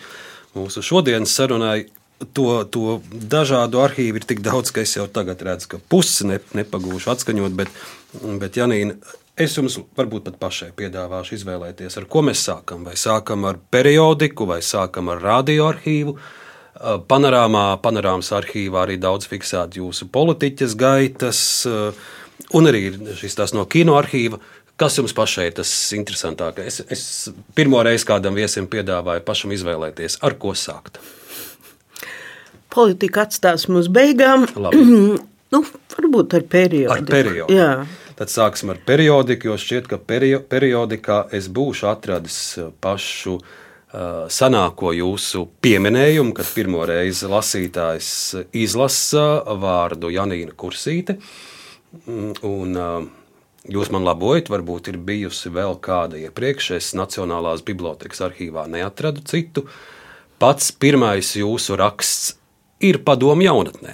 mūsu 0.56 0.84
šodienas 0.86 1.34
sarunai. 1.34 1.90
To, 2.38 2.62
to 2.72 3.02
dažādu 3.12 3.82
arhīvu 3.84 4.22
ir 4.22 4.28
tik 4.30 4.44
daudz, 4.46 4.72
ka 4.72 4.86
es 4.86 4.94
jau 4.96 5.10
tagad 5.12 5.42
redzu, 5.44 5.74
ka 5.74 5.80
pusi 5.92 6.30
ne, 6.30 6.38
nepagūšu 6.56 7.10
atskaņot, 7.12 7.58
bet, 7.58 7.74
bet 8.40 8.62
Janīna, 8.62 8.96
Es 9.34 9.56
jums 9.58 9.80
varbūt 9.98 10.28
pat 10.28 10.36
pašai 10.38 10.68
piedāvāšu 10.78 11.40
izvēlēties, 11.40 11.96
ar 11.98 12.06
ko 12.06 12.22
mēs 12.22 12.44
sākam. 12.46 12.84
Vai 12.86 12.94
sākam 13.00 13.48
ar 13.50 13.58
periodiku, 13.74 14.46
vai 14.46 14.60
sākam 14.62 15.10
ar 15.10 15.24
radioarkīvu. 15.26 16.14
Panorāmā, 17.10 17.64
panorāmas 17.82 18.30
arhīvā 18.38 18.84
arī 18.86 19.00
daudz 19.02 19.26
fiksēta 19.32 19.80
jūsu 19.80 20.10
politiķas 20.14 20.76
gaitas, 20.78 21.40
un 22.54 22.70
arī 22.70 22.84
šis 23.18 23.40
tās 23.40 23.56
no 23.58 23.66
kino 23.66 23.98
arhīva. 23.98 24.38
Kas 24.78 25.00
jums 25.00 25.16
pašai 25.18 25.48
ir 25.50 25.58
tas 25.58 25.72
interesantākais? 25.98 26.84
Es, 26.84 26.94
es 26.94 27.58
pirmo 27.58 27.82
reizi 27.86 28.06
kādam 28.10 28.38
viesim 28.38 28.70
piedāvāju 28.70 29.26
pašam 29.26 29.54
izvēlēties, 29.58 30.20
ar 30.22 30.38
ko 30.42 30.54
sākt. 30.58 31.02
Politika 32.74 33.26
atstāsim 33.26 33.82
uz 33.82 33.90
beigām. 33.90 34.46
nu, 35.54 35.66
varbūt 35.98 36.38
ar 36.38 36.50
periodu. 36.54 36.94
Ar 36.94 37.06
periodu. 37.10 37.54
Jā. 37.54 37.70
Tad 38.18 38.30
sāksim 38.30 38.70
ar 38.74 38.80
periodiku, 38.86 39.48
jo 39.50 39.58
šķiet, 39.58 39.88
ka 39.90 39.98
perio, 39.98 40.40
periodikā 40.46 41.28
es 41.34 41.48
būšu 41.50 41.88
atradis 41.90 42.58
uh, 42.62 42.70
pašu 42.84 43.40
uh, 43.40 43.46
senāko 44.30 44.94
jūsu 44.94 45.48
pieminējumu, 45.66 46.34
kad 46.38 46.46
pirmo 46.54 46.86
reizi 46.86 47.26
lasītājs 47.32 48.10
izlasa 48.54 49.42
vārdu 49.58 50.14
Janīna 50.14 50.54
Kursīte. 50.54 51.18
Mm, 52.06 52.38
un, 52.46 52.78
uh, 52.78 53.04
jūs 53.74 53.90
man 53.94 54.04
labojat, 54.06 54.50
varbūt 54.54 54.88
ir 54.92 54.98
bijusi 55.02 55.50
vēl 55.54 55.74
kāda 55.82 56.18
iepriekš. 56.28 56.72
Es 56.78 56.94
Nacionālās 56.98 57.62
bibliotekas 57.66 58.22
arhīvā 58.30 58.64
neatradu 58.70 59.22
citu. 59.26 59.62
Pats 60.42 60.72
pirmais 60.76 61.36
jūsu 61.40 61.76
raksts 61.80 62.36
ir 62.84 62.98
padomu 63.06 63.44
jaunatnē. 63.46 63.94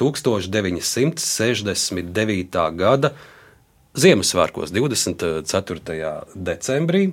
1969. 0.00 2.56
gada 2.80 3.12
Ziemassvētkos 3.98 4.70
24. 4.70 6.24
decembrī. 6.34 7.10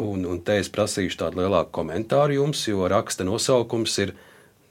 Un, 0.00 0.22
un 0.24 0.38
te 0.46 0.60
es 0.62 0.70
prasīšu 0.70 1.18
tādu 1.18 1.42
lielāku 1.42 1.72
komentāru 1.80 2.36
jums, 2.38 2.62
jo 2.70 2.86
raksta 2.88 3.26
nosaukums 3.26 3.96
ir 4.04 4.14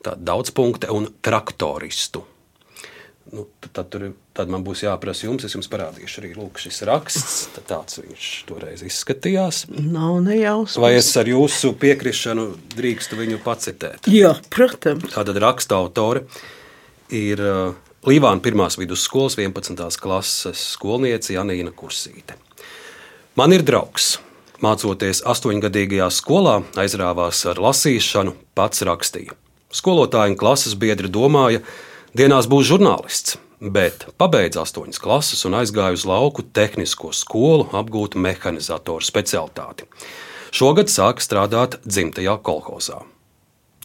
daudz 0.06 0.54
punktu 0.56 0.88
un 0.96 1.10
traktoristu. 1.22 2.24
Nu, 3.36 3.44
tad, 3.68 3.92
tur, 3.94 4.06
tad 4.34 4.50
man 4.50 4.64
būs 4.66 4.86
jāprasa 4.88 5.28
jums, 5.28 5.44
es 5.46 5.54
jums 5.54 5.68
parādīšu 5.70 6.24
arī 6.24 6.32
lūk, 6.34 6.58
šis 6.64 6.80
raksts. 6.88 7.36
Tāds 7.68 8.00
viņš 8.00 8.30
toreiz 8.50 8.82
izskatījās. 8.88 9.66
Nav 9.76 10.22
nejausmas. 10.26 10.80
Vai 10.82 10.96
es 10.98 11.12
ar 11.20 11.30
jūsu 11.30 11.76
piekrišanu 11.84 12.48
drīkstu 12.74 13.20
viņu 13.20 13.44
pacitēt? 13.44 14.10
Jā, 14.10 14.34
protams. 14.50 15.12
Tātad 15.14 15.38
raksta 15.44 15.78
autore 15.78 16.24
ir 17.14 17.44
uh, 17.44 17.78
Līvāna 18.08 18.40
pirmās 18.40 18.78
vidusskolas 18.80 19.34
11. 19.36 19.76
klases 20.00 20.62
skolniece 20.78 21.34
Janīna 21.34 21.74
Kursīte. 21.76 22.38
Man 23.36 23.52
ir 23.52 23.66
draugs. 23.68 24.14
Mācoties 24.64 25.20
astoņgadīgajā 25.28 26.08
skolā, 26.16 26.62
aizrāvās 26.80 27.42
ar 27.52 27.60
lasīšanu, 27.60 28.38
pats 28.56 28.86
rakstīja. 28.88 29.36
Skolotāji 29.76 30.32
un 30.32 30.40
klases 30.40 30.80
biedri 30.80 31.12
domāja, 31.12 31.60
dienās 32.16 32.48
būs 32.48 32.72
žurnālists, 32.72 33.36
bet 33.60 34.08
pabeidza 34.16 34.64
astoņas 34.64 35.04
klases 35.04 35.44
un 35.44 35.60
aizgāja 35.60 36.00
uz 36.00 36.08
lauku 36.08 36.48
tehnisko 36.56 37.12
skolu 37.12 37.68
apgūt 37.84 38.16
mehanizatoru 38.16 39.04
specialitāti. 39.04 39.92
Šogad 40.56 40.88
sāka 40.88 41.20
strādāt 41.20 41.82
dzimtajā 41.84 42.40
kolhozā. 42.48 43.04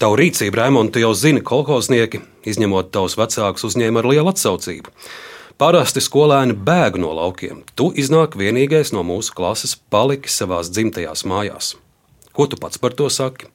Tavu 0.02 0.16
rīcību, 0.18 0.58
Raimonds, 0.58 0.90
tu 0.94 0.98
jau 0.98 1.12
zini, 1.14 1.38
kolhoznieki, 1.46 2.18
izņemot 2.50 2.90
tavus 2.94 3.14
vecākus, 3.14 3.62
uzņēma 3.68 4.02
ar 4.02 4.08
lielu 4.10 4.32
atsaucību. 4.32 4.90
Parasti 5.60 6.02
skolēni 6.02 6.56
bēg 6.66 6.98
no 6.98 7.12
laukiem. 7.14 7.60
Tu 7.78 7.92
iznāk 8.02 8.34
vienīgais 8.34 8.90
no 8.96 9.04
mūsu 9.06 9.36
klases, 9.38 9.76
paliki 9.94 10.32
savā 10.32 10.58
dzimtajās 10.66 11.22
mājās. 11.30 11.76
Ko 12.34 12.48
tu 12.50 12.58
pats 12.58 12.82
par 12.82 12.96
to 12.98 13.06
saki? 13.06 13.46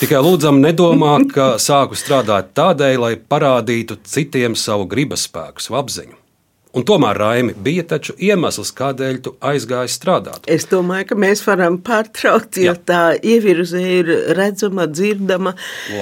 Tikai 0.00 0.18
lūdzam, 0.26 0.58
nedomā, 0.58 1.14
ka 1.30 1.52
sāku 1.62 1.94
strādāt 1.94 2.50
tādēļ, 2.58 2.98
lai 2.98 3.14
parādītu 3.14 4.00
citiem 4.02 4.58
savu 4.58 4.88
gribas 4.90 5.28
spēku, 5.28 5.62
savu 5.62 5.78
apziņu. 5.84 6.18
Un 6.74 6.82
tomēr, 6.82 7.18
Raimi, 7.20 7.54
bija 7.62 7.84
taču 7.94 8.16
iemesls, 8.18 8.72
kādēļ 8.74 9.18
tu 9.22 9.32
aizgāji 9.46 9.92
strādāt. 9.94 10.48
Es 10.50 10.66
domāju, 10.70 11.12
ka 11.12 11.18
mēs 11.22 11.44
varam 11.46 11.78
pārtraukt, 11.86 12.58
jo 12.58 12.72
Jā. 12.72 12.80
tā 12.90 13.02
ievirze 13.22 13.78
ir 13.78 14.10
redzama, 14.34 14.88
dzirdama. 14.90 15.54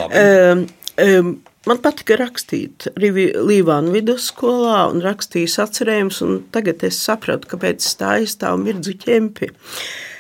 Um, 0.09 0.69
um, 0.97 1.35
Man 1.63 1.79
patika 1.79 2.17
rakstīt 2.19 2.89
arī 2.91 3.29
Līvānu 3.39 3.93
vidusskolā 3.95 4.81
un 4.91 4.99
rakstījis 5.05 5.61
atcerējumus, 5.63 6.17
un 6.27 6.41
tagad 6.51 6.83
es 6.89 6.97
sapratu, 6.99 7.47
kāpēc 7.53 7.87
tā 8.01 8.17
aizstāv 8.17 8.57
mirdzu 8.59 8.97
ķempi. 9.05 9.53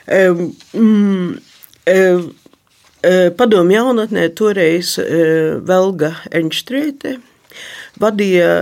Um, 0.07 0.45
mm, 0.71 1.33
um, 1.97 2.31
Padomu 3.35 3.75
jaunatnē 3.75 4.29
toreiz 4.38 4.93
Velga 5.67 6.12
Enštrēte 6.31 7.17
vadīja 7.99 8.53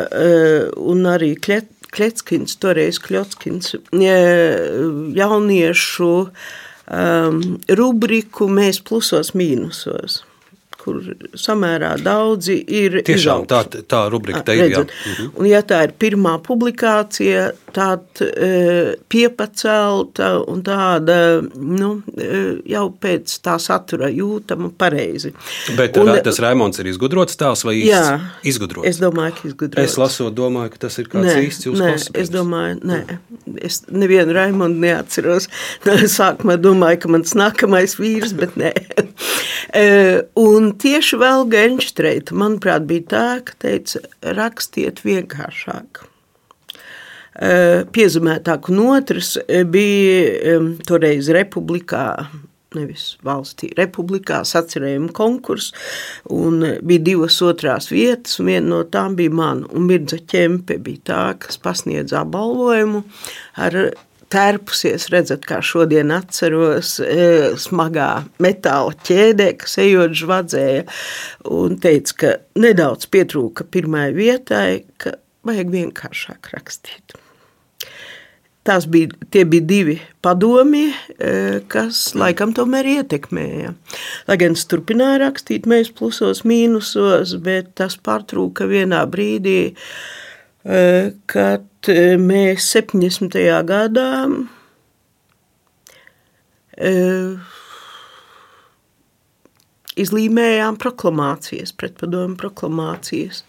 un 0.80 1.04
arī 1.10 1.34
Klet, 1.36 1.68
Kletskins, 1.94 2.56
toreiz 2.62 3.00
Kļotskins, 3.02 3.74
jauniešu 5.20 6.10
um, 6.24 7.40
rubriku 7.80 8.50
Mēs 8.50 8.82
plusos 8.86 9.34
mīnusos 9.34 10.22
kur 10.80 11.00
samērā 11.38 11.94
daudzi 12.02 12.56
ir. 12.66 13.00
Tiešām 13.06 13.46
tā, 13.50 13.62
tā 13.88 14.04
rubrika 14.12 14.42
te 14.46 14.56
ir. 14.58 14.78
Mhm. 14.80 15.32
Un 15.36 15.50
ja 15.50 15.62
tā 15.66 15.82
ir 15.86 15.94
pirmā 16.00 16.36
publikācija, 16.44 17.50
tad 17.74 18.22
e, 18.24 18.96
piepacelta 19.10 20.30
un 20.50 20.62
tāda 20.66 21.18
nu, 21.54 21.90
e, 22.16 22.40
jau 22.70 22.86
pēc 23.02 23.36
tā 23.44 23.56
satura 23.62 24.10
jūtama 24.10 24.70
pareizi. 24.78 25.32
Bet 25.78 25.98
un, 26.00 26.12
tas 26.24 26.40
Raimons 26.42 26.80
ir 26.82 26.90
izgudrots 26.90 27.38
tās 27.40 27.64
vai 27.66 27.76
jā, 27.82 28.02
izgudrots? 28.46 28.88
Es 28.90 29.00
domāju, 29.02 29.36
ka 29.38 29.48
izgudrots. 29.52 29.84
Es 29.84 29.98
lasot, 30.00 30.34
domāju, 30.36 30.74
ka 30.74 30.86
tas 30.86 30.98
ir 31.02 31.10
kāds 31.12 31.30
nē, 31.30 31.36
īsts 31.46 31.68
jūsu 31.68 31.84
nē, 31.84 31.92
es 32.24 32.32
domāju, 32.32 32.80
nē. 32.90 33.00
Es 33.66 33.82
nevienu 33.90 34.34
Raimondu 34.36 34.82
neatceros. 34.82 35.48
Sākumā 36.16 36.58
domāju, 36.60 37.04
ka 37.04 37.12
mans 37.16 37.36
nākamais 37.38 37.96
vīrs, 38.00 38.34
bet 38.38 38.58
nē. 38.60 38.74
E, 39.76 40.22
un 40.40 40.69
tieši 40.78 41.18
vēl 41.20 41.46
Genštreita, 41.50 42.36
manuprāt, 42.38 42.86
bija 42.88 43.06
tā, 43.12 43.24
ka 43.46 43.56
teica, 43.64 44.02
rakstiet 44.36 45.02
vienkāršāk 45.04 46.02
e, 46.02 47.50
piezīmētāk, 47.94 48.70
un 48.72 48.84
otrs 48.90 49.36
bija 49.72 50.60
toreiz 50.88 51.32
republikā. 51.34 52.06
Nevis 52.70 53.16
valstī, 53.26 53.72
republikā 53.74 54.44
sacerējuma 54.46 55.08
konkurss, 55.10 55.72
un 56.30 56.60
bija 56.86 57.02
divas 57.08 57.40
otrās 57.42 57.88
vietas, 57.90 58.36
un 58.38 58.46
viena 58.46 58.68
no 58.68 58.84
tām 58.86 59.16
bija 59.18 59.32
mana, 59.34 59.66
un 59.74 59.88
Mirza 59.88 60.20
Ķempe 60.22 60.76
bija 60.78 61.02
tā, 61.10 61.24
kas 61.42 61.58
pasniedza 61.58 62.20
apbalvojumu 62.20 63.02
ar 63.66 63.80
tērpusies, 64.30 65.08
redzat, 65.12 65.44
kā 65.48 65.60
šodien 65.64 66.12
atceros, 66.14 66.96
e, 67.02 67.54
smagā 67.60 68.10
metāla 68.42 68.94
ķēdē, 69.06 69.48
kas 69.62 69.78
ejot 69.82 70.14
žvadzēja, 70.20 70.84
un 71.56 71.78
teica, 71.82 72.16
ka 72.22 72.36
nedaudz 72.60 73.10
pietrūka 73.10 73.66
pirmai 73.70 74.10
vietai, 74.16 74.84
ka 75.02 75.16
vajag 75.46 75.74
vienkāršāk 75.74 76.52
rakstīt. 76.54 77.16
Tās 78.68 78.84
bija, 78.92 79.08
tie 79.32 79.46
bija 79.48 79.64
divi 79.66 79.96
padomi, 80.22 80.90
e, 81.16 81.62
kas 81.72 82.10
laikam 82.14 82.52
tomēr 82.54 82.90
ietekmēja. 83.00 83.72
Lai 84.28 84.36
gan 84.38 84.54
es 84.58 84.66
turpināju 84.68 85.22
rakstīt, 85.24 85.66
mēs 85.70 85.90
plusos, 85.96 86.44
mīnusos, 86.46 87.38
bet 87.42 87.72
tas 87.80 87.96
pārtrūka 87.96 88.68
vienā 88.68 89.00
brīdī, 89.10 89.60
e, 89.72 90.28
kad 90.64 91.66
Eh, 91.88 92.18
mēs 92.20 92.66
70. 92.74 93.32
gadā 93.64 94.10
eh, 96.76 97.38
izlīmējām 99.96 100.76
proklamācijas, 100.82 101.72
pretpadomu 101.72 102.36
proklamācijas. 102.42 103.46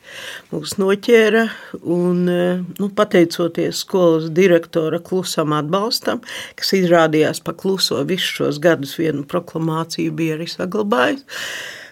Mūs 0.53 0.77
noķēra 0.79 1.43
un, 1.81 2.23
eh, 2.31 2.63
nu, 2.79 2.87
pateicoties 2.95 3.83
skolas 3.83 4.31
direktora 4.31 5.01
klusam 5.03 5.51
atbalstam, 5.59 6.23
kas 6.55 6.71
izrādījās 6.79 7.43
pa 7.43 7.51
kluso 7.51 7.99
visus 8.07 8.31
šos 8.39 8.63
gadus 8.63 8.95
vienu 8.95 9.27
proklamāciju 9.27 10.15
bija 10.15 10.39
arī 10.39 10.47
saglabājis, 10.47 11.27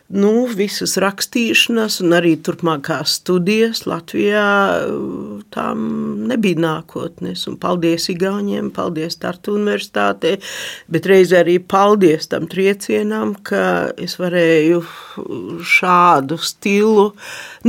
nu, 0.10 0.32
visas 0.58 0.96
rakstīšanas 1.02 2.00
un 2.02 2.16
arī 2.18 2.34
turpmākās 2.42 3.20
studijas 3.20 3.84
Latvijā 3.90 4.46
tām 5.54 5.84
nebija 6.30 6.60
nākotnes. 6.64 7.46
Un 7.50 7.60
paldies 7.62 8.10
Igauniem, 8.10 8.72
paldies 8.74 9.20
Tartu 9.22 9.54
universitātē, 9.60 10.36
bet 10.90 11.10
reizē 11.10 11.44
arī 11.44 11.60
paldies 11.62 12.30
tam 12.32 12.50
triecienam, 12.50 13.36
ka 13.46 13.92
es 14.02 14.18
varēju 14.22 14.82
šādu 15.78 16.40
stilu 16.42 17.10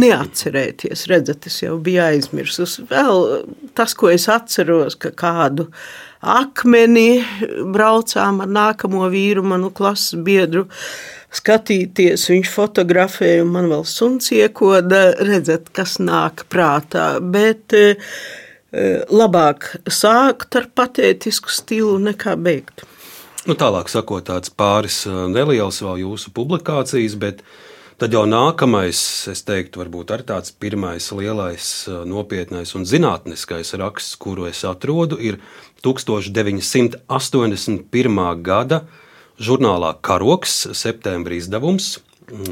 neatcerēties. 0.01 1.07
Redzat, 1.13 1.51
es 1.51 1.61
jau 1.65 1.77
biju 1.83 2.05
aizmirsus. 2.09 2.79
Vēl 2.89 3.45
tas, 3.77 3.93
ko 3.93 4.13
es 4.13 4.31
atceros, 4.33 4.97
ka 5.01 5.13
kādu 5.13 5.69
akmeni 6.21 7.23
braucām 7.73 8.43
ar 8.45 8.51
nākamo 8.53 9.07
vīru, 9.13 9.45
manu 9.47 9.71
klases 9.73 10.19
biedru, 10.21 10.67
skatīties. 11.35 12.29
Viņš 12.31 12.53
fotografēja, 12.53 13.43
un 13.45 13.51
man 13.55 13.67
vēl 13.71 13.85
suns 13.89 14.31
iekoda, 14.35 15.15
redzēt, 15.23 15.71
kas 15.77 15.99
nāk 16.03 16.45
prātā. 16.51 17.21
Bet 17.23 17.73
e, 17.77 17.95
e, 17.95 17.97
labāk 19.11 19.59
sākt 19.87 20.57
ar 20.59 20.67
patētisku 20.75 21.49
stilu 21.55 21.99
nekā 22.03 22.37
beigt. 22.41 22.85
Nu, 23.49 23.55
tālāk 23.57 23.89
sakot, 23.89 24.25
tāds 24.29 24.51
pāris 24.53 25.07
e, 25.09 25.11
neliels 25.33 25.83
vēl 25.85 25.97
jūsu 26.05 26.31
publikācijas, 26.37 27.15
bet 27.21 27.37
tad 28.01 28.11
jau 28.17 28.25
nākamais, 28.29 29.01
es 29.31 29.41
teiktu, 29.47 29.81
varbūt 29.83 30.09
arī 30.15 30.25
tāds 30.29 30.51
pirmais 30.57 31.05
lielais, 31.15 31.65
nopietnais 32.09 32.71
un 32.77 32.83
zinātniskais 32.89 33.69
raksts, 33.81 34.17
kuru 34.21 34.43
es 34.51 34.61
atrodu, 34.69 35.17
ir 35.21 35.35
1981. 35.85 38.43
gada 38.45 38.79
Žurnālā 39.41 39.95
Karoks, 40.05 40.67
septembrī 40.77 41.39
izdevums, 41.41 41.95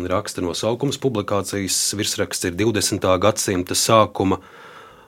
raksta 0.09 0.41
nosaukums, 0.41 0.97
publikācijas 1.03 1.77
virsraksts 1.99 2.49
ir 2.49 2.55
20. 2.57 3.05
gadsimta 3.21 3.77
sākuma 3.77 4.39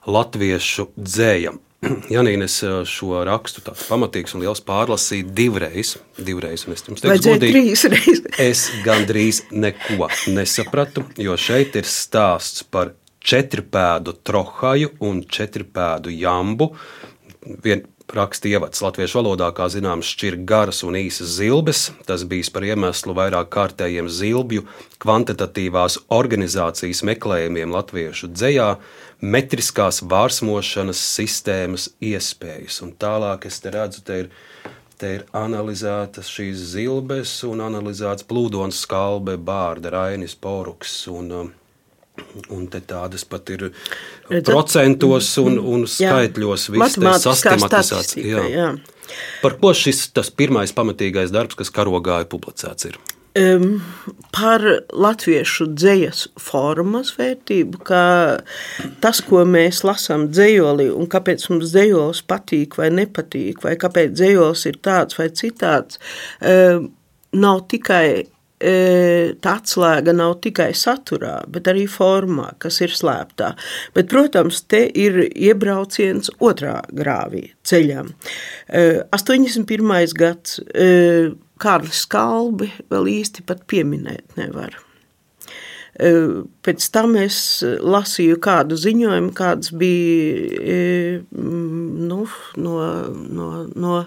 latviešu 0.04 0.90
dzēja. 1.00 1.54
Janīna, 2.12 2.44
es 2.44 2.58
šo 2.92 3.22
rakstu 3.24 3.64
tāds 3.64 3.86
pamatīgs 3.88 4.36
un 4.36 4.44
liels 4.44 4.60
pārlasīju 4.66 5.32
divreiz. 5.32 5.94
divreiz 6.20 6.66
es 6.68 6.84
jums 6.84 7.00
teiktu, 7.00 7.30
godīgi, 7.30 7.72
es 8.50 8.66
gandrīz 8.84 9.46
neko 9.48 10.10
nesapratu, 10.36 11.06
jo 11.16 11.38
šeit 11.40 11.80
ir 11.80 11.88
stāsts 11.88 12.60
par 12.68 12.92
četrpēdu 13.24 14.18
trohaju 14.20 14.92
un 15.08 15.24
četrpēdu 15.24 16.12
jambu. 16.12 16.74
Vien, 17.64 17.86
raksta 18.14 18.48
ievads 18.50 18.82
latviešu 18.82 19.20
valodā, 19.20 19.50
kā 19.54 19.68
zināms, 19.72 20.08
šķir 20.14 20.38
garas 20.48 20.82
un 20.86 20.98
īsas 20.98 21.36
zilbes. 21.38 21.82
Tas 22.08 22.24
bijis 22.28 22.50
par 22.52 22.66
iemeslu 22.66 23.14
vairāk 23.16 23.50
kārtējiem 23.54 24.10
zilbju 24.10 24.66
kvantitatīvās 25.02 26.00
organizācijas 26.14 27.02
meklējumiem 27.08 27.72
latviešu 27.74 28.30
dzējā, 28.34 28.70
metriskās 29.20 30.02
vārsmošanas 30.10 31.00
sistēmas 31.16 31.90
iespējas. 32.00 32.80
Un 32.84 32.94
tālāk 32.98 33.46
es 33.50 33.60
te 33.60 33.72
redzu, 33.74 34.04
te 34.06 34.20
ir, 34.24 34.30
te 35.00 35.14
ir 35.18 35.26
analizētas 35.36 36.30
šīs 36.32 36.66
zilbes 36.74 37.38
un 37.48 37.64
analizēts 37.68 38.26
plūdons 38.28 38.84
skalbe, 38.86 39.38
bārda, 39.38 39.94
rainis, 39.96 40.36
poruks 40.36 41.02
un 41.12 41.34
um, 41.44 41.56
Un 42.54 42.66
tādas 42.70 43.24
pat 43.26 43.50
ir 43.50 43.66
Redzat? 43.68 44.46
procentos 44.46 45.32
un, 45.42 45.56
mm-hmm. 45.56 45.70
un 45.74 45.86
skaitļos 45.90 46.68
viss 46.74 46.98
sistematizēts. 47.26 48.18
Jā. 48.22 48.44
Jā. 48.50 48.68
Par 49.42 49.56
ko 49.58 49.72
šis 49.74 50.08
tas 50.14 50.30
pirmais 50.30 50.70
pamatīgais 50.74 51.32
darbs, 51.34 51.58
kas 51.58 51.72
karogā 51.74 52.20
ir 52.22 52.30
publicēts? 52.30 52.92
Ir? 52.92 53.00
Um, 53.38 53.76
par 54.34 54.62
latviešu 54.90 55.68
dzīslas 55.78 56.24
formas 56.42 57.12
vērtību, 57.14 57.78
ka 57.86 58.02
tas, 59.02 59.20
ko 59.22 59.44
mēs 59.46 59.84
lasām 59.86 60.26
dzīslī, 60.34 60.88
un 60.90 61.06
kāpēc 61.10 61.44
mums 61.52 61.70
dzīslis 61.70 62.24
patīk 62.26 62.74
vai 62.80 62.88
nepatīk, 62.90 63.62
vai 63.62 63.76
kāpēc 63.78 64.16
dzīslis 64.18 64.66
ir 64.72 64.80
tāds 64.82 65.18
vai 65.20 65.28
citāds, 65.30 66.02
um, 66.42 66.90
nav 67.38 67.62
tikai 67.70 68.26
tā 68.60 69.54
atslēga 69.56 70.12
nav 70.12 70.34
tikai 70.44 70.70
saturā, 70.76 71.38
bet 71.48 71.70
arī 71.72 71.86
formā, 71.88 72.50
kas 72.60 72.80
ir 72.84 72.92
slēptā. 72.92 73.54
Bet, 73.96 74.10
protams, 74.12 74.60
te 74.68 74.84
ir 74.88 75.22
iebrauciens 75.30 76.28
otrā 76.44 76.82
grāvī 76.92 77.46
ceļam. 77.64 78.12
81. 78.68 80.14
gads 80.20 80.60
Kārlis 81.60 82.04
Kalbi 82.12 82.70
vēl 82.92 83.10
īsti 83.20 83.48
pat 83.48 83.64
pieminēt 83.70 84.36
nevar. 84.40 84.76
Pēc 86.00 86.86
tam 86.94 87.16
es 87.20 87.36
lasīju 87.64 88.38
kādu 88.40 88.78
ziņojumu, 88.80 89.32
kāds 89.36 89.72
bija 89.76 91.20
nu, 91.30 92.20
no, 92.56 92.76
no, 93.36 93.48
no 93.74 93.98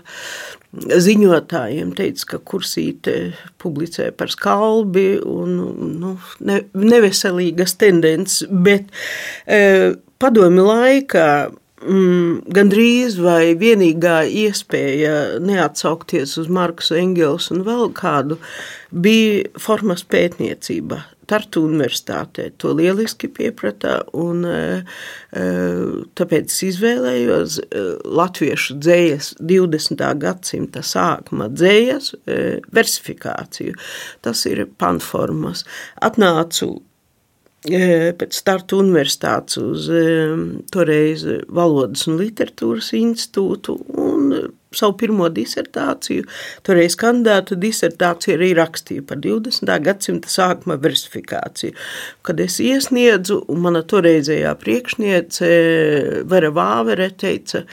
ziņotājiem. 0.73 1.93
Teica, 1.97 2.29
ka 2.33 2.41
kursīte 2.53 3.17
publicē 3.61 4.09
par 4.17 4.33
skalbi 4.33 5.19
un 5.21 5.59
nu, 6.01 6.15
ne, 6.41 6.63
neveselīgas 6.73 7.77
tendences, 7.81 8.47
bet 8.49 8.89
padomi 10.23 10.65
laikā 10.65 11.27
mm, 11.83 12.51
gandrīz 12.55 13.17
vai 13.21 13.53
vienīgā 13.59 14.23
iespēja 14.27 15.39
neatsaukties 15.43 16.37
uz 16.41 16.49
Marku 16.51 16.85
Engels 16.97 17.49
un 17.53 17.63
vēl 17.67 17.91
kādu, 17.97 18.39
bija 18.91 19.49
formas 19.61 20.05
pētniecība. 20.05 21.03
Tartu 21.29 21.61
universitātē 21.63 22.49
to 22.59 22.73
lieliski 22.75 23.29
piepratā, 23.31 23.93
un 24.19 24.43
e, 24.43 24.57
e, 25.31 25.43
tāpēc 26.19 26.55
izvēlējos 26.67 27.59
e, 27.63 27.83
latviešu 28.19 28.75
dzējas 28.83 29.29
20. 29.39 30.03
gadsimta 30.19 30.83
sākuma 30.83 31.47
dzējas 31.53 32.11
versifikāciju. 32.75 33.77
Tas 34.25 34.43
ir 34.51 34.65
panformas. 34.83 35.63
Atnācu 36.03 36.73
pēc 37.63 38.35
starta 38.35 38.75
universitātes 38.81 39.59
uz 39.61 39.87
toreiz 40.73 41.23
Valodas 41.47 42.07
un 42.11 42.19
literatūras 42.19 42.91
institūtu 42.97 43.77
un 44.03 44.33
savu 44.73 44.95
pirmo 44.97 45.27
disertāciju, 45.33 46.25
toreiz 46.65 46.97
kandidātu 46.99 47.57
disertāciju 47.61 48.37
arī 48.37 48.51
rakstīju 48.57 49.05
par 49.09 49.21
20. 49.23 49.69
gadsimta 49.85 50.31
sākuma 50.33 50.79
versifikāciju. 50.81 51.75
Kad 52.25 52.41
es 52.43 52.59
iesniedzu, 52.63 53.43
un 53.53 53.63
mana 53.67 53.83
toreizējā 53.85 54.53
priekšniece 54.63 55.51
Vera 56.29 56.51
Vāvere 56.53 57.11
teica, 57.13 57.63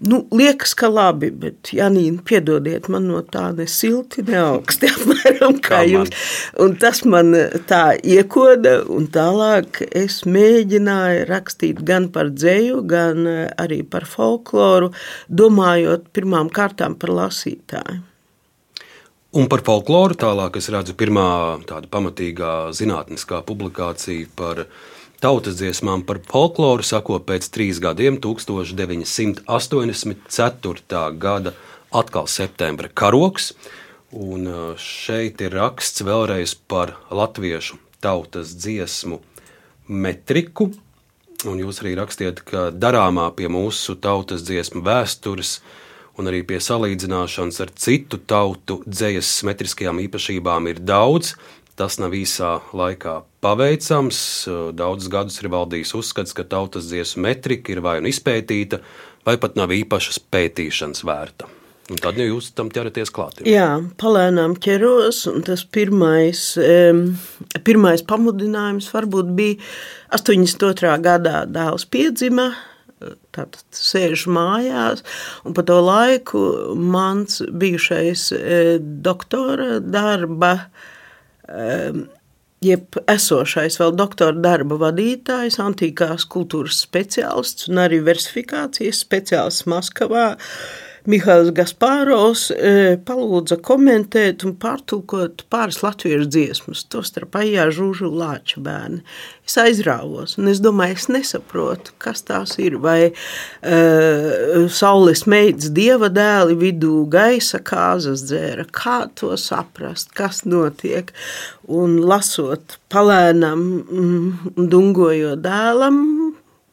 Nu, 0.00 0.22
liekas, 0.32 0.72
ka 0.80 0.88
labi, 0.88 1.28
bet 1.42 1.74
Janīna, 1.76 2.22
piedodiet, 2.24 2.86
man 2.88 3.04
no 3.10 3.18
tā 3.20 3.50
ne 3.52 3.66
silti, 3.68 4.22
ne 4.24 4.38
augsti 4.40 4.88
apmēram 4.94 5.58
kā, 5.60 5.66
kā 5.66 5.80
jums. 5.84 6.14
Un 6.64 6.76
tas 6.80 7.02
man 7.04 7.34
eh, 7.36 7.58
tā 7.68 7.82
iekoda, 8.00 8.78
un 8.88 9.10
tālāk 9.12 9.82
es 9.90 10.22
mēģināju 10.24 11.26
rakstīt 11.28 11.82
gan 11.84 12.08
par 12.14 12.30
dzēju, 12.32 12.80
gan 12.88 13.28
eh, 13.28 13.42
arī 13.60 13.82
par 13.84 14.08
folkloru, 14.08 14.88
domājot 15.28 16.08
pirmām 16.16 16.48
kārtām 16.48 16.96
par 16.96 17.12
lasītāju. 17.18 18.00
Un 19.36 19.50
par 19.52 19.60
folkloru 19.66 20.16
tālāk 20.18 20.56
es 20.58 20.70
redzu 20.72 20.96
pirmā 20.98 21.28
tāda 21.68 21.92
pamatīgā 21.92 22.72
zinātniskā 22.74 23.44
publikācija 23.46 24.32
par 24.34 24.64
uh, 24.64 24.88
Tautas 25.20 25.58
dziesmām 25.60 26.00
par 26.08 26.16
folkloru 26.24 26.80
sako 26.80 27.20
pēc 27.28 27.52
trīs 27.52 27.76
gadiem, 27.84 28.16
1984. 28.24 29.44
gada 31.20 31.52
atkal 31.92 32.24
septembra 32.24 32.88
karoks. 32.88 33.52
Un 34.16 34.48
uh, 34.48 34.72
šeit 34.80 35.44
ir 35.44 35.52
raksts 35.58 36.00
vēlreiz 36.08 36.56
par 36.72 36.96
latviešu 37.12 37.76
tautas 38.00 38.56
dziesmu 38.56 39.20
metriku. 39.92 40.72
Un 41.44 41.60
jūs 41.60 41.84
arī 41.84 42.00
rakstiet, 42.00 42.40
ka 42.40 42.72
darāmā 42.72 43.28
pie 43.36 43.52
mūsu 43.52 44.00
tautas 44.00 44.40
dziesmu 44.48 44.80
vēstures 44.88 45.60
un 46.16 46.32
arī 46.32 46.48
pie 46.48 46.64
salīdzināšanas 46.64 47.60
ar 47.60 47.68
citu 47.76 48.16
tautu 48.24 48.80
dzīslas 48.88 49.44
metriskajām 49.52 50.00
īpašībām 50.08 50.64
ir 50.72 50.80
daudz, 50.80 51.36
Tas 51.80 51.94
nav 51.96 52.12
īsā 52.12 52.58
laikā 52.76 53.22
paveicams. 53.44 54.20
Daudzus 54.76 55.10
gadus 55.12 55.38
ir 55.42 55.50
valdījis 55.52 55.94
uzskats, 55.98 56.34
ka 56.36 56.46
tautas 56.48 56.90
dziesmu 56.90 57.24
metrika 57.28 57.74
ir 57.74 57.82
vai 57.84 57.98
nu 58.02 58.10
izpētīta, 58.12 58.80
vai 59.26 59.36
pat 59.40 59.56
nav 59.58 59.72
īpašas 59.74 60.20
pētīšanas 60.32 61.04
vērta. 61.06 61.48
Un 61.90 61.98
tad 61.98 62.20
jau 62.20 62.28
jūs 62.28 62.52
tam 62.54 62.68
ķeraties 62.70 63.10
klāt. 63.10 63.40
Jā, 63.50 63.80
palēnām 63.98 64.54
ķeros, 64.62 65.24
tas 65.42 65.64
pirmais, 65.66 66.44
pirmais 67.66 68.04
pamudinājums 68.06 68.92
varbūt 68.94 69.32
bija 69.34 69.58
82. 70.14 70.92
gadā 71.02 71.40
dēls 71.50 71.88
piedzima, 71.90 72.52
tātad 73.34 73.64
sēžu 73.74 74.30
mājās, 74.36 75.02
un 75.42 75.56
pa 75.56 75.66
to 75.66 75.80
laiku 75.82 76.44
mans 76.78 77.40
bijušais 77.58 78.28
doktora 79.02 79.80
darba 79.82 80.54
Ehm, 81.50 82.06
jeb 82.64 82.98
esošais 83.08 83.78
vēl 83.80 83.94
doktora 83.96 84.36
darba 84.36 84.76
vadītājs, 84.80 85.58
antīkās 85.62 86.26
kultūras 86.30 86.82
speciālists 86.84 87.70
un 87.70 87.80
arī 87.86 88.02
versifikācijas 88.04 89.00
speciālists 89.06 89.68
Maskavā. 89.70 90.26
Mihails 91.08 91.48
Gaspāros 91.56 92.50
e, 92.52 92.98
palūdza 93.08 93.56
komentēt 93.64 94.44
un 94.44 94.52
pārtulkot 94.60 95.46
pāris 95.52 95.80
latviešu 95.80 96.28
dziesmas, 96.28 96.82
tostarp 96.92 97.38
Aijā 97.40 97.70
Žūžu 97.72 98.10
Lāča 98.12 98.60
bērni. 98.60 99.00
Es 99.48 99.56
aizrāvos, 99.58 100.36
un 100.38 100.50
es 100.52 100.60
domāju, 100.62 100.98
es 100.98 101.08
nesaprotu, 101.10 101.94
kas 102.02 102.20
tās 102.28 102.52
ir, 102.62 102.76
vai 102.84 103.10
uh, 103.10 104.68
saules 104.70 105.24
meitas 105.26 105.72
dieva 105.74 106.10
dēli 106.12 106.58
vidū 106.60 107.06
gaisa 107.10 107.58
kāzas 107.64 108.22
dzēra, 108.28 108.68
kā 108.70 109.00
to 109.18 109.32
saprast, 109.40 110.12
kas 110.14 110.44
notiek, 110.44 111.10
un 111.66 111.96
lasot 112.06 112.76
palēnam, 112.92 113.64
mm, 113.88 114.54
dungojot 114.70 115.42
dēlam, 115.42 115.98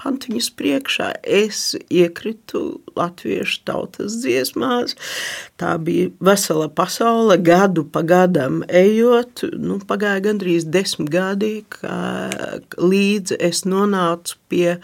pantiņas 0.07 0.49
priekšā. 0.55 1.09
Es 1.21 1.75
iekritu 1.91 2.79
latviešu 2.97 3.61
tautas 3.67 4.15
dziesmās. 4.23 4.95
Tā 5.59 5.75
bija 5.81 6.11
vesela 6.23 6.69
pasaule, 6.71 7.37
gadu 7.41 7.83
pa 7.91 8.03
gadam 8.07 8.61
ejot. 8.67 9.43
Nu, 9.59 9.79
pagāja 9.87 10.23
gandrīz 10.29 10.67
desmit 10.71 11.11
gadi, 11.11 11.53
līdz 12.77 13.35
es 13.49 13.63
nonācu 13.67 14.37
pie 14.47 14.77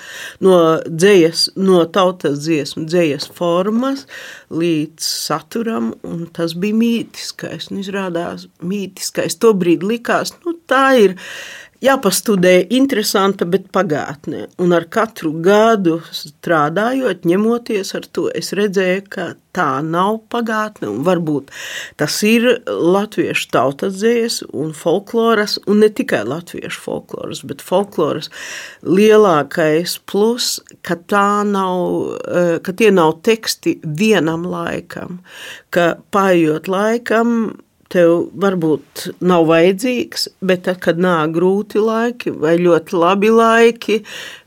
no 0.43 0.57
dzējas, 0.84 1.53
no 1.55 1.84
tautas 1.93 2.41
dziesmu 2.43 2.86
dzējas 2.89 3.30
formas 3.38 4.05
līdz 4.53 5.07
saturam, 5.07 5.93
un 6.07 6.26
tas 6.36 6.57
bija 6.59 6.78
mītiskais. 6.78 7.69
Un 7.71 7.80
izrādās 7.84 8.47
mītiskais. 8.63 9.39
Tobrīd 9.39 9.86
likās, 9.88 10.36
nu 10.43 10.57
tā 10.69 10.86
ir 10.99 11.15
jāpastudē 11.84 12.55
interesanta, 12.73 13.45
bet 13.49 13.69
pagātne. 13.75 14.47
Un 14.61 14.73
ar 14.75 14.88
katru 14.91 15.34
gadu 15.43 15.99
strādājot, 16.15 17.27
ņemoties 17.27 17.93
ar 17.97 18.07
to, 18.15 18.29
es 18.34 18.53
redzēju, 18.55 19.07
ka 19.11 19.34
tā 19.53 19.67
nav 19.86 20.21
pagātne, 20.34 20.89
un 20.89 21.03
varbūt 21.05 21.51
tas 21.99 22.15
ir 22.25 22.47
latviešu 22.67 23.49
tautadzējas 23.53 24.39
un 24.49 24.71
folkloras, 24.77 25.59
un 25.69 25.84
ne 25.84 25.91
tikai 25.93 26.23
latviešu 26.25 26.81
folkloras, 26.88 27.43
bet 27.49 27.61
folkloras 27.61 28.31
lielākais 28.81 29.99
plus, 30.09 30.55
ka 30.81 30.97
tā 31.09 31.43
nav, 31.45 32.17
eh, 32.23 32.55
ka 32.63 32.73
tie 32.73 32.89
nav 32.91 33.19
teksti 33.27 33.79
vienam 33.84 34.47
laikam, 34.47 35.19
ka 35.69 35.93
paiet 36.11 36.67
laikam, 36.67 37.53
tev 37.93 38.27
varbūt 38.41 39.07
nav 39.23 39.47
vajadzīgs, 39.49 40.27
bet 40.45 40.65
tad, 40.67 40.79
kad 40.83 41.01
nāk 41.01 41.35
grūti 41.37 41.81
laiki 41.81 42.33
vai 42.33 42.57
ļoti 42.61 42.97
labi 42.97 43.29
laiki, 43.33 43.99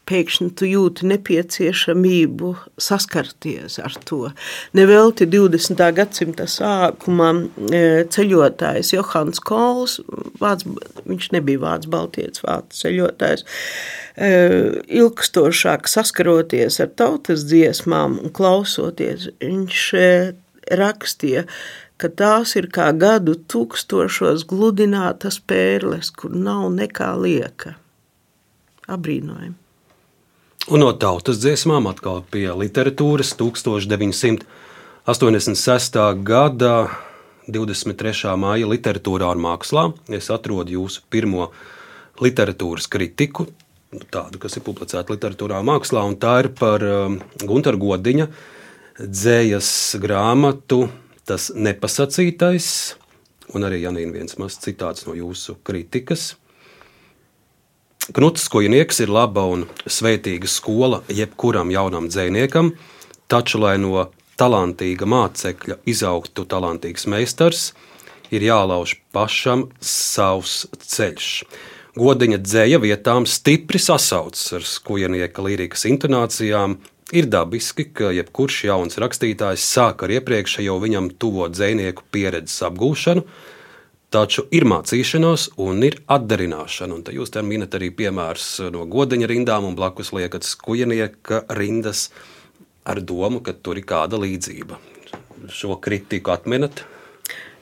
pēkšņi 0.07 0.49
tu 0.59 0.69
jūti 0.69 1.09
nepieciešamību 1.11 2.53
saskarties 2.83 3.79
ar 3.83 3.97
to. 4.07 4.31
Nevelti 4.79 5.27
20. 5.31 5.83
gadsimta 5.97 6.47
sākumā 6.51 7.31
e, 7.75 7.83
ceļotājs 8.15 8.93
Johans 8.95 9.43
Kols, 9.43 9.99
vāc, 10.41 10.63
viņš 11.07 11.31
nebija 11.35 11.65
vācu 11.65 11.93
baltietis, 11.95 12.45
vācu 12.47 12.81
ceļotājs, 12.85 13.47
e, 14.15 14.31
ilgstošāk 15.01 15.91
saskaroties 15.91 16.79
ar 16.85 16.93
tautas 16.99 17.47
dziesmām 17.51 18.21
un 18.23 18.35
klausoties, 18.37 19.31
viņš 19.43 19.89
e, 19.99 20.07
rakstīja, 20.77 21.47
ka 22.01 22.09
tās 22.13 22.53
ir 22.61 22.69
kā 22.73 22.93
gadu 22.97 23.35
tūkstošos 23.49 24.45
gludinātas 24.49 25.41
pērles, 25.41 26.11
kur 26.13 26.31
nav 26.37 26.71
nekā 26.77 27.17
lieka. 27.21 27.75
Abrīnojami. 28.87 29.55
Un 30.67 30.83
no 30.83 30.91
tautas 30.99 31.39
dziesmām 31.39 31.87
atkal 31.87 32.25
pie 32.31 32.51
literatūras 32.51 33.35
1986. 33.39 35.99
gada 36.27 36.91
23. 37.47 38.35
māja 38.43 38.67
literatūrā 38.67 39.31
un 39.31 39.39
mākslā. 39.45 39.95
Es 40.11 40.27
atrodu 40.35 40.75
jūsu 40.75 41.07
pirmo 41.11 41.53
literatūras 42.19 42.87
kritiku, 42.91 43.47
tādu, 44.11 44.39
kas 44.43 44.57
ir 44.59 44.67
publicēta 44.67 45.15
literatūrā 45.15 45.63
un 45.63 45.71
mākslā, 45.71 46.03
un 46.03 46.19
tā 46.19 46.43
ir 46.43 46.51
par 46.59 46.83
um, 46.83 47.23
Gunter 47.47 47.79
Godiņa 47.79 48.27
dzējas 48.99 49.95
grāmatu 50.03 50.91
tas 51.27 51.51
nepasacītais, 51.55 52.69
un 53.55 53.67
arī 53.67 53.83
Janīna 53.83 54.15
viens 54.15 54.39
mazs 54.41 54.61
citāts 54.63 55.07
no 55.09 55.15
jūsu 55.19 55.59
kritikas. 55.67 56.35
Knuts 58.15 58.47
Kojinieks 58.53 59.01
ir 59.03 59.11
laba 59.11 59.43
un 59.51 59.65
svētīga 59.91 60.47
skola 60.47 61.03
jebkuram 61.11 61.73
jaunam 61.75 62.07
dzēniekam, 62.07 62.71
taču, 63.27 63.59
lai 63.59 63.75
no 63.83 64.07
talantīga 64.39 65.09
mācekļa 65.11 65.81
izaugtu 65.91 66.45
talantīgs 66.47 67.09
meistars, 67.11 67.73
ir 68.31 68.47
jālauž 68.47 68.95
pašam 69.15 69.67
savs 69.81 70.67
ceļš. 70.83 71.31
Godiņa 71.97 72.39
dzēja 72.45 72.79
vietām 72.83 73.25
stipri 73.27 73.81
sasaucas 73.81 74.53
ar 74.59 74.67
skujnieka 74.69 75.43
līrikas 75.43 75.87
intonācijām, 75.89 76.77
Ir 77.15 77.29
dabiski, 77.31 77.85
ka 77.95 78.09
jebkurš 78.11 78.65
jauns 78.67 78.99
rakstītājs 78.99 79.63
sāk 79.63 80.03
ar 80.03 80.11
iepriekšējo 80.17 80.73
viņam 80.83 81.13
tuvo 81.23 81.47
dzinieku 81.47 82.03
pieredzes 82.11 82.65
apgūšanu, 82.67 83.23
taču 84.11 84.43
ir 84.51 84.67
mācīšanās 84.67 85.53
un 85.63 85.87
ir 85.87 86.01
atdarināšana. 86.11 86.99
Un 86.99 87.07
jūs 87.15 87.31
te 87.31 87.45
minat 87.47 87.79
arī 87.79 87.93
piemērus 87.95 88.49
no 88.75 88.83
godiņa 88.91 89.31
rindām 89.31 89.69
un 89.69 89.79
blakus 89.79 90.11
liekat 90.17 90.43
skujnieka 90.49 91.45
rindas 91.55 92.09
ar 92.83 92.99
domu, 92.99 93.39
ka 93.39 93.55
tur 93.55 93.79
ir 93.79 93.87
kāda 93.87 94.19
līdzība. 94.19 94.81
Šo 95.47 95.79
kritiku 95.79 96.35
atminat? 96.35 96.83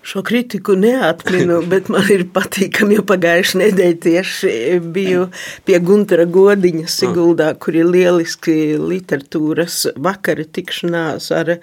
Šo 0.04 0.22
kritiku 0.22 0.74
neatminu, 0.76 1.62
bet 1.72 1.88
man 1.92 2.08
ir 2.12 2.26
patīkami, 2.34 2.98
jo 2.98 3.04
pagājušajā 3.08 3.60
nedēļā 3.62 4.00
tieši 4.04 4.52
biju 4.94 5.28
pie 5.64 5.80
Gunara 5.80 6.26
Godiņa 6.28 6.90
Siguldā, 6.92 7.48
kur 7.56 7.78
ir 7.78 7.88
lieliski 7.88 8.76
literatūras 8.80 9.80
vakari 10.04 10.44
tikšanās 10.44 11.30
ar, 11.32 11.56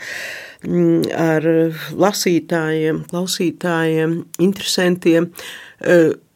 mm, 0.65 1.05
ar 1.13 1.47
lasītājiem, 2.01 3.05
klausītājiem, 3.13 4.19
interesantiem. 4.41 5.29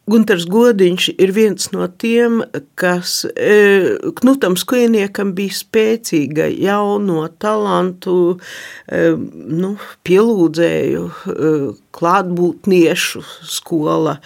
Gunārs 0.06 0.44
Godiņš 0.46 1.08
ir 1.18 1.32
viens 1.34 1.72
no 1.72 1.88
tiem, 1.90 2.38
kas 2.78 3.24
e, 3.26 3.96
Knutam 4.20 4.54
Skujniekam 4.54 5.32
bija 5.34 5.56
spēcīga 5.58 6.46
jauno 6.54 7.24
talantu 7.42 8.36
e, 8.36 9.00
nu, 9.18 9.72
pielūdzēju 10.06 11.02
e, 11.10 11.50
klātbūtniešu 11.96 13.22
skola. 13.48 14.16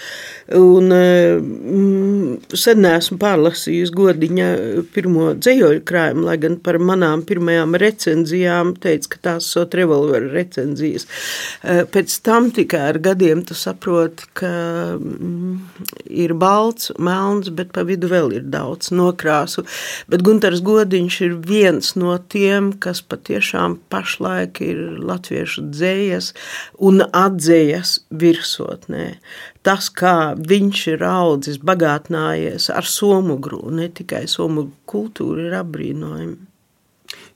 Un, 0.57 0.91
mm, 0.91 2.57
sen 2.59 2.87
esmu 2.89 3.18
pārlasījis 3.23 3.93
godiņa 3.95 4.49
pirmo 4.95 5.31
dzējoļu 5.39 5.85
krājumu, 5.87 6.25
lai 6.27 6.37
gan 6.43 6.57
par 6.64 6.81
manām 6.83 7.23
pirmajām 7.27 7.77
recenzijām 7.79 8.75
teica, 8.83 9.12
ka 9.14 9.23
tās 9.29 9.51
sot 9.55 9.77
revolveru 9.79 10.33
recenzijas. 10.35 11.07
Eh, 11.62 11.85
pēc 11.87 12.16
tam 12.27 12.51
tikai 12.55 12.83
ar 12.89 13.01
gadiem 13.03 13.45
tu 13.47 13.55
saproti, 13.59 14.27
ka 14.41 14.53
mm, 14.97 15.55
ir 16.11 16.35
balts, 16.35 16.91
melns, 16.99 17.53
bet 17.55 17.71
pa 17.77 17.87
vidu 17.87 18.11
vēl 18.11 18.35
ir 18.41 18.51
daudz 18.51 18.91
nokrāsu. 18.95 19.66
Bet 20.11 20.27
Guntars 20.27 20.64
Godiņš 20.66 21.21
ir 21.29 21.39
viens 21.47 21.95
no 22.01 22.18
tiem, 22.18 22.73
kas 22.83 23.05
patiešām 23.07 23.79
pašlaik 23.93 24.59
ir 24.64 24.83
latviešu 24.99 25.68
dzējas 25.71 26.33
un 26.83 27.05
atzējas 27.07 27.59
idejas 27.61 28.00
virsotnē. 28.11 29.18
Tas, 29.66 29.90
kā 29.92 30.34
viņš 30.36 30.86
ir 30.94 31.04
audzis, 31.04 31.58
bagātinājies 31.62 32.70
ar 32.72 32.84
somu 32.88 33.38
grūnu, 33.42 33.76
ne 33.82 33.88
tikai 33.92 34.26
somu 34.28 34.70
kultūru, 34.88 35.46
ir 35.48 35.54
apbrīnojami. 35.61 36.36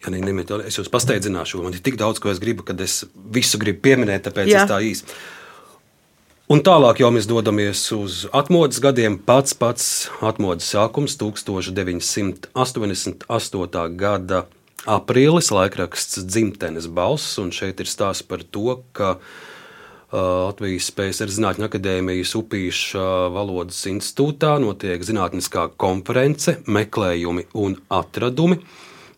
Ja, 0.05 0.11
ne, 0.13 0.21
ne, 0.21 0.45
es 0.69 0.79
jūs 0.79 0.93
pasteidzināšu, 0.93 1.63
man 1.65 1.75
ir 1.75 1.83
tik 1.85 1.97
daudz, 2.01 2.19
ko 2.21 2.31
es 2.33 2.43
gribu, 2.43 2.63
kad 2.67 2.81
es 2.85 3.05
visu 3.15 3.59
gribu 3.61 3.81
pieminēt, 3.87 4.23
tāpēc 4.27 4.47
Jā. 4.51 4.65
es 4.65 4.71
tā 4.71 4.79
īsti. 4.85 5.13
Un 6.53 6.61
tālāk 6.61 7.01
jau 7.01 7.09
mēs 7.09 7.25
dodamies 7.25 7.81
uz 7.97 8.29
atmodas 8.37 8.77
gadiem. 8.85 9.17
Pats 9.17 9.57
pats 9.57 10.13
atmodas 10.21 10.69
sākums 10.75 11.17
1988. 11.17 12.53
gada 13.97 14.45
aprīlis, 14.85 15.49
laikraksts 15.57 16.21
dzimtenes 16.29 16.85
balss, 16.93 17.41
un 17.41 17.49
šeit 17.49 17.81
ir 17.81 17.89
stāsts 17.89 18.29
par 18.29 18.45
to, 18.45 18.85
ka 18.93 19.17
Latvijas 20.15 20.89
Spējas 20.93 21.23
Zinātņu 21.35 21.67
akadēmijas 21.67 22.35
Upīša 22.39 23.05
valodas 23.35 23.81
institūtā 23.91 24.53
notiek 24.63 25.03
zinātniskā 25.03 25.67
konference 25.81 26.61
Meklējumi 26.71 27.49
un 27.59 27.75
atradumi, 27.91 28.61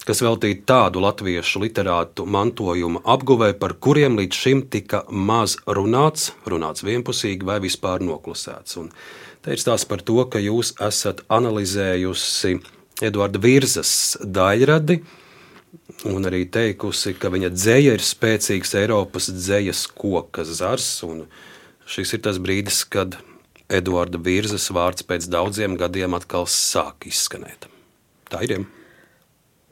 kas 0.06 0.22
veltīta 0.24 0.64
tādu 0.70 1.02
latviešu 1.04 1.60
literātu 1.64 2.24
mantojuma 2.30 3.02
apguvē, 3.04 3.50
par 3.60 3.74
kuriem 3.82 4.16
līdz 4.20 4.40
šim 4.40 4.64
tika 4.72 5.02
maz 5.10 5.58
runāts, 5.66 6.30
runāts 6.48 6.86
vienpusīgi 6.86 7.44
vai 7.44 7.58
vispār 7.64 8.04
noklusēts. 8.06 8.78
Un 8.80 8.88
te 9.44 9.52
ir 9.52 9.60
stāsts 9.60 9.88
par 9.90 10.00
to, 10.06 10.22
ka 10.30 10.40
jūs 10.40 10.72
esat 10.80 11.26
analizējusi 11.28 12.56
Eduarda 13.04 13.42
Virzas 13.42 14.16
daļradi, 14.24 15.02
un 16.04 16.28
arī 16.28 16.44
teikusi, 16.52 17.14
ka 17.16 17.30
viņa 17.32 17.50
dzēja 17.54 17.96
ir 17.96 18.04
spēcīgs 18.04 18.74
Eiropas 18.82 19.30
dzējas 19.32 19.86
koka 19.96 20.44
zars. 20.44 20.90
Šis 21.86 22.16
ir 22.16 22.22
tas 22.26 22.40
brīdis, 22.42 22.82
kad 22.90 23.16
Eduarda 23.72 24.18
Virzas 24.22 24.68
vārds 24.74 25.06
pēc 25.06 25.28
daudziem 25.30 25.78
gadiem 25.78 26.14
atkal 26.18 26.46
sāk 26.50 27.08
izskanēt. 27.08 27.70
Tā 28.30 28.42
ir. 28.46 28.66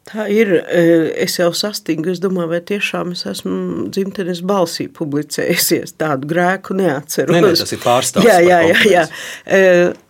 Tā 0.04 0.26
ir. 0.28 0.50
E, 0.68 0.80
es 1.24 1.38
jau 1.38 1.48
sastingu, 1.56 2.10
es 2.12 2.20
domāju, 2.20 2.50
vai 2.52 2.60
tiešām 2.68 3.14
es 3.14 3.24
esmu 3.30 3.86
dzimtenes 3.94 4.42
balsī 4.44 4.86
publicējusies. 4.92 5.96
Tādu 6.00 6.28
grēku 6.34 6.76
neatceros. 6.76 7.32
Nē, 7.32 7.40
nē, 7.46 7.54
tas 7.60 7.72
ir 7.72 7.80
pārstāvs. 7.84 8.28
Jā, 8.28 8.36
jā, 8.44 8.58
jā. 8.68 8.82
jā. 8.92 9.06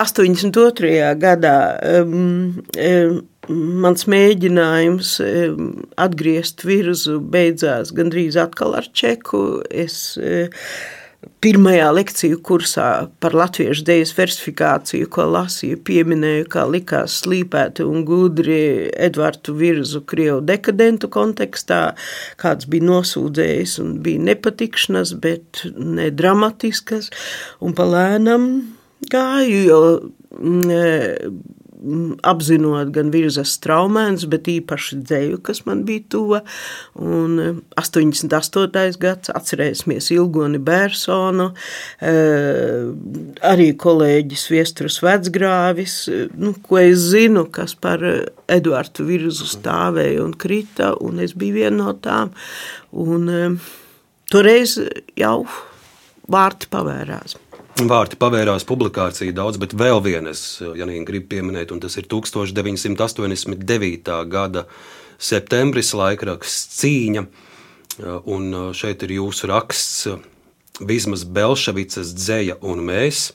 82. 0.03 0.91
E, 0.91 1.13
gadā 1.21 1.55
um, 2.03 3.23
mans 3.85 4.07
mēģinājums 4.09 5.15
atgriezt 6.01 6.65
virzu 6.67 7.21
beidzās 7.21 7.93
gandrīz 7.95 8.35
atkal 8.41 8.75
ar 8.79 8.91
čeku. 8.91 9.45
Es 9.71 10.17
e, 10.19 10.49
pirmajā 11.43 11.87
lekciju 11.93 12.39
kursā 12.45 12.87
par 13.21 13.35
latviešu 13.37 13.85
dēļas 13.87 14.13
versifikāciju, 14.17 15.09
ko 15.13 15.27
lasīju, 15.33 15.79
pieminēju, 15.87 16.47
kā 16.51 16.65
likās 16.69 17.19
slīpēti 17.21 17.85
un 17.85 18.05
gudri 18.07 18.59
Edvardu 19.07 19.55
virzu 19.59 20.01
Krievu 20.09 20.41
dekadentu 20.45 21.09
kontekstā, 21.13 21.81
kāds 22.41 22.69
bija 22.71 22.89
nosūdzējis 22.89 23.77
un 23.83 23.97
bija 24.05 24.23
nepatikšanas, 24.31 25.15
bet 25.21 25.65
ne 25.75 26.09
dramatiskas, 26.13 27.11
un 27.61 27.75
palēnam 27.77 28.49
gāju, 29.11 29.61
jo 29.69 29.81
apzinot 32.25 32.91
gan 32.95 33.09
virzas 33.13 33.55
traumēns, 33.63 34.25
bet 34.31 34.47
īpaši 34.51 34.99
dzēju, 35.03 35.39
kas 35.45 35.63
man 35.67 35.83
bija 35.87 36.03
tuva. 36.15 36.41
Un 37.01 37.61
88. 37.79 38.65
Eh, 38.75 38.99
gads, 39.01 39.31
atcerēsimies 39.35 40.09
Ilgoni 40.15 40.59
Bērsonu, 40.59 41.51
eh, 41.99 42.87
arī 43.41 43.69
kolēģis 43.75 44.47
Viestras 44.53 44.99
Vecgrāvis, 45.03 45.97
eh, 46.07 46.27
nu, 46.37 46.53
ko 46.53 46.77
es 46.77 46.99
zinu, 47.11 47.45
kas 47.51 47.75
par 47.75 47.99
Eduardu 48.47 49.05
virzu 49.05 49.45
stāvēja 49.45 50.23
un 50.23 50.33
krita, 50.33 50.95
un 51.01 51.19
es 51.19 51.33
biju 51.33 51.53
viena 51.53 51.77
no 51.77 51.93
tām. 51.93 52.31
Un 52.93 53.59
toreiz 54.31 54.79
jau 55.17 55.45
vārti 56.29 56.69
pavērās. 56.71 57.35
Vārti 57.75 58.15
pavērās 58.15 58.63
publikācija 58.63 59.35
daudz, 59.35 59.57
bet 59.59 59.73
vēl 59.75 59.99
vienu 59.99 60.31
es 60.31 60.63
Janīnu, 60.63 61.03
gribu 61.03 61.27
pieminēt, 61.33 61.73
un 61.75 61.81
tas 61.83 61.97
ir 61.99 62.05
1989. 62.07 64.13
gada 64.31 64.63
septembris 65.19 65.91
laikraksts 65.91 66.79
Cīņa. 66.79 67.25
Un 68.31 68.71
šeit 68.75 69.03
ir 69.03 69.11
jūsu 69.17 69.47
raksts 69.51 70.07
Vismas 70.79 71.25
Belševicas 71.27 72.15
dzēja 72.15 72.55
un 72.63 72.79
mēs. 72.87 73.33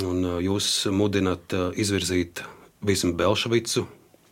Un 0.00 0.40
jūs 0.40 0.88
mudināt 0.88 1.52
izvirzīt 1.76 2.40
Vismu 2.80 3.12
Belševicu 3.20 3.84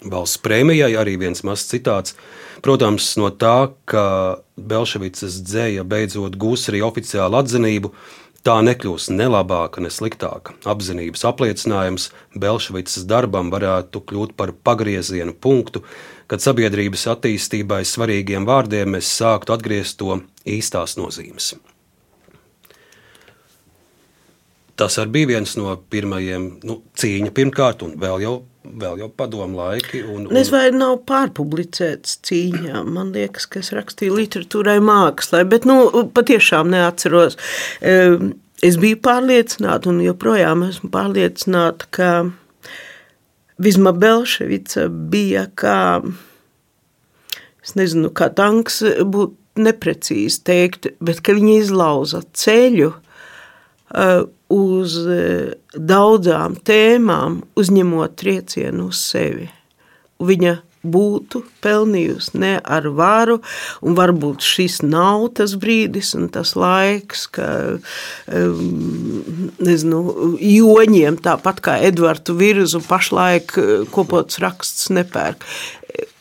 valsts 0.08 0.40
prēmijai, 0.40 0.96
arī 0.96 1.20
viens 1.20 1.44
mazs 1.44 1.68
citāts. 1.68 2.16
Protams, 2.64 3.20
no 3.20 3.28
tā, 3.28 3.68
ka 3.84 4.40
Belševicas 4.56 5.44
dzēja 5.44 5.84
beidzot 5.84 6.40
gūs 6.40 6.72
arī 6.72 6.80
oficiālu 6.88 7.36
atzinību, 7.40 7.92
Tā 8.40 8.54
nekļūs 8.64 9.10
ne 9.12 9.26
labāka, 9.28 9.82
ne 9.84 9.90
sliktāka. 9.92 10.54
Apzinības 10.72 11.26
apliecinājums 11.28 12.06
Belšvicas 12.40 13.04
darbam 13.08 13.50
varētu 13.52 14.00
kļūt 14.00 14.32
par 14.38 14.54
pagrieziena 14.64 15.34
punktu, 15.36 15.82
kad 16.30 16.40
sabiedrības 16.40 17.04
attīstībai 17.12 17.82
svarīgiem 17.84 18.48
vārdiem 18.48 18.96
mēs 18.96 19.10
sāktu 19.18 19.52
atgriezt 19.52 19.98
to 20.00 20.22
īstās 20.48 20.96
nozīmes. 20.96 21.52
Tas 24.80 24.96
arī 25.02 25.12
bija 25.18 25.34
viens 25.34 25.52
no 25.60 25.74
pirmajiem 25.92 26.46
nu, 26.64 26.78
cīņa 26.96 27.34
pirmkārt, 27.36 27.84
un 27.84 27.98
vēl 28.00 28.24
jau, 28.24 28.34
vēl 28.64 29.00
jau 29.02 29.08
padomu 29.16 29.58
laiki. 29.60 30.02
Un, 30.04 30.26
un... 30.28 30.36
Es 30.36 30.50
vai 30.52 30.68
nav 30.74 31.00
pārpublicēts 31.08 32.20
cīņā. 32.26 32.84
Man 32.88 33.12
liekas, 33.16 33.48
ka 33.50 33.62
es 33.62 33.72
rakstīju 33.76 34.18
literatūrai 34.18 34.78
mākslai, 34.84 35.44
bet 35.48 35.68
nu, 35.68 35.80
patiešām 36.14 36.72
neatceros. 36.74 37.38
Es 38.60 38.76
biju 38.80 39.00
pārliecināta 39.00 39.88
un 39.88 40.02
joprojām 40.04 40.66
esmu 40.68 40.90
pārliecināta, 40.92 41.88
ka 41.96 42.10
Visma 43.60 43.92
Belševica 43.92 44.86
bija 45.12 45.44
kā, 45.60 46.00
es 47.64 47.74
nezinu, 47.76 48.08
kā 48.16 48.30
tanks 48.32 48.80
būtu 49.04 49.36
neprecīzi 49.60 50.44
teikt, 50.46 50.86
bet 51.04 51.20
ka 51.24 51.34
viņa 51.36 51.56
izlauza 51.58 52.22
ceļu 52.36 52.92
uz 54.50 54.96
daudzām 55.74 56.58
tēmām, 56.66 57.40
uzņemot 57.60 58.18
triecienu 58.20 58.90
uz 58.90 59.04
sevi. 59.10 59.48
Viņa 60.20 60.58
būtu 60.80 61.42
pelnījusi 61.60 62.38
ne 62.40 62.52
ar 62.64 62.86
varu, 62.96 63.38
un 63.84 63.96
varbūt 63.98 64.44
šis 64.44 64.80
nav 64.84 65.26
tas 65.36 65.54
brīdis 65.60 66.14
un 66.16 66.30
tas 66.32 66.54
laiks, 66.56 67.26
ka 67.36 67.48
nezinu, 69.60 70.00
joņiem, 70.40 71.20
tāpat 71.20 71.60
kā 71.64 71.76
Edvardu 71.90 72.36
Virzu, 72.40 72.80
pašlaik 72.86 73.56
kopots 73.92 74.40
raksts 74.40 74.88
nepērk. 74.94 75.44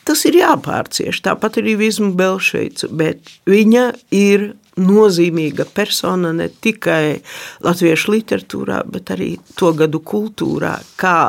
Tas 0.09 0.23
ir 0.25 0.39
jāpārcieš, 0.39 1.21
tāpat 1.21 1.59
arī 1.61 1.75
Vizmu 1.80 2.15
Belšveicu, 2.17 2.89
bet 2.97 3.30
viņa 3.47 3.91
ir 4.15 4.51
nozīmīga 4.80 5.67
persona 5.75 6.34
ne 6.36 6.49
tikai 6.49 7.19
latviešu 7.65 8.15
literatūrā, 8.15 8.82
bet 8.89 9.13
arī 9.15 9.34
to 9.59 9.73
gadu 9.77 10.01
kultūrā, 10.01 10.77
kā 10.99 11.19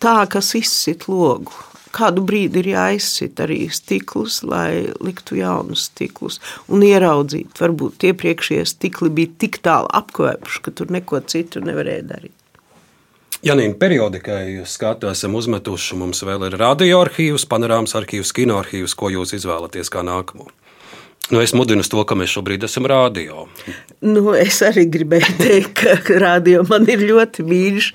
tā, 0.00 0.16
kas 0.30 0.54
izsit 0.58 1.08
logu 1.10 1.70
kādu 1.94 2.22
brīdi 2.26 2.62
ir 2.62 2.70
jāizsit 2.74 3.40
arī 3.42 3.64
stiklus, 3.74 4.40
lai 4.46 4.90
liktu 5.02 5.38
jaunus 5.40 5.88
stiklus 5.90 6.38
un 6.70 6.84
ieraudzīt. 6.86 7.58
Varbūt 7.60 8.06
iepriekšējie 8.10 8.66
stikli 8.68 9.10
bija 9.14 9.32
tik 9.44 9.60
tālu 9.64 9.90
apkvēpuši, 10.00 10.62
ka 10.64 10.74
tur 10.74 10.92
neko 10.94 11.22
citu 11.30 11.62
nevarēja 11.64 12.06
darīt. 12.12 12.36
Janīna, 13.46 13.72
periodikai 13.80 14.60
skatu 14.68 15.08
esam 15.08 15.34
uzmetuši. 15.38 15.96
Mums 15.96 16.20
vēl 16.28 16.50
ir 16.50 16.58
radioarkīvs, 16.60 17.46
panorāmas 17.48 17.96
arhīvs, 17.96 18.34
kinoarkīvs, 18.36 18.94
ko 19.00 19.08
jūs 19.14 19.32
izvēlaties 19.38 19.88
kā 19.92 20.04
nākamo. 20.04 20.50
Nu, 21.30 21.38
es 21.40 21.52
mudinu 21.54 21.84
to, 21.86 22.02
ka 22.08 22.16
mēs 22.18 22.32
šobrīd 22.34 22.64
esam 22.66 22.88
rādio. 22.90 23.44
Nu, 24.02 24.32
es 24.34 24.56
arī 24.66 24.82
gribēju 24.90 25.36
teikt, 25.38 25.78
ka 26.06 26.14
rādio 26.18 26.64
man 26.66 26.88
ir 26.90 26.98
ļoti 27.06 27.44
mīļš 27.46 27.86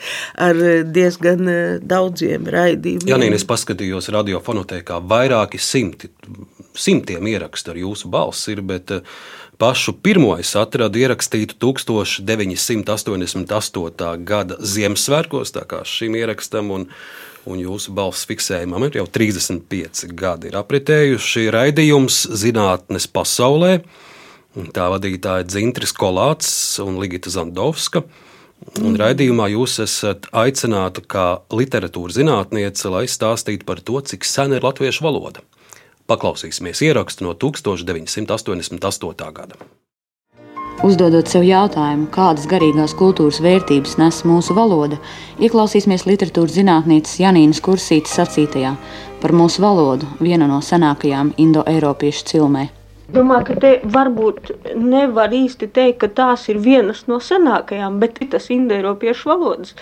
ar 0.45 0.55
diezgan 0.95 1.43
eh, 1.51 1.75
daudziem 1.83 2.47
raidījumiem. 2.55 3.11
Jā, 3.11 3.17
es 3.35 3.43
paskatījos 3.49 4.07
radiofonotēkā 4.15 4.95
vairāki 5.11 5.59
simti, 5.59 6.07
simtiem 6.79 7.27
ierakstu 7.33 7.71
ar 7.73 7.77
jūsu 7.83 8.05
balsi 8.13 8.55
ir, 8.55 8.61
bet 8.63 8.85
eh, 8.95 9.03
pašu 9.59 9.91
pirmo 9.99 10.31
es 10.39 10.55
atradu 10.59 10.99
ierakstītu 11.03 11.53
1988. 11.59 14.23
gada 14.23 14.55
Ziemassvētkos, 14.63 15.51
tā 15.59 15.63
kā 15.67 15.83
šim 15.83 16.15
ierakstam. 16.21 16.71
Un, 16.71 16.87
un 17.49 17.61
jūsu 17.61 17.93
balss 17.95 18.27
fiksējumam 18.29 18.87
ir 18.87 18.99
jau 18.99 19.05
35 19.17 20.11
gadi. 20.17 20.49
Ir 20.51 20.59
apritējuši 20.59 21.47
raidījums 21.53 22.21
zinātnes 22.41 23.07
pasaulē. 23.11 23.79
Tā 24.75 24.87
vadītāja 24.93 25.45
Dzintris 25.47 25.91
Kolāts 25.95 26.49
un 26.83 26.99
Ligita 27.01 27.33
Zandovska. 27.33 28.05
Un 28.79 28.93
mm. 28.93 28.99
raidījumā 29.01 29.49
jūs 29.51 29.77
esat 29.83 30.29
aicināta 30.33 31.03
kā 31.03 31.25
literatūras 31.53 32.17
zinātniece, 32.17 32.87
lai 32.89 33.03
stāstītu 33.11 33.67
par 33.67 33.83
to, 33.83 33.99
cik 33.99 34.25
sena 34.25 34.57
ir 34.57 34.65
latviešu 34.65 35.05
valoda. 35.05 35.43
Paklausīsimies 36.09 36.81
ierakstu 36.85 37.27
no 37.27 37.33
1988. 37.35 39.33
gada. 39.35 39.59
Uzdodot 40.85 41.25
sev 41.25 41.41
jautājumu, 41.41 42.05
kādas 42.13 42.43
garīgās 42.45 42.91
kultūras 42.99 43.39
vērtības 43.41 43.95
nes 43.97 44.19
mūsu 44.29 44.53
valoda, 44.53 44.99
ieklausīsimies 45.41 46.05
literatūras 46.05 46.59
zinātnieces 46.59 47.17
Janīnas 47.23 47.63
Kursītes 47.65 48.13
sacītajā 48.19 48.75
par 49.23 49.33
mūsu 49.33 49.65
valodu, 49.65 50.05
vienu 50.21 50.45
no 50.51 50.61
senākajām 50.61 51.33
indoeiropiešu 51.41 52.29
cilmēm. 52.35 52.84
Domāju, 53.05 53.45
ka 53.45 53.55
te 53.61 53.71
varbūt 53.85 54.49
nevar 54.81 55.29
īsti 55.35 55.67
teikt, 55.69 55.99
ka 56.01 56.07
tās 56.09 56.47
ir 56.49 56.57
vienas 56.57 57.03
no 57.05 57.19
senākajām, 57.21 57.99
bet 58.01 58.17
tas 58.31 58.47
indoeiropiešu 58.49 59.29
valodas 59.29 59.75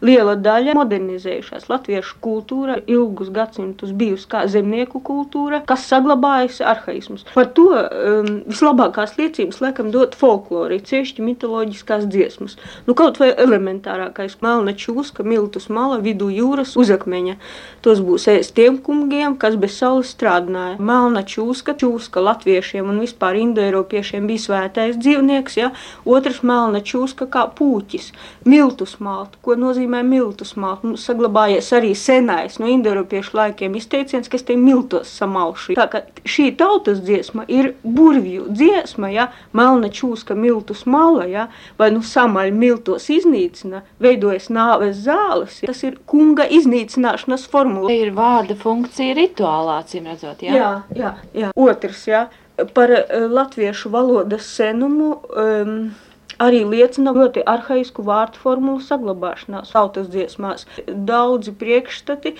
liela 0.00 0.32
daļa 0.40 0.72
modernizējušās. 0.78 1.66
Latviešu 1.68 2.16
kultūra 2.24 2.78
ilgus 2.88 3.28
gadsimtus 3.34 3.92
bijusi 3.92 4.24
kā 4.30 4.46
zemnieku 4.48 5.02
kultūra, 5.04 5.60
kas 5.68 5.84
saglabājusi 5.90 6.64
arhaismus. 6.64 7.26
Par 7.34 7.50
to 7.52 7.66
um, 7.68 8.30
vislabākās 8.48 9.12
liecības 9.18 9.60
laikam 9.60 9.92
dot 9.92 10.16
folklori, 10.16 10.80
cieši 10.80 11.20
mitoloģiskās 11.26 12.08
dziesmas. 12.08 12.56
Nu, 12.88 12.96
kaut 12.96 13.20
vai 13.20 13.28
elementārākais 13.34 14.38
melna 14.40 14.72
čūska, 14.72 15.26
miltus 15.26 15.68
mala, 15.68 16.00
vidū 16.00 16.30
jūras 16.32 16.72
uzakmeņa. 16.80 17.36
Tos 17.84 18.00
būs 18.04 18.24
ēst 18.32 18.56
tiem 18.56 18.80
kungiem, 18.80 19.36
kas 19.36 19.60
bez 19.60 19.76
saules 19.76 20.14
strādāja. 20.16 20.78
Melna 20.80 21.26
čūska, 21.28 21.76
čūska 21.76 22.24
latviešu 22.24 22.69
eiropiešiem 22.70 22.88
un 22.90 23.00
vispār 23.00 23.38
indoeiropiešiem 23.40 24.26
bija 24.26 24.40
svētais 24.44 24.96
dzīvnieks, 24.98 25.56
ja? 25.58 25.70
otrs 26.04 26.42
melna 26.42 26.80
čūska 26.80 27.26
kā 27.30 27.46
pūķis, 27.56 28.12
miltus 28.44 28.98
malta, 29.00 29.38
ko 29.42 29.56
nozīmē 29.56 30.02
miltus 30.02 30.56
malta. 30.56 30.86
Mums 30.86 31.04
saglabājies 31.06 31.72
arī 31.72 31.94
senais 31.94 32.58
no 32.58 32.66
indoeiropiešu 32.66 33.36
laikiem 33.36 33.74
izteiciens, 33.76 34.28
kas 34.28 34.42
te 34.42 34.56
miltos 34.56 35.10
samalši. 35.18 35.76
Tā 35.78 35.86
kā 35.90 36.02
šī 36.24 36.54
tautas 36.56 37.00
dziesma 37.02 37.44
ir 37.48 37.74
burvju 37.82 38.48
dziesma, 38.50 39.10
ja? 39.10 39.30
melna 39.52 39.90
čūska 39.90 40.34
miltus 40.34 40.86
mala, 40.86 41.26
ja? 41.26 41.48
vai 41.78 41.90
nu 41.90 42.02
samaļ 42.02 42.52
miltos 42.52 43.08
iznīcina, 43.10 43.82
veidojas 44.00 44.50
nāves 44.50 45.02
zāles. 45.04 45.60
Tas 45.66 45.82
ir 45.84 45.98
kunga 46.06 46.46
iznīcināšanas 46.46 47.48
formula. 47.50 47.90
Ir 47.92 48.12
vārda 48.14 48.56
funkcija 48.58 49.16
rituālā, 49.18 49.80
cīm 49.88 50.06
redzot, 50.10 50.44
jā? 50.44 50.54
Jā, 50.54 50.70
jā, 50.96 51.14
jā. 51.36 51.50
Otrs, 51.58 52.06
jā 52.08 52.28
par 52.74 52.90
eh, 52.90 53.04
latviešu 53.28 53.90
valodas 53.90 54.46
senumu 54.56 55.10
um, 55.14 55.94
arī 56.40 56.62
liecina 56.64 57.12
ļoti 57.16 57.44
arhaisku 57.48 58.04
vārdu 58.06 58.40
formulu 58.40 58.80
saglabāšanās 58.84 59.72
tautas 59.74 60.08
dziesmās. 60.12 60.66
Daudzi 60.86 61.52
priekšstati, 61.60 62.34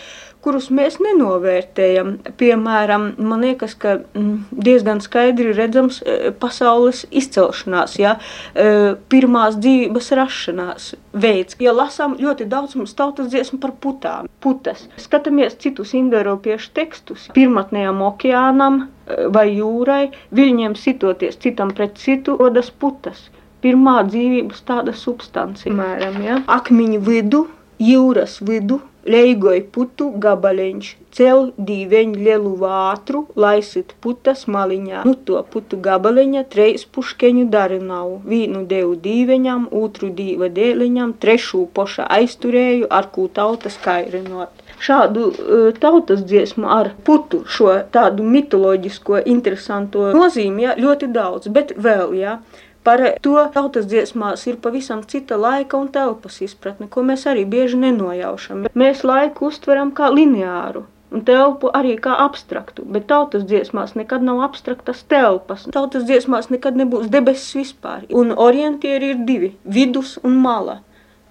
kurus 0.45 0.71
mēs 0.73 0.99
nenovērtējam, 1.05 2.15
piemēram, 2.41 3.11
man 3.21 3.45
liekas, 3.45 3.77
ka 3.81 3.99
mm, 4.01 4.63
diezgan 4.67 5.03
skaidri 5.05 5.53
redzams 5.57 6.01
eh, 6.03 6.31
pasaules 6.33 7.05
izcelšanās, 7.11 7.99
ja, 8.01 8.17
eh, 8.55 8.95
pirmās 9.13 9.59
dzīvības 9.61 10.13
rašanās 10.21 10.95
veids. 11.13 11.59
Ja 11.61 11.75
lasām 11.77 12.17
ļoti 12.21 12.49
daudz 12.49 12.79
mums 12.79 12.97
tautas 12.97 13.29
dziesmu 13.33 13.61
par 13.61 13.75
putām, 13.83 14.31
putas, 14.41 14.87
skatāmies 15.01 15.59
citus 15.61 15.93
indoeiropiešu 15.99 16.73
tekstus, 16.77 17.29
pirmatnējam 17.37 18.01
okeānam, 18.09 18.87
vai 19.35 19.49
jūrai, 19.57 20.11
viļņiem 20.37 20.77
sitoties 20.79 21.39
citam 21.43 21.75
pret 21.75 21.99
citu, 21.99 22.37
rodas 22.41 22.71
putas. 22.71 23.29
Pirmā 23.65 24.01
dzīvības 24.09 24.63
tāda 24.69 24.95
substance, 24.97 25.67
piemēram, 25.69 26.21
ja? 26.25 26.39
akmeņu 26.59 27.01
vidu, 27.05 27.43
jūras 27.81 28.39
vidu, 28.45 28.81
leigoja 29.09 29.63
putu 29.73 30.11
gabaliņš, 30.21 30.89
cel 31.17 31.51
dīveņu 31.57 32.21
lielu 32.21 32.53
vātru, 32.61 33.25
laisit 33.41 33.95
putas 34.05 34.45
maliņā. 34.51 35.03
Nu 35.09 35.15
to 35.27 35.41
putu 35.53 35.79
gabaliņa 35.83 36.45
treis 36.53 36.85
puškeņu 36.85 37.47
darināvu, 37.53 38.21
vīnu 38.29 38.65
devu 38.71 38.97
dīveņam, 39.01 39.69
otru 39.83 40.13
dīva 40.17 40.51
dēliņam, 40.53 41.17
trešu 41.23 41.67
poša 41.75 42.09
aizturēju, 42.21 42.91
ar 42.91 43.11
kū 43.15 43.29
tautas 43.35 43.79
kairinot. 43.83 44.53
Šādu 44.81 45.27
uh, 45.29 45.67
tautas 45.81 46.23
dziesmu 46.25 46.69
ar 46.73 46.95
putu, 47.05 47.43
šo 47.45 47.73
tādu 47.93 48.25
mitoloģisko, 48.25 49.21
interesanto 49.29 50.11
nozīmi, 50.17 50.69
ja, 50.69 50.77
ļoti 50.81 51.11
daudz, 51.13 51.51
bet 51.53 51.75
vēl, 51.77 52.15
ja, 52.17 52.39
Par 52.85 53.03
to 53.21 53.35
tautas 53.53 53.85
dziesmās 53.91 54.47
ir 54.49 54.57
pavisam 54.65 55.03
cita 55.05 55.37
laika 55.37 55.77
un 55.77 55.91
telpas 55.93 56.39
izpratne, 56.47 56.89
ko 56.89 57.05
mēs 57.05 57.27
arī 57.29 57.45
bieži 57.45 57.77
nenojaušam. 57.83 58.65
Mēs 58.73 59.05
laiku 59.05 59.51
uztveram 59.51 59.93
kā 59.93 60.09
lineāru. 60.15 60.87
Un 61.11 61.25
telpu 61.27 61.73
arī 61.75 61.97
kā 61.99 62.15
abstraktu, 62.23 62.85
bet 62.87 63.09
tautas 63.11 63.43
dziesmās 63.51 63.97
nekad 63.99 64.23
nav 64.23 64.45
abstraktas 64.47 65.03
telpas. 65.11 65.67
Tautas 65.75 66.07
dziesmās 66.07 66.53
nekad 66.55 66.79
nebūs 66.79 67.11
debesis 67.11 67.57
vispār. 67.59 68.07
Un 68.15 68.31
orientieri 68.31 69.11
ir 69.17 69.25
divi- 69.27 69.51
vidus 69.79 70.19
un 70.23 70.39
mala. 70.47 70.81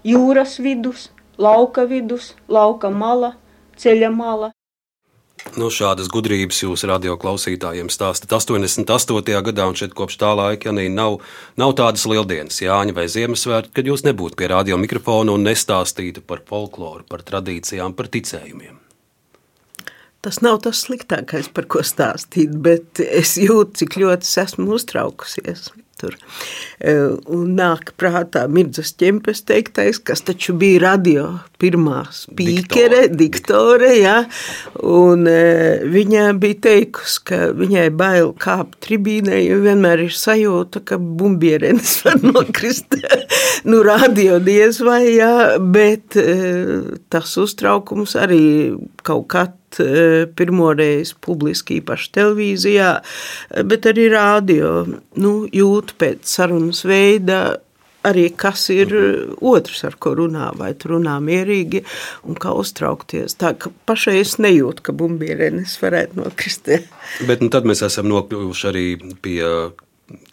Jūras 0.03 0.59
vidus, 0.59 1.09
lauka 1.37 1.85
vidus, 1.87 2.35
lauka 2.47 2.89
mala, 2.89 3.33
ceļa 3.77 4.11
mala. 4.15 4.51
Nu, 5.57 5.71
šādas 5.73 6.09
gudrības 6.13 6.59
jūs 6.61 6.83
radio 6.85 7.15
klausītājiem 7.17 7.87
stāstāt 7.89 8.29
88. 8.35 9.39
gadā, 9.47 9.65
un 9.65 9.77
šeit 9.79 9.95
kopš 9.97 10.19
tā 10.21 10.29
laika 10.37 10.69
Janī, 10.69 10.85
nav, 10.93 11.17
nav 11.57 11.73
tādas 11.79 12.05
lieldienas, 12.09 12.59
Jāņa 12.61 12.93
vai 12.93 13.07
Ziemassvētku, 13.09 13.73
kad 13.73 13.89
jūs 13.89 14.05
nebūtu 14.05 14.37
pie 14.37 14.51
radio 14.51 14.77
mikrofona 14.77 15.33
un 15.33 15.47
nestāstītu 15.47 16.21
par 16.27 16.43
folkloru, 16.45 17.07
par 17.09 17.25
tradīcijām, 17.25 17.97
par 17.97 18.11
ticējumiem. 18.13 18.77
Tas 20.21 20.41
nav 20.45 20.59
tas 20.67 20.83
sliktākais, 20.85 21.49
par 21.55 21.65
ko 21.71 21.81
stāstīt, 21.81 22.53
bet 22.61 23.01
es 23.01 23.37
jūtu, 23.39 23.79
cik 23.81 23.97
ļoti 24.03 24.27
es 24.29 24.41
esmu 24.43 24.75
uztraukusies. 24.77 25.69
Tur. 25.99 26.15
Un 27.29 27.53
nāk 27.57 27.93
prātā 27.99 28.45
Mirdzas 28.51 28.93
ķempes 28.99 29.43
teiktais, 29.47 29.99
kas 29.99 30.23
taču 30.27 30.55
bija 30.59 30.83
radio 30.85 31.25
pirmā 31.59 32.05
spīkere, 32.15 33.09
diktore, 33.11 33.17
diktore 33.19 33.89
ja, 33.97 34.15
un 34.79 35.27
viņa 35.27 36.29
bija 36.39 36.59
teikusi, 36.69 37.19
ka 37.27 37.39
viņai 37.57 37.89
bail 37.99 38.31
kāpt 38.39 38.79
tribīnē, 38.85 39.41
jo 39.43 39.59
vienmēr 39.65 40.05
ir 40.05 40.15
sajūta, 40.15 40.83
ka 40.87 40.99
bumbierenis 40.99 41.97
var 42.05 42.23
nokrist. 42.23 42.95
nu, 43.67 43.81
radio 43.83 44.39
diez 44.43 44.79
vai, 44.85 45.03
jā, 45.17 45.59
bet 45.59 46.15
tas 47.11 47.35
uztraukums 47.43 48.15
arī 48.19 48.43
kaut 49.05 49.27
kā 49.31 49.45
e, 49.49 50.25
pirmoreiz 50.37 51.13
publiski, 51.25 51.79
īpaši 51.79 52.11
televīzijā, 52.17 52.91
bet 53.69 53.89
arī 53.89 54.09
rādio. 54.13 54.73
Nu, 55.19 55.33
jūt 55.53 55.95
pēc 56.01 56.29
sarunas 56.29 56.85
veida 56.87 57.41
arī 58.07 58.29
kas 58.35 58.69
ir 58.73 58.93
otrs, 59.43 59.83
ar 59.87 59.97
ko 60.01 60.13
runā, 60.19 60.49
vai 60.57 60.71
tu 60.79 60.93
runā 60.93 61.17
mierīgi 61.23 61.83
un 62.29 62.37
kā 62.39 62.53
uztraukties. 62.57 63.35
Tā 63.39 63.53
ka 63.59 63.71
pašai 63.89 64.19
es 64.21 64.37
nejūtu, 64.41 64.85
ka 64.85 64.95
bumbierenis 64.95 65.77
varētu 65.81 66.21
nokrist. 66.21 66.71
Bet 67.27 67.43
nu, 67.43 67.51
tad 67.53 67.67
mēs 67.69 67.83
esam 67.85 68.09
nokļuvuši 68.11 68.67
arī 68.71 68.85
pie 69.23 69.43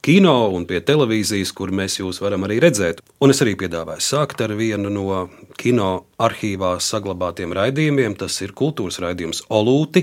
kino 0.04 0.50
un 0.54 0.66
pie 0.68 0.80
televīzijas, 0.84 1.52
kur 1.56 1.70
mēs 1.74 1.98
jūs 2.00 2.20
varam 2.22 2.44
arī 2.46 2.56
redzēt. 2.62 3.00
Un 3.20 3.30
es 3.34 3.42
arī 3.44 3.54
piedāvāju 3.58 4.02
sākt 4.04 4.38
ar 4.44 4.52
vienu 4.56 4.88
no 4.92 5.28
kino 5.60 5.90
arhīvā 6.22 6.72
saglabātiem 6.80 7.52
raidījumiem. 7.56 8.12
Tas 8.20 8.34
ir 8.44 8.50
kultūras 8.56 9.00
raidījums 9.04 9.38
Olūti. 9.52 10.02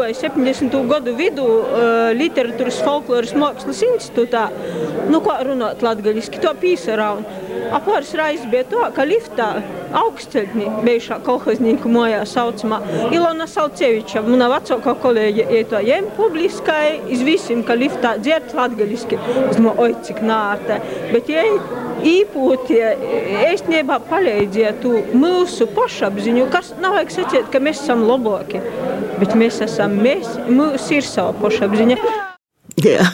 Īgoju 0.09 0.21
70. 0.21 0.89
gadu 0.89 1.13
vidū 1.17 1.45
uh, 1.45 2.13
literatūras 2.17 2.81
folkloras 2.85 3.35
mākslas 3.37 3.83
institūtā. 3.85 4.49
Nu, 5.13 5.21
ko 5.21 5.37
runāt 5.45 5.83
latgaļiski, 5.85 6.41
to 6.41 6.53
pīsarā. 6.57 7.11
Apārs 7.77 8.15
reizes 8.17 8.49
bija 8.49 8.65
tā, 8.65 8.89
ka 8.97 9.05
liftā 9.05 9.49
augstceļņi 9.99 10.69
bijušā 10.85 11.19
kolhoznīku 11.27 11.91
mojā 11.93 12.23
saucamā 12.29 12.79
Ilona 13.13 13.49
Salceviča, 13.49 14.23
mana 14.25 14.49
vecākā 14.53 14.95
kolēģe, 15.03 15.49
ieto 15.59 15.81
jem 15.85 16.09
publiskai, 16.17 17.11
iz 17.13 17.25
visiem, 17.27 17.65
ka 17.67 17.77
liftā 17.77 18.17
dzert 18.23 18.55
latgaļiski. 18.57 19.21
Es 19.49 19.61
domāju, 19.61 19.77
oi, 19.85 19.93
cik 20.09 20.25
nārta. 20.25 20.81
Bet 21.13 21.29
jai 21.33 21.49
īpūtie 22.07 22.83
īstenībā 23.51 23.99
palīdzētu 24.09 24.95
mūsu 25.19 25.69
pašapziņu, 25.75 26.47
kas 26.53 26.73
nav 26.83 26.99
vajag 26.99 27.15
sacīt, 27.15 27.49
ka 27.53 27.63
mēs 27.63 27.83
esam 27.83 28.05
labāki, 28.09 28.63
bet 29.19 29.35
mēs 29.39 29.61
esam, 29.67 29.98
mēs, 30.01 30.31
mums 30.49 30.89
ir 30.95 31.07
sava 31.07 31.35
pašapziņa. 31.43 31.99
Jā. 32.85 33.05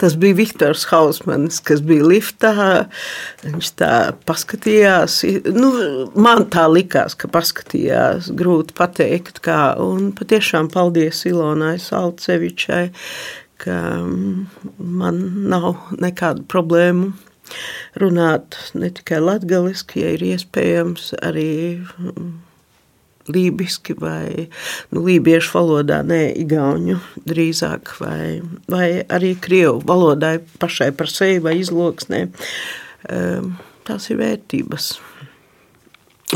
Tas 0.00 0.14
bija 0.20 0.36
Viktors 0.38 0.84
Hausmans, 0.90 1.58
kas 1.66 1.80
bija 1.82 2.04
liftā. 2.06 2.52
Viņš 3.42 3.70
tā 3.80 3.94
paskatījās. 4.28 5.16
Nu, 5.50 5.70
man 6.14 6.46
tā 6.52 6.68
likās, 6.70 7.16
ka 7.18 7.30
paskatījās. 7.32 8.30
Grūti 8.38 8.76
pateikt, 8.78 9.42
kā. 9.44 9.74
Un 9.82 10.12
patiešām 10.16 10.70
paldies 10.70 11.24
Ilonai 11.26 11.78
Salcevičai, 11.82 12.84
ka 13.60 13.80
man 14.78 15.24
nav 15.50 15.90
nekādu 15.98 16.46
problēmu 16.50 17.10
runāt 17.98 18.54
ne 18.78 18.92
tikai 18.94 19.18
latgaliski, 19.24 20.04
ja 20.04 20.14
ir 20.14 20.22
iespējams 20.28 21.10
arī 21.18 21.50
lībiski 23.28 23.94
vai 24.00 24.48
nu, 24.90 25.04
lībiešu 25.04 25.58
valodā, 25.58 26.02
ne 26.06 26.32
igauņu 26.40 26.98
drīzāk, 27.28 27.96
vai, 28.00 28.40
vai 28.70 29.02
arī 29.08 29.34
krievu 29.40 29.82
valodai 29.86 30.38
pašai 30.62 30.92
par 30.96 31.08
sevi 31.12 31.38
vai 31.44 31.58
izloksnē. 31.60 32.26
Ehm, 33.10 33.52
tās 33.86 34.10
ir 34.10 34.16
vērtības. 34.20 34.84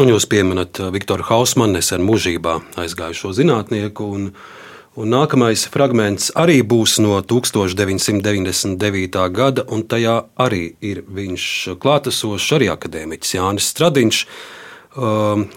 Un 0.01 0.07
jūs 0.11 0.25
pieminat 0.27 0.81
uh, 0.83 0.91
Viktoru 0.91 1.23
Hausmanu, 1.29 1.77
nesen 1.77 2.03
mūžībā 2.03 2.57
aizgājušo 2.83 3.31
zinātnieku. 3.37 4.03
Un, 4.17 4.23
un 4.99 5.07
nākamais 5.13 5.63
fragments 5.71 6.33
arī 6.35 6.59
būs 6.67 6.99
no 7.05 7.21
1999. 7.23 9.29
gada, 9.31 9.63
un 9.71 9.87
tajā 9.87 10.17
arī 10.43 10.75
ir 10.83 11.05
viņš 11.07 11.79
klātesošs, 11.79 12.49
arī 12.59 12.67
akadēmiķis 12.75 13.37
Jānis 13.37 13.71
Stradiņš. 13.71 14.25
Um, 14.95 15.49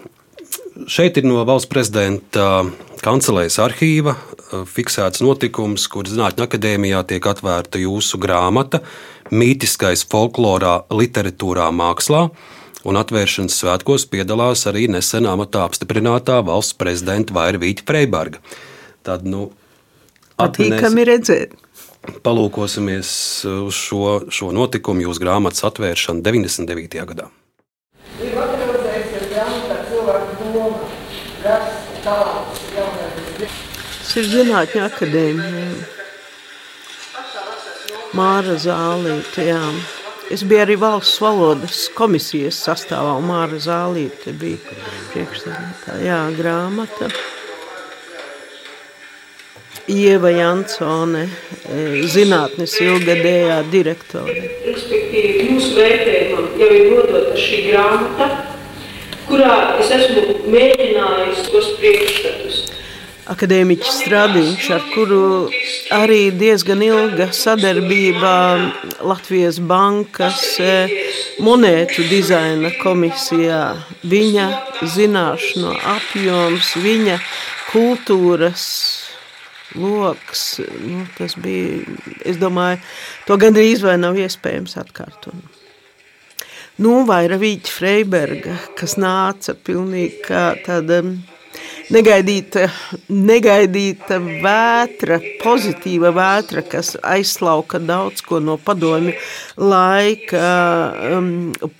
Šeit 0.86 1.16
ir 1.18 1.26
no 1.26 1.40
valsts 1.42 1.66
prezidenta 1.70 2.62
kancelēs 3.02 3.58
arhīva 3.62 4.14
eh, 4.14 4.62
fiksēts 4.68 5.22
notikums, 5.24 5.88
kur 5.90 6.06
Zinātņu 6.06 6.44
akadēmijā 6.44 7.02
tiek 7.10 7.26
atvērta 7.26 7.80
jūsu 7.82 8.20
grāmata 8.22 8.82
Mītiskais 9.34 10.06
folklorā, 10.08 10.84
literatūrā, 10.94 11.66
mākslā. 11.74 12.28
Un 12.88 12.96
atvēršanas 12.96 13.56
svētkos 13.58 14.06
piedalās 14.08 14.62
arī 14.70 14.86
nesen 14.88 15.26
amatā 15.28 15.64
apstiprinātā 15.66 16.38
valsts 16.46 16.76
prezidenta 16.78 17.34
Vaira 17.36 17.58
Vīķa 17.60 17.84
Freiberga. 17.88 18.38
Tad, 19.04 19.26
nu, 19.28 19.50
Patīkami 20.38 21.04
redzēt. 21.08 21.56
Palūkosimies 22.24 23.10
uz 23.50 23.74
šo, 23.74 24.04
šo 24.32 24.52
notikumu, 24.54 25.02
jūsu 25.08 25.24
grāmatas 25.26 25.66
atvēršanu 25.66 26.22
99. 26.24 27.02
gadā. 27.10 27.26
Tas 28.18 28.47
ir 34.18 34.26
Zinātņu 34.26 34.82
akadēmija. 34.82 35.70
Māra 38.18 38.56
Zālīte, 38.58 39.44
jā. 39.46 39.62
Es 40.32 40.42
biju 40.44 40.62
arī 40.64 40.76
valsts 40.80 41.20
valodas 41.22 41.86
komisijas 41.96 42.58
sastāvā, 42.66 43.14
un 43.20 43.28
Māra 43.28 43.60
Zālīte 43.62 44.34
bija 44.36 44.58
priekšsēdētāja. 45.12 46.00
Jā, 46.04 46.20
grāmata. 46.36 47.10
Ieva 49.88 50.32
Jansone, 50.34 51.24
e, 51.24 51.84
zinātnes 52.12 52.74
ilgadējā 52.84 53.62
direktore. 53.72 54.34
Respektīvi, 54.66 55.46
mūsu 55.48 55.78
vērtējumam 55.78 56.50
jau 56.60 56.70
ir 56.76 56.90
nodota 56.92 57.38
šī 57.40 57.62
grāmata, 57.70 58.28
kurā 59.30 59.54
es 59.80 59.94
esmu 59.96 60.42
mēģinājis 60.52 61.48
tos 61.54 61.72
priekšstatus. 61.80 62.57
Akadēmiķis 63.28 63.96
Stradiņš, 64.02 64.66
ar 64.72 64.84
kuru 64.94 65.20
arī 65.92 66.30
diezgan 66.32 66.80
ilga 66.80 67.26
sadarbība 67.36 68.30
Latvijas 69.04 69.58
bankas 69.60 70.40
eh, 70.64 70.94
monētu 71.44 72.06
dizaina 72.08 72.72
komisijā. 72.80 73.60
Viņa 74.08 74.48
zināšanu 74.94 75.76
apjoms, 75.92 76.72
viņa 76.80 77.20
kultūras 77.68 78.64
loks, 79.76 80.48
nu, 80.80 81.04
tas 81.18 81.36
bija, 81.36 81.84
es 82.24 82.40
domāju, 82.40 82.80
to 83.28 83.36
gandrīz 83.36 83.84
vai 83.84 83.98
nav 84.00 84.16
iespējams 84.16 84.80
atkārtot. 84.80 85.36
Nu, 86.80 87.02
vai 87.04 87.26
Ravīķa 87.28 87.74
Freiberga, 87.74 88.56
kas 88.78 88.96
nāca 88.96 89.52
pilnīgi 89.52 90.22
kā 90.24 90.52
tāda 90.64 91.02
negaidīta, 91.94 92.66
negaidīta 93.08 94.18
vētra, 94.20 95.20
pozitīva 95.42 96.12
vētra, 96.16 96.64
kas 96.66 96.94
aizslauka 97.02 97.80
daudz 97.82 98.22
ko 98.26 98.40
no 98.44 98.58
padomju 98.60 99.14
laika, 99.58 100.42
um, 101.18 101.30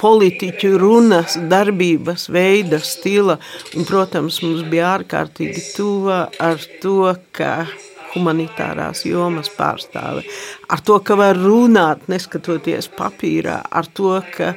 politiķu 0.01 0.72
runas, 0.80 1.39
darbības 1.51 2.28
veida, 2.32 2.80
stila. 2.82 3.39
Un, 3.76 3.86
protams, 3.89 4.43
mums 4.45 4.64
bija 4.70 4.95
ārkārtīgi 4.97 5.68
tuva 5.76 6.26
ar 6.43 6.62
to, 6.82 7.12
ka 7.36 7.66
humanitārās 8.14 9.05
jomas 9.07 9.51
pārstāve. 9.53 10.24
Ar 10.72 10.82
to, 10.84 10.99
ka 11.05 11.16
var 11.18 11.39
runāt, 11.39 12.07
neskatoties 12.11 12.91
papīrā, 12.97 13.61
ar 13.70 13.89
to, 13.95 14.16
ka 14.34 14.55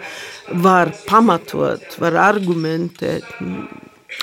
var 0.63 0.93
pamatot, 1.07 1.97
var 2.01 2.19
argumentēt. 2.31 3.27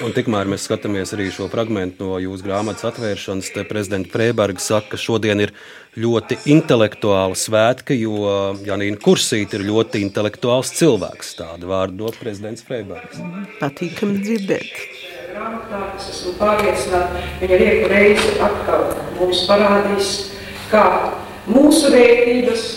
Un 0.05 0.13
tikmēr 0.15 0.47
mēs 0.47 0.67
skatāmies 0.69 1.11
arī 1.17 1.27
šo 1.35 1.49
fragment 1.51 1.99
no 1.99 2.21
jūsu 2.23 2.45
grāmatas 2.47 2.87
atvēršanas. 2.87 3.49
Te 3.55 3.65
prezidents 3.67 4.13
Freiberga 4.13 4.63
saka, 4.63 4.93
ka 4.93 5.01
šodien 5.01 5.41
ir 5.43 5.53
ļoti 5.99 6.37
intelektuāla 6.55 7.35
svētka, 7.39 7.97
jo 7.99 8.29
Janīna 8.67 9.01
Kursīte 9.03 9.59
ir 9.59 9.65
ļoti 9.67 10.05
intelektuāls 10.05 10.71
cilvēks. 10.79 11.33
Tādu 11.41 11.71
vārdu 11.73 12.05
dod 12.05 12.19
prezidents 12.21 12.63
Freibergs. 12.69 13.19
Patīkami 13.59 14.21
dzirdēt. 14.23 14.71
Grāmatā 15.33 15.81
es 15.97 16.07
esmu 16.13 16.35
pārliecināta, 16.39 17.23
viņa 17.41 17.59
rieku 17.63 17.89
reizi 17.91 18.37
atkal 18.45 18.85
mums 19.19 19.43
parādīs, 19.49 20.13
kā 20.71 20.85
mūsu 21.51 21.91
vērtības, 21.95 22.69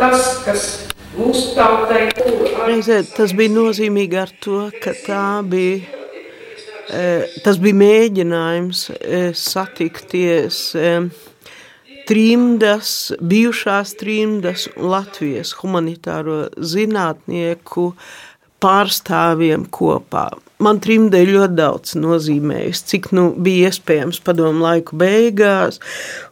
tas, 0.00 0.26
kas 0.46 0.66
mūsu 1.14 1.54
tautai. 1.56 2.08
Reizē 2.66 3.02
tas 3.12 3.36
bija 3.36 3.54
nozīmīgi 3.54 4.20
ar 4.24 4.34
to, 4.42 4.64
ka 4.82 4.96
tā 5.06 5.26
bija 5.46 6.05
Tas 6.86 7.58
bija 7.62 7.78
mēģinājums 7.80 8.82
satikties 9.34 10.60
trimdas, 12.06 12.90
bijušās 13.18 13.96
trimdas 13.98 14.68
un 14.76 14.90
Latvijas 14.92 15.50
humanitāro 15.58 16.44
zinātnieku 16.62 17.90
pārstāvjiem 18.62 19.66
kopā. 19.74 20.28
Man 20.62 20.78
trimdē 20.80 21.20
ļoti 21.28 21.56
daudz 21.58 21.92
nozīmējis, 22.00 22.80
cik 22.88 23.10
nu 23.16 23.26
bija 23.44 23.68
iespējams 23.68 24.22
padomu 24.24 24.64
laiku 24.64 24.96
beigās 24.96 25.76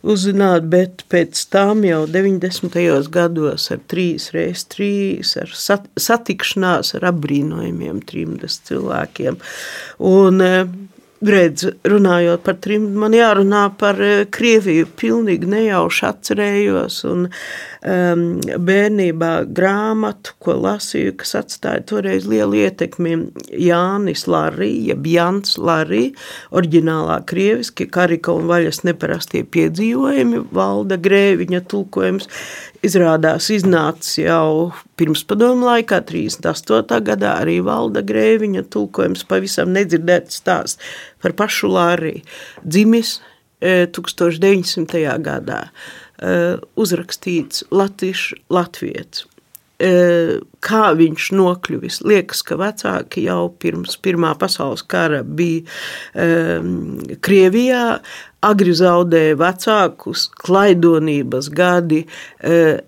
uzzināt, 0.01 0.65
bet 0.73 1.05
pēc 1.13 1.43
tam 1.53 1.85
jau 1.85 2.07
90. 2.09 2.79
gados 3.13 3.69
ar 3.75 3.83
3x3, 3.93 4.89
ar 5.45 5.53
satikšanās 6.07 6.95
ar 6.97 7.11
apbrīnojumiem 7.13 8.01
trimdas 8.09 8.63
cilvēkiem. 8.65 9.37
Un, 10.09 10.41
redz, 11.29 11.67
runājot 11.87 12.43
par 12.45 12.59
trim, 12.63 12.87
man 13.01 13.15
jārunā 13.17 13.65
par 13.79 14.01
eh, 14.03 14.25
Krieviju. 14.31 14.89
Pilnīgi 14.99 15.49
nejauši 15.51 16.07
atcerējos 16.11 17.01
un 17.11 17.29
um, 17.85 18.25
bērnībā 18.41 19.31
grāmatu, 19.55 20.35
ko 20.43 20.57
lasīju, 20.65 21.15
kas 21.21 21.35
atstāja 21.41 21.85
toreiz 21.89 22.27
lielu 22.29 22.65
ietekmi 22.65 23.17
Jānis 23.61 24.27
Larī, 24.31 24.71
jeb 24.89 25.07
Jans 25.09 25.59
Larī, 25.61 26.05
oriģinālā 26.55 27.21
krieviski, 27.29 27.89
Karika 27.93 28.35
un 28.35 28.49
Vaļas 28.51 28.83
neparastie 28.89 29.45
piedzīvojumi, 29.45 30.45
valda 30.55 30.99
grēviņa 31.01 31.65
tulkojums, 31.71 32.31
izrādās 32.85 33.51
iznācis 33.55 34.19
jau 34.25 34.73
pirms 34.99 35.25
padomu 35.29 35.69
laikā, 35.69 36.01
38. 36.09 37.01
gadā, 37.05 37.37
arī 37.43 37.61
valda 37.65 38.05
grēviņa 38.07 38.67
tulkojums, 38.73 39.27
pavisam 39.29 39.73
nedzirdēts 39.77 40.43
stāsts 40.43 40.97
par 41.23 41.37
pašu 41.37 41.71
Lāriju. 41.73 42.25
Dzimis 42.65 43.19
1900. 43.65 44.99
E, 45.01 45.19
gadā, 45.25 45.61
uzrakstīts 46.21 47.65
Latvijas 47.75 48.33
Latvijas 48.53 49.25
kā 50.65 50.85
viņš 50.95 51.33
nokļuvis. 51.35 51.99
Liekas, 52.07 52.45
ka 52.47 52.57
vecāki 52.57 53.25
jau 53.27 53.49
pirms 53.59 53.97
Pirmā 53.99 54.31
pasaules 54.39 54.85
kara 54.87 55.23
bija 55.27 55.65
um, 56.15 57.01
Krievijā, 57.21 57.99
agri 58.45 58.75
zaudēja 58.77 59.35
vecākus, 59.41 60.29
klaidonības 60.45 61.49
gadi, 61.55 62.03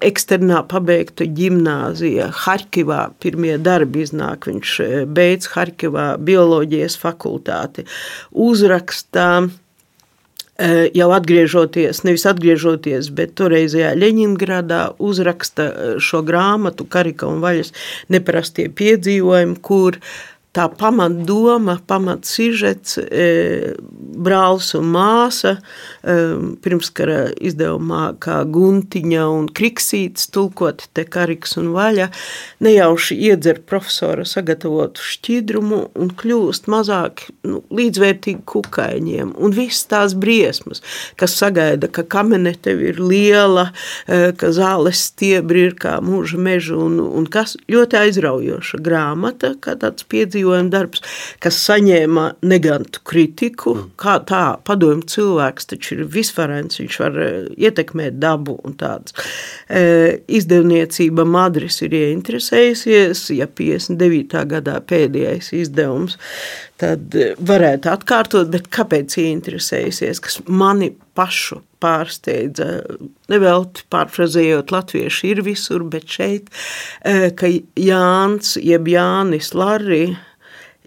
eksternā 0.05 0.63
pabeigta 0.69 1.27
ģimnāzija, 1.27 2.29
Harkivā 2.45 3.07
pirmie 3.25 3.57
darbi 3.59 4.05
iznāk, 4.05 4.51
viņš 4.51 4.79
beidz 5.17 5.49
Harkivā 5.57 6.11
bioloģijas 6.21 6.99
fakultāti, 7.01 7.87
uzrakstā 8.31 9.31
jau 10.97 11.11
atgriežoties, 11.13 12.01
nevis 12.07 12.25
atgriežoties, 12.29 13.11
bet 13.17 13.35
toreizajā 13.37 13.93
Leņņģeradā 13.99 14.81
uzraksta 15.05 15.67
eh, 15.69 15.91
šo 16.01 16.23
grāmatu 16.27 16.87
Karika 16.89 17.29
un 17.29 17.43
Vaļas 17.45 17.75
neparastie 18.13 18.71
piedzīvojumi, 18.73 19.59
kur 19.61 20.01
tā 20.57 20.67
pamatdoma, 20.73 21.77
pamatsižets, 21.89 22.97
e, 23.05 23.27
brālis 24.17 24.73
un 24.79 24.89
māsa, 24.95 25.57
e, 26.01 26.17
pirmskara 26.65 27.19
izdevumā 27.37 28.17
kā 28.23 28.39
Guntiņa 28.49 29.27
un 29.33 29.51
Kriksīts, 29.53 30.31
tulkot 30.33 30.87
te 30.97 31.05
Kariks 31.05 31.59
un 31.61 31.73
Vaļa, 31.77 32.09
nejauši 32.65 33.19
iedzer 33.29 33.61
profesora 33.69 34.25
sagatavotu 34.25 35.05
šķidrumu 35.05 35.83
un 35.95 36.13
kļūst 36.17 36.71
mazāk 36.73 37.27
nu, 37.45 37.61
līdzvērtīgi 37.77 38.45
kukaiņiem. 38.49 39.35
Un 39.37 39.57
viss 39.57 39.85
tās 39.91 40.17
briesmas, 40.17 40.83
kas 41.21 41.37
sagaida, 41.37 41.91
ka 41.93 42.07
kamene 42.17 42.55
tev 42.57 42.81
ir 42.81 43.03
liela, 43.03 43.69
e, 44.09 44.33
ka 44.33 44.53
zāles 44.57 45.05
stiebri 45.11 45.69
ir 45.69 45.77
kā 45.77 45.99
mūža 46.01 46.41
meža 46.41 46.81
un, 46.81 46.99
un 47.05 47.29
kas 47.29 47.59
ļoti 47.69 48.01
aizraujoša 48.07 48.81
grāmata, 48.81 49.53
kā 49.61 49.77
tāds 49.81 50.07
piedzīvojums 50.09 50.46
piedzīvojuma 50.47 50.71
darbs, 50.71 51.03
kas 51.43 51.59
saņēma 51.67 52.27
negantu 52.47 53.03
kritiku. 53.07 53.75
Mm. 53.75 53.91
Kā 54.01 54.19
tā, 54.27 54.59
padomju 54.65 55.07
cilvēks 55.11 55.71
taču 55.73 55.97
ir 55.97 56.05
visvarens, 56.07 56.81
viņš 56.81 56.99
var 57.03 57.19
eh, 57.23 57.49
ietekmēt 57.57 58.19
dabu 58.21 58.59
un 58.65 58.77
tāds. 58.79 59.15
E, 59.69 60.23
izdevniecība 60.29 61.27
Madris 61.27 61.81
ir 61.83 61.95
ieinteresējusies, 61.97 63.31
ja 63.37 63.47
59. 63.47 64.45
gadā 64.47 64.81
pēdējais 64.81 65.53
izdevums, 65.57 66.19
tad 66.81 67.15
eh, 67.17 67.35
varētu 67.39 67.91
atkārtot, 67.93 68.51
bet 68.53 68.71
kāpēc 68.71 69.19
ieinteresējusies, 69.23 70.23
kas 70.23 70.41
mani 70.47 70.93
pašu 71.17 71.63
pārsteidza, 71.81 72.67
nevelti 73.31 73.85
pārfrazējot 73.93 74.73
latvieši 74.73 75.33
ir 75.33 75.43
visur, 75.45 75.85
bet 75.93 76.09
šeit, 76.13 76.49
ka 77.05 77.51
Jānis, 77.81 78.55
jeb 78.65 78.89
Jānis 78.91 79.53
Larri, 79.57 80.17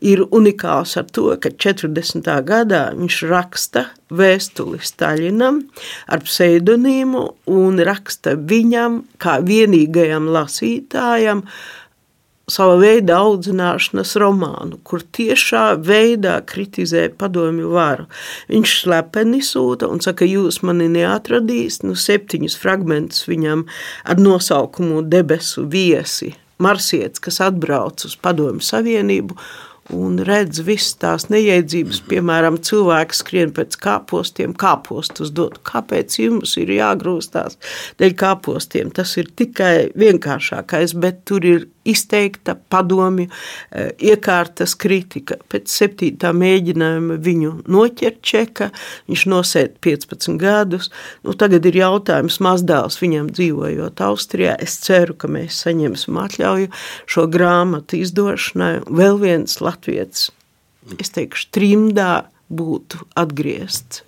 ir 0.01 0.23
unikāls 0.35 0.95
ar 0.99 1.07
to, 1.13 1.29
ka 1.41 1.51
40. 1.51 2.29
gadā 2.47 2.83
viņš 2.97 3.19
raksta 3.29 3.85
vēstuli 4.09 4.79
Staļinam 4.83 5.61
ar 6.09 6.23
pseidonīmu 6.25 7.25
un 7.53 7.83
raksta 7.85 8.35
viņam 8.39 9.03
kā 9.21 9.39
vienīgajam 9.45 10.31
lasītājam 10.33 11.45
sava 12.49 12.79
veida 12.81 13.19
audzināšanas 13.21 14.15
romānu, 14.21 14.79
kur 14.83 15.03
tiešā 15.15 15.77
veidā 15.85 16.39
kritizē 16.49 17.07
padomju 17.19 17.69
varu. 17.75 18.07
Viņš 18.49 18.75
slepeni 18.83 19.43
sūta 19.45 19.89
un 19.91 20.01
saka, 20.03 20.25
jūs 20.25 20.61
mani 20.65 20.89
neatradīs, 20.91 21.83
nu 21.85 21.93
septiņus 21.93 22.57
fragmentus 22.59 23.27
viņam 23.29 23.65
ar 24.09 24.21
nosaukumu 24.21 25.03
debesu 25.05 25.67
viesi, 25.69 26.33
marsietis, 26.57 27.21
kas 27.23 27.39
atbrauc 27.45 28.05
uz 28.09 28.17
padomju 28.19 28.65
savienību 28.65 29.37
un 29.95 30.19
redz 30.25 30.61
visas 30.65 30.95
tās 31.01 31.27
neiedzības, 31.31 32.01
piemēram, 32.09 32.59
cilvēks 32.65 33.23
skrien 33.23 33.53
pēc 33.55 33.77
kāpostiem, 33.81 34.53
kāpostus 34.59 35.33
dot. 35.35 35.59
Kāpēc 35.67 36.19
jums 36.21 36.55
ir 36.61 36.73
jāgrūstās 36.75 37.59
dēļ 38.01 38.15
kāpostiem? 38.19 38.93
Tas 38.95 39.15
ir 39.21 39.31
tikai 39.39 39.89
vienkāršākais, 39.99 40.95
bet 40.99 41.23
tur 41.29 41.45
ir 41.47 41.67
izteikta 41.89 42.55
padomju 42.71 43.27
eh, 43.29 43.91
iekārtas 44.11 44.75
kritika. 44.79 45.39
Pēc 45.51 45.71
septītā 45.73 46.31
mēģinājuma 46.35 47.19
viņu 47.25 47.53
noķert 47.69 48.21
čeka, 48.25 48.69
viņš 49.09 49.25
nosēt 49.33 49.77
15 49.85 50.39
gadus. 50.41 50.89
Nu, 51.25 51.35
tagad 51.39 51.65
ir 51.69 51.79
jautājums 51.81 52.39
mazdēls 52.43 52.99
viņam 53.01 53.31
dzīvojot 53.35 54.03
Austrijā. 54.05 54.57
Es 54.61 54.77
ceru, 54.85 55.17
ka 55.19 55.31
mēs 55.31 55.61
saņemsim 55.65 56.19
atļauju 56.21 56.71
šo 57.09 57.27
grāmatu 57.31 57.99
izdošanai. 57.99 58.75
Vēl 58.89 59.19
viens 59.21 59.59
latviets, 59.63 60.29
es 60.99 61.15
teikšu, 61.15 61.49
trimdā 61.55 62.13
būtu 62.49 63.03
atgriezts. 63.19 64.03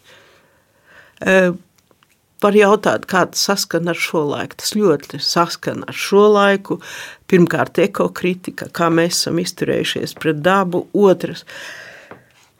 Var 2.42 2.58
jautāt, 2.58 3.06
kā 3.06 3.28
tas 3.30 3.44
saskana 3.50 3.94
ar 3.94 4.00
šo 4.02 4.24
laiku. 4.32 4.58
Tas 4.62 4.74
ļoti 4.74 5.20
saskana 5.22 5.86
ar 5.92 5.98
šo 5.98 6.26
laiku. 6.34 6.80
Pirmkārt, 7.30 7.78
ekokritika, 7.84 8.72
kā 8.74 8.90
mēs 8.90 9.20
esam 9.20 9.42
izturējušies 9.44 10.18
pret 10.18 10.42
dabu. 10.42 10.88
Otrs, 10.98 11.46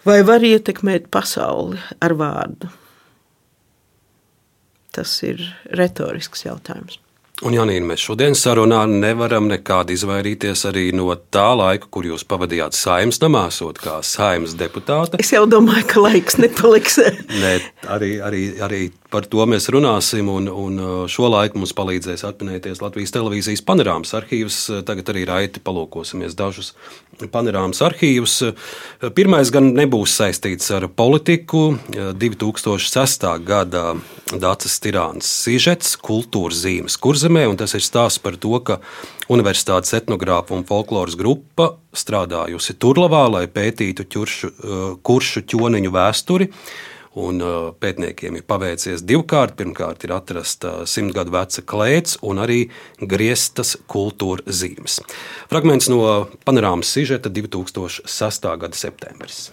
vai 0.06 0.22
var 0.28 0.46
ietekmēt 0.46 1.10
pasauli 1.14 1.82
ar 2.00 2.18
vārdu? 2.20 2.70
Tas 4.92 5.16
ir 5.26 5.42
retorisks 5.72 6.46
jautājums. 6.46 7.00
Un, 7.42 7.56
Janīna, 7.58 7.88
mēs 7.90 8.04
šodienas 8.06 8.44
sarunā 8.46 8.84
nevaram 8.86 9.48
nekādi 9.50 9.96
izvairīties 9.98 10.62
arī 10.70 10.92
no 10.94 11.08
tā 11.34 11.48
laika, 11.58 11.88
kur 11.90 12.06
jūs 12.06 12.22
pavadījāt 12.30 12.78
saimnes 12.78 13.18
namā, 13.24 13.48
sot 13.50 13.80
kā 13.82 13.96
saimnes 14.06 14.54
deputāte. 14.60 15.18
Es 15.24 15.34
jau 15.34 15.48
domāju, 15.50 15.88
ka 15.90 16.04
laiks 16.04 16.38
nepaliks. 16.38 17.00
Nē, 17.42 17.56
arī, 17.96 18.12
arī, 18.22 18.44
arī 18.62 18.84
Par 19.12 19.26
to 19.28 19.44
mēs 19.50 19.68
runāsim, 19.74 20.30
un, 20.32 20.48
un 20.48 20.80
šo 21.12 21.28
laiku 21.28 21.60
mums 21.60 21.74
palīdzēs 21.76 22.24
atminēties 22.28 22.80
Latvijas 22.80 23.12
televīzijas 23.12 23.64
panorāmas 23.68 24.14
arhīvs. 24.16 24.60
Tagad 24.88 25.12
arī 25.12 25.26
raiti 25.28 25.60
palūkosimies 25.64 26.38
dažus 26.40 26.72
panorāmas 27.34 27.82
arhīvus. 27.84 28.38
Pirmais 29.18 29.52
gan 29.52 29.74
nebūs 29.76 30.16
saistīts 30.16 30.72
ar 30.76 30.88
politiku. 30.88 31.74
2006. 31.92 33.28
gada 33.48 33.84
Dācis 34.32 34.78
Tirāns 34.80 35.28
sižets 35.44 35.98
kultūras 36.00 36.62
zīmes 36.64 36.96
kurzemē, 37.02 37.44
un 37.52 37.60
tas 37.60 37.76
ir 37.76 37.84
stāsts 37.84 38.22
par 38.24 38.40
to, 38.40 38.54
ka 38.64 38.80
Universitātes 39.32 39.92
etnogrāfa 39.98 40.56
un 40.56 40.64
folkloras 40.68 41.18
grupa 41.20 41.74
strādājusi 41.96 42.78
Turlavā, 42.80 43.26
lai 43.32 43.44
pētītu 43.52 44.08
ķuršu, 44.08 44.54
kuršu 45.04 45.44
ķoniņu 45.52 45.94
vēsturi 45.96 46.50
Un 47.20 47.44
uh, 47.44 47.72
pētniekiem 47.76 48.38
ir 48.40 48.46
paveicies 48.48 49.04
divkārt. 49.04 49.58
Pirmkārt, 49.60 50.06
ir 50.08 50.14
atrasta 50.16 50.86
simt 50.88 51.12
gadu 51.16 51.34
veca 51.36 51.64
klēts 51.68 52.16
un 52.24 52.40
arī 52.40 52.62
grieztas 53.02 53.76
kultūra 53.92 54.46
zīmes. 54.48 55.02
Fragments 55.52 55.92
no 55.92 56.30
panorāmas 56.48 56.94
sižeta 56.96 57.34
2006. 57.34 58.54
gada 58.64 58.80
septembris. 58.80 59.50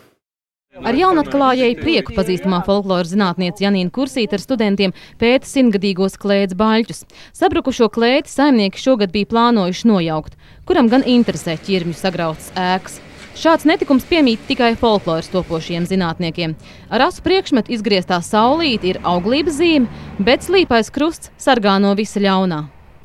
Ar 0.79 0.95
jaunatklājēju 0.95 1.81
prieku 1.81 2.15
pazīstamā 2.15 2.61
folkloras 2.67 3.11
zinātniece 3.11 3.65
Janīna 3.65 3.91
Kursīta 3.91 4.37
ar 4.39 4.43
studentiem 4.45 4.95
pēta 5.19 5.49
simtgadīgos 5.49 6.15
klēdes 6.23 6.55
baļķus. 6.61 7.03
Sabrukušo 7.35 7.89
klēti 7.91 8.31
saimnieki 8.31 8.79
šogad 8.79 9.11
bija 9.15 9.27
plānojuši 9.33 9.91
nojaukt, 9.91 10.39
kuram 10.69 10.93
gan 10.93 11.03
interesē 11.03 11.59
ķirmju 11.67 11.99
sagrautas 11.99 12.53
ēkas. 12.55 13.01
Šāds 13.39 13.62
netikums 13.68 14.03
piemīt 14.09 14.41
tikai 14.49 14.72
folkloras 14.78 15.28
topošiem 15.30 15.84
zinātniekiem. 15.86 16.57
Ar 16.91 17.05
asu 17.07 17.22
priekšmetu 17.22 17.70
izgrieztā 17.76 18.18
saulīte 18.24 18.89
ir 18.91 18.99
auglības 19.07 19.61
zīme, 19.61 19.86
bet 20.18 20.43
slīpais 20.43 20.91
krusts 20.91 21.30
sargā 21.39 21.76
no 21.78 21.93
visa 21.99 22.18
ļaunā. 22.24 22.64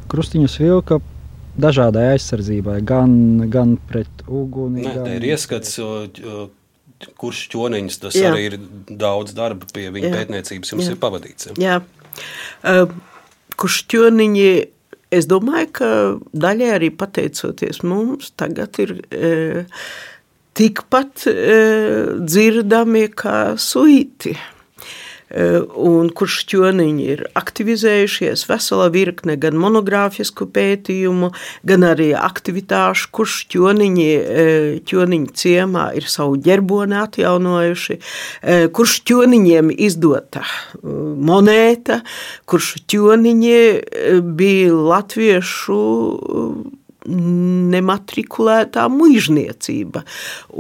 Krustiņus 0.10 0.58
vilka 0.64 0.98
dažādai 1.54 2.08
aizsardzībai, 2.16 2.80
gan, 2.82 3.14
gan 3.54 3.78
pret 3.92 4.26
uguni. 4.26 4.88
Nē, 4.88 4.96
gan... 4.98 5.12
ir 5.20 5.30
ieskats, 5.36 5.78
kurš 7.22 7.46
ķoniņš 7.54 8.02
tas 8.08 8.18
Jā. 8.18 8.34
arī 8.34 8.50
ir 8.50 8.60
daudz 8.90 9.38
darba 9.38 9.70
pie 9.70 9.92
viņa 9.94 10.10
Jā. 10.10 10.16
pētniecības 10.18 10.74
jums 10.74 10.88
Jā. 10.88 10.96
ir 10.96 11.02
pavadīts. 11.04 11.54
Jā. 11.62 11.82
Uh, 12.66 12.88
kurš 13.54 13.84
ķoniņi 13.94 14.54
Es 15.14 15.28
domāju, 15.30 15.68
ka 15.78 15.88
daļai 16.34 16.70
arī 16.74 16.90
pateicoties 16.98 17.84
mums, 17.86 18.32
tagad 18.40 18.80
ir 18.82 18.96
e, 19.14 19.28
tikpat 20.58 21.28
e, 21.28 21.60
dzirdami 22.24 23.08
kā 23.18 23.38
suiti. 23.60 24.36
Eh, 25.34 25.64
un 25.82 26.12
kurš 26.14 26.44
ķoniņi 26.52 27.06
ir 27.10 27.22
aktivizējušies, 27.40 28.44
vesela 28.46 28.86
virkne 28.94 29.34
gan 29.42 29.58
monogrāfisku 29.58 30.46
pētījumu, 30.54 31.32
gan 31.66 31.86
arī 31.88 32.12
aktivitāšu, 32.14 33.10
kurš 33.18 33.38
ķoniņi, 33.50 34.06
eh, 34.14 34.68
ķoniņi 34.86 35.34
ciemā 35.34 35.88
ir 35.98 36.06
savu 36.06 36.38
ģerboni 36.38 37.00
atjaunojuši, 37.02 37.98
kurš 38.78 38.94
ķoniņiem 39.10 39.74
izdota 39.74 40.44
monēta, 40.84 42.04
kurš 42.46 42.86
ķoniņi 42.94 43.58
bija 44.38 44.78
latviešu 44.94 45.82
nematrikulētā 47.08 48.86
muizniecība. 48.92 50.04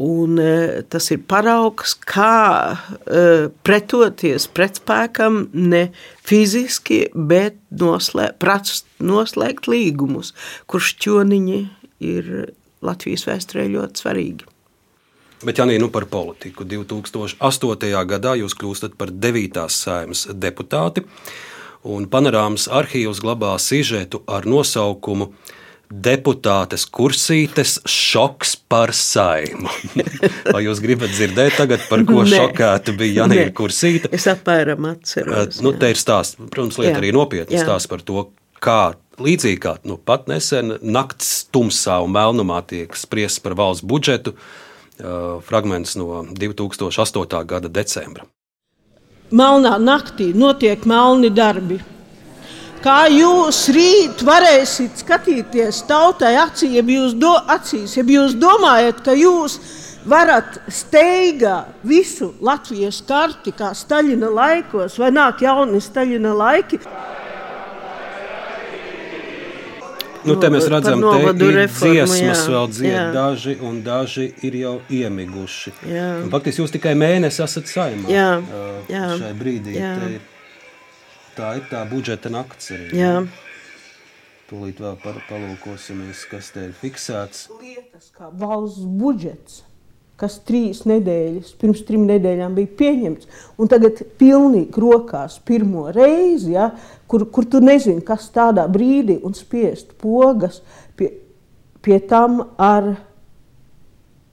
Un, 0.03 0.39
e, 0.41 0.83
tas 0.89 1.09
ir 1.15 1.23
paraugs, 1.27 1.95
kā 1.95 2.73
e, 2.73 3.49
pretoties 3.63 4.47
pretspēkam 4.51 5.47
ne 5.53 5.85
fiziski, 6.23 7.05
bet 7.13 7.59
noslēgt, 7.71 8.87
noslēgt 9.03 9.69
līgumus, 9.71 10.33
kurš 10.67 10.95
ķoniņi 11.05 11.61
ir 12.03 12.33
Latvijas 12.83 13.27
vēsturē 13.29 13.69
ļoti 13.71 14.03
svarīgi. 14.03 14.49
Bet, 15.43 15.59
ja 15.59 15.65
nu 15.67 15.89
par 15.91 16.05
politiku, 16.07 16.63
2008. 16.63 18.05
gadā 18.07 18.35
jūs 18.39 18.55
kļūstat 18.55 18.95
par 18.95 19.11
9. 19.11 19.65
saimas 19.67 20.27
deputāti, 20.31 21.03
un 21.83 22.07
panorāmas 22.07 22.69
arhīvs 22.71 23.19
glabā 23.23 23.57
sižetu 23.59 24.21
ar 24.27 24.47
nosaukumu 24.47 25.33
deputātes 25.91 26.85
kursītes 26.89 27.77
šoks 27.89 28.55
par 28.69 28.93
saimu. 28.97 29.69
Vai 30.53 30.63
jūs 30.65 30.81
gribat 30.83 31.13
dzirdēt, 31.13 31.57
tagad, 31.59 31.83
par 31.89 32.05
ko 32.07 32.23
šokēta 32.29 32.95
bija 32.97 33.23
Janīna 33.23 33.53
Kursīte? 33.55 34.09
Es 34.15 34.25
apmēram 34.31 34.89
atceros. 34.89 35.61
Nu, 35.63 35.75
te 35.77 35.93
ir 35.93 35.99
stāsts, 35.99 36.39
protams, 36.39 36.79
lieta 36.81 36.95
jā. 36.95 37.01
arī 37.03 37.13
nopietna 37.15 37.61
stāsts 37.61 37.91
par 37.91 38.01
to, 38.05 38.27
kā 38.63 38.95
līdzīgi 39.21 39.61
kā 39.61 39.77
nu, 39.87 39.99
pat 40.01 40.27
nesen 40.31 40.77
naktas 40.81 41.43
tumsā 41.53 41.99
un 42.03 42.13
melnumā 42.15 42.63
tiek 42.67 42.95
spriests 42.97 43.43
par 43.43 43.57
valsts 43.59 43.85
budžetu, 43.85 44.33
uh, 44.33 45.39
fragments 45.45 45.97
no 45.99 46.23
2008. 46.33 47.43
gada 47.49 47.69
decembra. 47.69 48.25
Melnā 49.33 49.77
naktī 49.81 50.29
notiek 50.37 50.85
melni 50.89 51.31
darbi 51.33 51.79
Kā 52.83 53.05
jūs 53.07 53.61
rīt 53.71 54.25
varēsiet 54.27 54.99
skatīties 55.05 55.85
tautai 55.87 56.33
acī, 56.35 56.67
ja 56.75 56.83
jūs, 56.83 57.13
do, 57.15 57.31
acīs, 57.47 57.93
ja 57.95 58.03
jūs 58.03 58.35
domājat, 58.35 58.99
ka 59.05 59.15
jūs 59.15 59.55
varat 60.03 60.57
steigā 60.67 61.61
visu 61.87 62.33
Latvijas 62.43 62.99
karti, 63.07 63.53
kā 63.55 63.71
Staļina 63.71 64.27
laikos, 64.27 64.97
vai 64.99 65.13
nāk 65.15 65.45
jauni 65.45 65.79
Staļina 65.79 66.33
laiki? 66.35 66.81
Nu, 70.27 70.35
te 70.39 70.51
mēs 70.51 70.67
redzam, 70.71 71.01
ka 71.03 71.33
dziesmas 71.35 72.19
jā, 72.19 72.35
vēl 72.51 72.69
dzied 72.71 72.91
jā. 72.91 73.07
daži, 73.15 73.55
un 73.63 73.79
daži 73.83 74.29
ir 74.43 74.59
jau 74.59 74.75
iemiguši. 74.91 75.75
Faktiski 76.35 76.63
jūs 76.63 76.75
tikai 76.75 76.95
mēnesi 76.99 77.43
esat 77.47 77.71
saimā. 77.71 78.11
Jā, 78.11 78.29
jā. 78.91 79.07
Šai 79.23 79.33
brīdī 79.39 79.79
jā. 79.79 79.95
te 79.99 80.13
ir 80.17 80.29
tā 81.37 81.55
ir 81.59 81.67
tā 81.71 81.83
budžeta 81.89 82.31
nakts 82.33 82.71
arī. 82.75 82.89
Jā. 82.97 83.13
Tūlīt 84.49 84.81
vēl 84.83 84.97
par, 85.01 85.19
palūkosimies, 85.29 86.25
kas 86.29 86.51
te 86.53 86.67
ir 86.67 86.73
fiksēts. 86.77 87.47
Lietas 87.61 88.11
kā 88.13 88.27
valsts 88.29 88.83
budžets, 88.99 89.61
kas 90.19 90.35
trīs 90.45 90.83
nedēļas, 90.89 91.53
pirms 91.61 91.81
trim 91.87 92.03
nedēļām 92.09 92.57
bija 92.57 92.71
pieņemts, 92.79 93.29
un 93.57 93.71
tagad 93.71 94.03
pilnīgi 94.19 94.83
rokās 94.83 95.39
pirmo 95.47 95.87
reizi, 95.95 96.53
ja, 96.57 96.69
kur, 97.09 97.25
kur 97.33 97.47
tu 97.49 97.63
nezini, 97.63 98.03
kas 98.05 98.29
tādā 98.35 98.67
brīdī 98.71 99.17
un 99.25 99.33
spiest 99.37 99.95
pogas 100.03 100.61
pie, 100.99 101.09
pie 101.81 101.97
tam 102.09 102.43
ar 102.61 102.93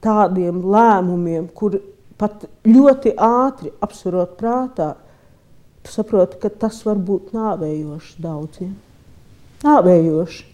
tādiem 0.04 0.60
lēmumiem, 0.64 1.48
kur 1.54 1.78
pat 2.20 2.44
ļoti 2.68 3.14
ātri 3.16 3.72
apsverot 3.80 4.36
prātā, 4.40 4.94
Tu 5.84 5.92
saproti, 5.92 6.38
ka 6.42 6.50
tas 6.52 6.82
var 6.84 7.00
būt 7.00 7.32
nāvējošs 7.36 8.16
daudziem. 8.20 8.72
Nāvējoši. 9.64 10.46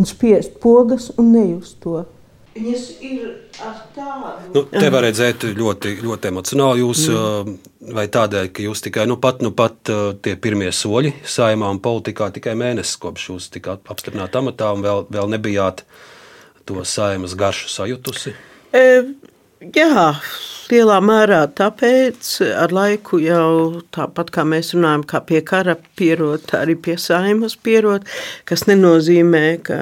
Un 0.00 0.08
spiest 0.08 0.58
pogas 0.62 1.10
un 1.20 1.32
nejust 1.34 1.80
to. 1.82 2.02
Viņas 2.52 2.84
ir 3.00 3.28
ar 3.64 3.78
tādu. 3.96 4.52
Nu, 4.52 4.62
te 4.68 4.88
var 4.92 5.06
redzēt 5.06 5.46
ļoti, 5.56 5.94
ļoti 6.04 6.28
emocionāli 6.28 6.82
jūs, 6.82 7.06
mm. 7.08 7.54
vai 7.96 8.04
tādēļ, 8.12 8.50
ka 8.52 8.66
jūs 8.66 8.84
tikai 8.84 9.06
nu 9.08 9.16
pat, 9.20 9.40
nu 9.44 9.54
pat 9.56 9.92
tie 10.24 10.34
pirmie 10.36 10.68
soļi 10.76 11.14
saimā 11.24 11.70
un 11.72 11.80
politikā 11.84 12.28
tikai 12.34 12.52
mēnesis 12.60 13.00
kopš 13.00 13.30
jūs 13.30 13.48
tika 13.54 13.78
apstiprināt 13.80 14.36
amatā 14.36 14.68
un 14.76 14.84
vēl, 14.84 15.06
vēl 15.16 15.32
nebijāt 15.32 15.86
to 16.68 16.84
saimas 16.84 17.32
garšu 17.40 17.72
sajutusi? 17.72 18.34
E, 18.72 18.84
jā, 19.70 20.06
lielā 20.72 20.98
mērā 21.04 21.42
tāpēc 21.58 22.28
ar 22.56 22.72
laiku 22.74 23.20
jau 23.22 23.82
tāpat 23.94 24.32
kā 24.34 24.44
mēs 24.48 24.72
runājam, 24.76 25.04
kā 25.08 25.20
pie 25.26 25.42
kara 25.46 25.76
pierot, 25.98 26.52
arī 26.56 26.76
pie 26.80 26.96
saimas 27.00 27.56
pierot, 27.56 28.06
kas 28.48 28.66
nenozīmē, 28.70 29.44
ka 29.66 29.78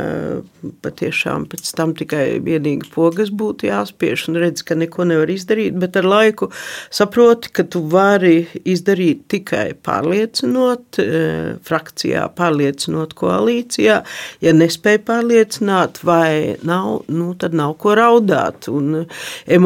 patiešām 0.85 1.47
pēc 1.51 1.71
tam 1.77 1.95
tikai 1.97 2.25
vienīgi 2.45 2.91
pogas 2.95 3.31
būtu 3.33 3.69
jāspiež 3.71 4.27
un 4.31 4.41
redz, 4.43 4.65
ka 4.67 4.77
neko 4.79 5.07
nevar 5.09 5.31
izdarīt, 5.33 5.77
bet 5.81 5.97
ar 6.01 6.09
laiku 6.09 6.51
saproti, 6.93 7.53
ka 7.57 7.65
tu 7.71 7.83
vari 7.93 8.45
izdarīt 8.69 9.25
tikai 9.33 9.67
pārliecinot, 9.87 11.01
e, 11.01 11.23
frakcijā 11.67 12.27
pārliecinot 12.37 13.15
koalīcijā, 13.19 14.01
ja 14.45 14.57
nespēj 14.57 15.01
pārliecināt 15.09 16.03
vai 16.07 16.57
nav, 16.67 17.07
nu 17.09 17.33
tad 17.41 17.57
nav 17.57 17.77
ko 17.81 17.97
raudāt. 17.99 18.69
Un 18.71 19.07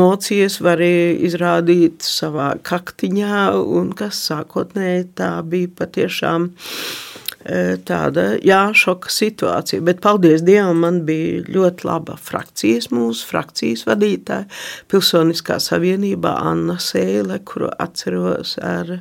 emocijas 0.04 0.60
var 0.60 0.80
izrādīt 0.84 2.04
savā 2.04 2.54
kaktiņā, 2.62 3.40
un 3.56 3.92
kas 3.96 4.20
sākotnēji 4.28 5.06
tā 5.16 5.30
bija 5.48 5.70
patiešām 5.80 6.50
e, 6.50 7.76
tāda 7.88 8.26
jā, 8.44 8.66
šoka 8.76 9.12
situācija. 9.12 9.80
Bet, 9.84 10.02
paldies 10.04 10.44
Dievam, 10.44 10.82
man 10.84 11.02
bija 11.08 11.44
ļoti 11.48 11.88
laba 11.88 12.18
frakcijas, 12.20 12.90
mūsu 12.92 13.24
frakcijas 13.30 13.86
vadītāja, 13.88 14.48
Pilsoniskā 14.92 15.56
savienībā 15.62 16.36
Anna 16.52 16.76
Sēle, 16.76 17.40
kuru 17.48 17.72
atceros 17.78 18.58
ar 18.60 18.98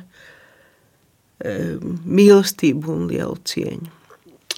mīlestību 1.44 2.94
un 2.94 3.04
lielu 3.10 3.36
cieņu. 3.44 3.90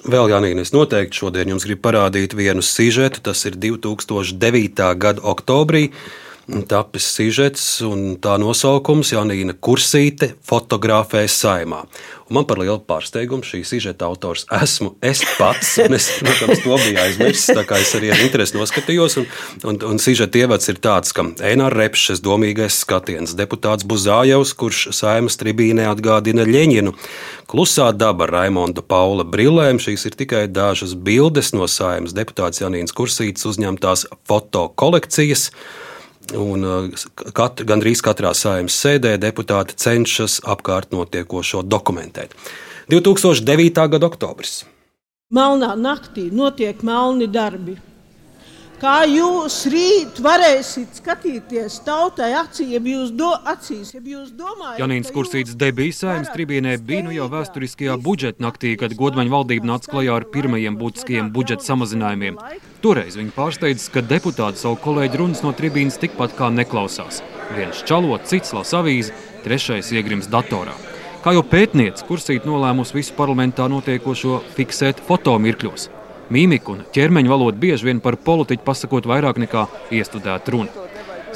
Vēl, 0.07 0.29
Janīna, 0.29 0.61
es 0.63 0.71
noteikti 0.71 1.19
šodien 1.19 1.49
jums 1.51 1.65
gribu 1.65 1.81
parādīt 1.89 2.35
vienu 2.37 2.61
sižetu. 2.63 3.19
Tas 3.25 3.41
ir 3.49 3.57
2009. 3.59 4.93
gada 5.01 5.23
oktobrī 5.25 5.89
tapis 6.67 7.07
sižets, 7.11 7.63
un 7.83 8.15
tā 8.23 8.37
nosaukums 8.39 9.11
Janīna 9.11 9.55
Kursīte 9.59 10.33
fotografē 10.47 11.25
saimā. 11.27 11.83
Un 12.27 12.35
man 12.35 12.45
par 12.47 12.59
lielu 12.59 12.79
pārsteigumu 12.83 13.45
šī 13.47 13.61
sižeta 13.67 14.07
autors 14.07 14.45
esmu 14.51 14.93
es 15.03 15.21
pats. 15.37 15.77
Es, 15.97 16.09
protams, 16.19 16.59
to 16.63 16.75
biju 16.75 16.99
aizmirsis, 16.99 17.53
tā 17.55 17.63
kā 17.67 17.79
es 17.83 17.93
arī 17.95 18.11
ar 18.11 18.19
interesi 18.23 18.57
noskatījos. 18.57 19.15
Un, 19.21 19.27
un, 19.71 19.79
un 19.91 20.01
sižeta 20.03 20.43
ievads 20.43 20.67
ir 20.71 20.81
tāds, 20.83 21.15
ka 21.15 21.23
Einārs 21.47 21.75
Repšs, 21.75 22.21
domīgais 22.23 22.81
skatiens, 22.83 23.35
deputāts 23.39 23.87
Buzājevs, 23.87 24.53
kurš 24.59 24.89
saimas 24.95 25.39
tribīnē 25.39 25.87
atgādina 25.91 26.47
Ļeņinu. 26.47 26.95
Klusā 27.47 27.93
daba 27.95 28.27
Raimonda 28.27 28.83
Paula 28.83 29.23
brillēm. 29.27 29.79
Šīs 29.79 30.09
ir 30.09 30.19
tikai 30.19 30.45
dažas 30.51 30.95
bildes 30.99 31.53
no 31.55 31.67
saimas 31.71 32.15
deputāts 32.15 32.63
Janīnas 32.63 32.95
Kursītes 32.95 33.47
uzņemtās 33.47 34.09
fotokolekcijas. 34.27 35.51
Un 36.35 36.63
uh, 36.67 37.05
kat, 37.31 37.61
gandrīz 37.63 38.01
katrā 38.03 38.33
saimnes 38.35 38.75
sēdē 38.75 39.13
deputāti 39.21 39.77
cenšas 39.79 40.41
apkārt 40.43 40.91
notiekošo 40.91 41.63
dokumentēt. 41.63 42.35
2009. 42.91 43.87
gada 43.93 44.07
oktobris. 44.07 44.65
Melnā 45.31 45.73
naktī 45.75 46.29
notiek 46.31 46.83
melni 46.87 47.27
darbi. 47.27 47.77
Kā 48.77 49.07
jūs 49.09 49.55
rīt 49.73 50.19
varēsiet 50.21 50.99
skatīties 50.99 51.79
tautai 51.81 52.27
acī, 52.37 52.67
ja 52.75 52.77
jūs, 52.77 53.09
do, 53.17 53.31
acīs, 53.49 53.95
ja 53.95 54.01
jūs 54.05 54.27
domājat? 54.37 54.77
Janīns 54.83 55.09
Kursīts 55.15 55.55
debijas 55.57 56.03
saimnes 56.03 56.29
tribīnē 56.29 56.75
bija 56.85 57.07
nu 57.07 57.15
jau 57.15 57.25
vēsturiskajā 57.31 57.95
budžeta 58.05 58.45
naktī, 58.45 58.75
kad 58.77 58.93
godmaņa 58.99 59.33
valdība 59.33 59.71
nāca 59.71 59.89
klajā 59.95 60.19
ar 60.19 60.27
pirmajiem 60.29 60.77
būtiskajiem 60.77 61.33
budžeta 61.33 61.65
samazinājumiem. 61.71 62.37
Toreiz 62.85 63.17
viņa 63.17 63.33
pārsteidza, 63.39 63.89
ka 63.97 64.05
deputāti 64.13 64.61
savu 64.61 64.77
kolēģi 64.85 65.23
runas 65.23 65.41
no 65.41 65.57
tribīnes 65.57 65.97
tikpat 65.97 66.37
kā 66.37 66.53
neklausās. 66.53 67.23
Viens 67.57 67.81
čalo, 67.81 68.21
cits 68.29 68.53
lasa 68.53 68.83
avīzi, 68.83 69.17
trešais 69.41 69.89
iegrims 69.97 70.29
datorā. 70.29 70.77
Kā 71.25 71.33
jau 71.33 71.41
pētniece, 71.41 72.05
Kursīt 72.05 72.45
nolēmusi 72.45 73.01
visu 73.01 73.17
parlamentā 73.17 73.65
notiekošo 73.73 74.43
fiksēt 74.53 75.01
fotomirkļos. 75.09 75.96
Mīmika 76.33 76.73
un 76.73 76.83
ķermeņa 76.95 77.31
valoda 77.31 77.59
bieži 77.61 77.87
vien 77.87 78.01
par 78.03 78.17
politiķu 78.19 78.65
pasakot 78.65 79.07
vairāk 79.07 79.39
nekā 79.43 79.67
iestudēta 79.95 80.53
runa. 80.55 80.87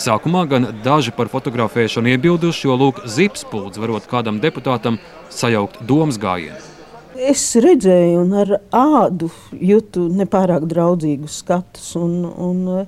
Sākumā 0.02 0.46
gan 0.50 0.68
daži 0.84 1.14
par 1.16 1.30
fotografēšanu 1.32 2.16
iebilduši, 2.16 2.68
jo 2.68 2.78
lūk, 2.80 3.04
zips 3.06 3.46
pūlis 3.52 3.80
varot 3.80 4.08
kādam 4.12 4.40
deputātam 4.44 5.00
sajaukt 5.30 5.84
domas 5.88 6.20
gājienu. 6.22 6.71
Es 7.20 7.44
redzēju, 7.60 8.22
un 8.24 8.36
ar 8.40 8.54
ādu 8.72 9.28
jūtu 9.52 10.08
nepārāk 10.16 10.68
draudzīgus 10.70 11.42
skatus. 11.44 11.96
Un, 12.00 12.22
un, 12.26 12.86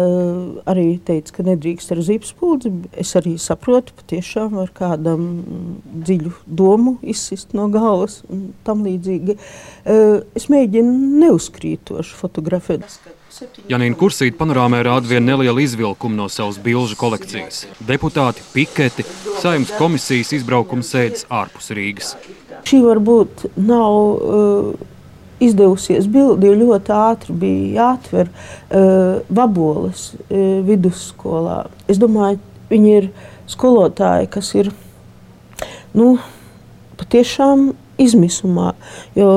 Uh, 0.00 0.60
arī 0.70 1.00
teica, 1.02 1.32
ka 1.34 1.44
nedrīkst 1.44 1.90
ar 1.90 1.98
zipspūdzi. 2.06 2.70
Es 3.02 3.10
arī 3.18 3.32
saprotu, 3.42 3.90
patiešām 3.98 4.54
var 4.54 4.70
kādam 4.70 5.24
dziļu 6.06 6.30
domu 6.46 6.92
izsist 7.02 7.56
no 7.58 7.66
galvas 7.74 8.20
un 8.30 8.52
tam 8.64 8.84
līdzīgi. 8.86 9.34
Uh, 9.34 10.22
es 10.38 10.46
mēģinu 10.52 10.94
neuzkrītoši 11.24 12.16
fotografēt. 12.20 12.86
Janīna 13.70 13.98
Kursīta 13.98 14.38
panorāmā 14.38 14.84
rāda 14.86 15.10
vienu 15.10 15.32
nelielu 15.32 15.66
izvilkumu 15.66 16.22
no 16.22 16.30
savas 16.30 16.62
bilžu 16.62 16.94
kolekcijas. 17.00 17.64
Deputāti, 17.82 18.46
piketi, 18.54 19.06
saimnes 19.42 19.74
komisijas 19.74 20.30
izbraukuma 20.38 20.86
sēdes 20.86 21.26
ārpus 21.34 21.74
Rīgas. 21.74 22.14
Šī 22.66 22.80
varbūt 22.84 23.46
nav 23.56 23.96
uh, 23.96 24.70
izdevusies 25.40 26.08
bilde, 26.10 26.48
jo 26.50 26.58
ļoti 26.58 26.94
ātri 26.94 27.36
bija 27.40 27.70
jāatver 27.80 28.28
uh, 28.30 29.20
vaboles 29.32 30.10
uh, 30.14 30.60
vidusskolā. 30.66 31.64
Es 31.90 32.00
domāju, 32.00 32.40
viņi 32.70 32.94
ir 32.98 33.08
skolotāji, 33.50 34.30
kas 34.30 34.52
ir 34.58 34.70
nu, 35.96 36.14
patiešām 37.00 37.72
izmisumā. 38.00 38.74
Jo 39.18 39.30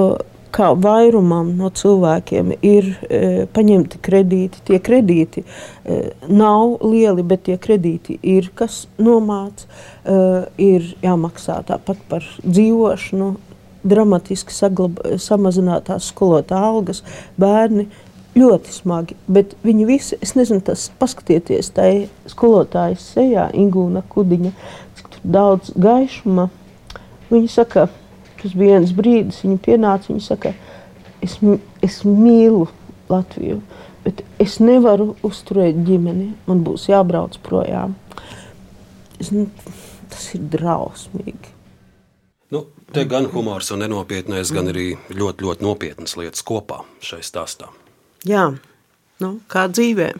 kā 0.53 0.69
vairumam 0.77 1.53
no 1.57 1.69
cilvēkiem 1.73 2.53
ir 2.61 2.89
e, 2.93 3.21
paņemti 3.53 3.99
kredīti. 4.05 4.61
Tie 4.67 4.79
kredīti 4.83 5.43
e, 5.43 5.99
nav 6.29 6.83
lieli, 6.85 7.25
bet 7.25 7.47
tie 7.47 7.57
kredīti 7.61 8.19
ir, 8.21 8.51
kas 8.57 8.83
nomāca, 9.01 9.67
e, 10.05 10.19
ir 10.61 10.93
jāmaksā 11.03 11.59
tāpat 11.69 12.01
par 12.11 12.27
dzīvošanu, 12.45 13.33
dramatiski 13.83 14.55
saglab, 14.55 15.01
samazinātās 15.19 16.07
skolotāja 16.13 16.69
algas, 16.71 17.01
bērni 17.39 17.89
ļoti 18.37 18.73
smagi. 18.73 19.17
Bet 19.27 19.57
viņi 19.65 19.87
visi, 19.89 20.19
es 20.23 20.35
nezinu, 20.37 20.63
tas 20.65 20.87
paskatieties 21.01 21.73
tajā 21.75 22.05
skolotājas 22.31 23.09
sejā, 23.15 23.49
Ingūna 23.57 24.05
Kudiņa, 24.13 24.53
cik 24.99 25.19
daudz 25.35 25.73
gaišuma. 25.75 26.47
Viņa 27.33 27.51
saka, 27.51 27.89
tas 28.43 28.53
bija 28.53 28.77
viens 28.77 28.93
brīdis, 28.95 29.41
viņa 29.45 29.59
pienāca, 29.63 30.11
viņa 30.11 30.25
saka, 30.27 30.53
es, 31.23 31.39
es 31.83 32.01
mīlu 32.07 32.67
Latviju, 33.11 33.61
bet 34.03 34.23
es 34.41 34.59
nevaru 34.63 35.13
uzturēt 35.25 35.79
ģimeni, 35.87 36.31
man 36.47 36.63
būs 36.65 36.89
jābrauc 36.91 37.39
projām. 37.45 37.95
Es, 39.19 39.31
nu, 39.31 39.47
tas 40.11 40.29
ir 40.35 40.45
drausmīgi. 40.53 41.53
Nu, 42.53 42.67
te 42.93 43.05
gan 43.09 43.25
humors 43.33 43.71
un 43.73 43.81
nenopietnais, 43.81 44.51
gan 44.53 44.69
arī 44.69 44.91
ļoti, 45.09 45.47
ļoti 45.47 45.65
nopietnas 45.65 46.17
lietas 46.19 46.43
kopā 46.45 46.83
šai 47.01 47.23
stāstā. 47.25 47.71
Jā, 48.29 48.51
nu, 49.23 49.31
kā 49.49 49.65
dzīvē. 49.71 50.11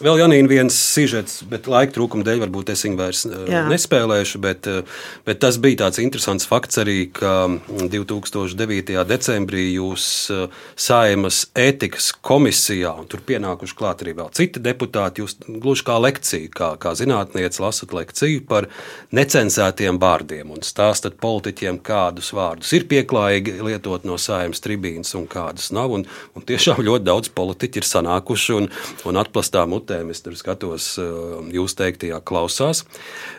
Vēl 0.00 0.16
Janīna 0.22 0.48
viens 0.48 0.72
sižets, 0.72 1.42
bet 1.48 1.66
laika 1.68 1.92
trūkuma 1.92 2.24
dēļ 2.24 2.38
varbūt 2.46 2.70
es 2.72 2.84
viņu 2.86 2.96
vairs 2.96 3.20
eh, 3.28 3.40
Jā. 3.52 3.66
nespēlēšu, 3.68 4.38
bet, 4.40 4.64
eh, 4.70 5.00
bet 5.26 5.40
tas 5.42 5.58
bija 5.60 5.82
tāds 5.82 6.00
interesants 6.00 6.48
fakts 6.48 6.80
arī, 6.80 7.02
ka 7.12 7.50
2009. 7.68 9.04
decembrī 9.04 9.66
jūs 9.74 10.04
eh, 10.32 10.62
saimas 10.72 11.42
ētikas 11.52 12.14
komisijā, 12.24 12.94
un 12.96 13.10
tur 13.12 13.20
pienākuši 13.28 13.76
klāt 13.76 14.04
arī 14.04 14.14
vēl 14.22 14.30
citi 14.36 14.62
deputāti, 14.64 15.20
jūs 15.20 15.36
gluži 15.44 15.84
kā 15.90 15.98
lekciju, 16.00 16.48
kā, 16.56 16.70
kā 16.80 16.94
zinātniece 16.96 17.60
lasat 17.60 17.92
lekciju 17.96 18.46
par 18.48 18.70
necensētiem 19.12 20.00
vārdiem 20.00 20.56
un 20.56 20.64
stāstat 20.64 21.20
politiķiem, 21.20 21.82
kādus 21.84 22.32
vārdus 22.36 22.72
ir 22.78 22.88
pieklājīgi 22.88 23.58
lietot 23.68 24.08
no 24.08 24.16
saimas 24.16 24.64
tribīnas 24.64 25.12
un 25.20 25.28
kādus 25.28 25.68
nav, 25.76 25.92
un, 25.92 26.08
un 26.32 26.48
tiešām 26.48 26.80
ļoti 26.88 27.08
daudz 27.12 27.34
politiķi 27.36 27.84
ir 27.84 27.90
sanākuši 27.92 28.58
un, 28.62 28.72
un 29.04 29.22
atplastā 29.26 29.68
mutē 29.68 29.89
debatēm. 29.90 30.10
Es 30.10 30.22
tur 30.22 30.32
skatos, 30.32 30.98
eh, 30.98 31.52
jūs 31.52 31.74
teiktajā 31.74 32.20
klausās. 32.22 32.84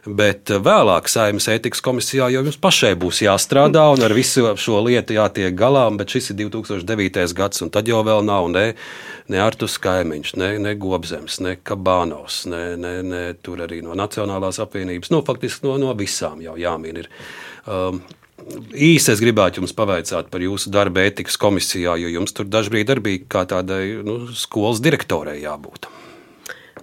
Bet 0.06 0.46
vēlāk 0.46 1.08
saimnes 1.08 1.48
ētikas 1.48 1.82
komisijā 1.82 2.32
jau 2.32 2.44
jums 2.44 2.58
pašai 2.58 2.96
būs 2.96 3.22
jāstrādā 3.22 3.94
un 3.94 4.04
ar 4.04 4.12
visu 4.12 4.56
šo 4.56 4.84
lietu 4.84 5.14
jātiek 5.14 5.56
galā. 5.56 5.96
Bet 5.98 6.08
šis 6.08 6.32
ir 6.32 6.50
2009. 6.50 7.34
gads, 7.34 7.62
un 7.62 7.70
tad 7.70 7.86
jau 7.86 8.04
vēl 8.04 8.24
nav 8.24 8.50
ne, 8.50 8.74
ne 9.30 9.38
Artus 9.38 9.78
Kaimiņš, 9.78 10.36
ne, 10.38 10.60
ne 10.60 10.76
Gobzems, 10.76 11.40
ne 11.40 11.56
Kabānovs, 11.56 12.46
ne, 12.46 12.76
ne, 12.76 13.02
ne 13.04 13.34
tur 13.34 13.58
arī 13.58 13.82
no 13.84 13.94
Nacionālās 13.94 14.60
apvienības. 14.60 15.12
Nu, 15.12 15.22
faktiski 15.22 15.68
no, 15.68 15.78
no 15.78 15.94
visām 15.94 16.42
jau 16.42 16.56
jāmin 16.58 16.98
ir. 16.98 17.10
Um, 17.68 18.02
Īsi 18.74 19.12
es 19.12 19.20
gribētu 19.22 19.60
jums 19.62 19.72
pavaicāt 19.72 20.32
par 20.32 20.42
jūsu 20.42 20.72
darba 20.74 21.04
ētikas 21.06 21.38
komisijā, 21.38 21.94
jo 22.02 22.08
jums 22.10 22.34
tur 22.34 22.46
dažkārt 22.50 22.90
arī 22.90 23.02
bija 23.02 23.20
kā 23.30 23.46
tādai 23.46 24.02
nu, 24.02 24.34
skolas 24.34 24.82
direktorai 24.82 25.44
jābūt. 25.44 25.86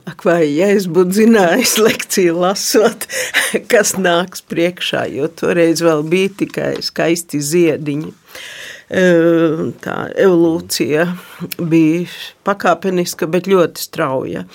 Ak, 0.09 0.23
vai 0.25 0.47
ja 0.55 0.71
es 0.73 0.87
būtu 0.89 1.19
zinājis 1.19 1.75
lekciju 1.83 2.37
lasot, 2.41 3.05
kas 3.73 3.97
nāks 4.01 4.41
priekšā, 4.49 5.05
jo 5.13 5.29
toreiz 5.29 5.83
vēl 5.85 6.05
bija 6.09 6.31
tikai 6.45 6.71
skaisti 6.85 7.41
ziediņi. 7.45 8.13
Tā 8.89 9.97
evolūcija 10.17 11.05
bija 11.61 12.07
pakāpeniska, 12.49 13.29
bet 13.29 13.51
ļoti 13.51 13.85
strauja. 13.85 14.47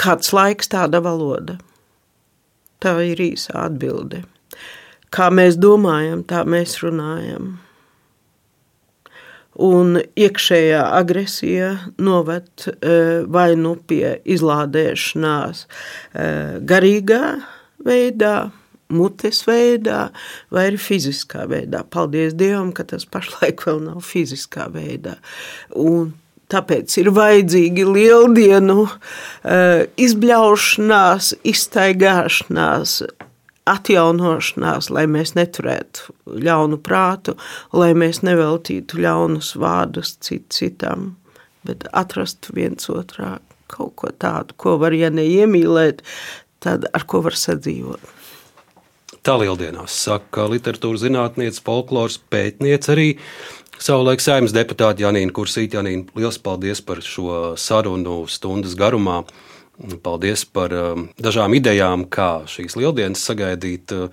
Kāds 0.00 0.32
laiks 0.32 0.72
tāda 0.72 1.02
valoda? 1.04 1.58
Tā 2.80 2.94
ir 3.04 3.20
īsa 3.20 3.66
atbilde. 3.66 4.22
Kā 5.12 5.28
mēs 5.28 5.60
domājam, 5.60 6.24
tā 6.24 6.40
mēs 6.48 6.78
runājam 6.80 7.58
un 9.60 9.98
iekšējā 10.00 10.80
agresija 10.96 11.72
noved 12.00 12.66
e, 12.68 12.96
vai 13.28 13.52
nu 13.58 13.74
pie 13.76 14.16
izlādēšanās 14.24 15.66
e, 15.66 16.26
garīgā 16.68 17.22
veidā, 17.84 18.36
mutes 18.92 19.42
veidā 19.48 20.06
vai 20.52 20.66
arī 20.70 20.80
fiziskā 20.80 21.46
veidā. 21.50 21.82
Paldies 21.84 22.36
Dievam, 22.38 22.72
ka 22.76 22.86
tas 22.88 23.04
pašlaik 23.08 23.64
vēl 23.66 23.84
nav 23.90 24.02
fiziskā 24.06 24.70
veidā. 24.72 25.18
Un 25.76 26.12
Tāpēc 26.52 26.92
ir 27.00 27.08
vajadzīgi 27.16 27.84
lieldienu 27.88 28.82
e, 28.84 29.60
izbļaušanās, 30.04 31.30
iztaigāšanās, 31.48 32.96
atjaunošanās, 33.68 34.90
lai 34.90 35.04
mēs 35.10 35.34
neturētu 35.38 36.14
ļaunu 36.42 36.78
prātu, 36.82 37.36
lai 37.72 37.92
mēs 37.98 38.22
neveltītu 38.26 39.00
ļaunus 39.02 39.54
vārdus 39.60 40.16
cit, 40.24 40.48
citam, 40.54 41.12
bet 41.66 41.86
atrastu 41.92 42.56
viens 42.56 42.90
otrā 42.90 43.36
kaut 43.72 43.94
ko 43.96 44.10
tādu, 44.10 44.56
ko 44.58 44.76
var, 44.82 44.94
ja 44.96 45.12
neiemīlēt, 45.14 46.02
tad 46.62 46.88
ar 46.92 47.06
ko 47.08 47.22
var 47.24 47.38
sadzīvot. 47.38 48.02
Tā 49.22 49.36
lieldienās 49.38 49.94
saka 50.08 50.48
literatūras 50.50 51.04
zinātniece, 51.04 51.62
folkloras 51.62 52.18
pētniece 52.32 52.90
arī. 52.90 53.08
Savulaik 53.82 54.22
saimnes 54.22 54.54
deputāte 54.54 55.04
Janīna 55.04 55.30
Kursīta. 55.34 55.78
Janīna, 55.78 56.08
liels 56.18 56.40
paldies 56.42 56.82
par 56.82 56.98
šo 57.06 57.54
sarunu 57.58 58.24
stundas 58.30 58.74
garumā. 58.78 59.20
Paldies 60.04 60.44
par 60.44 60.72
um, 60.76 61.06
dažām 61.20 61.54
idejām, 61.56 62.04
kā 62.12 62.44
šīs 62.50 62.76
lieldienas 62.78 63.24
sagaidīt. 63.24 63.94
Uh, 63.96 64.12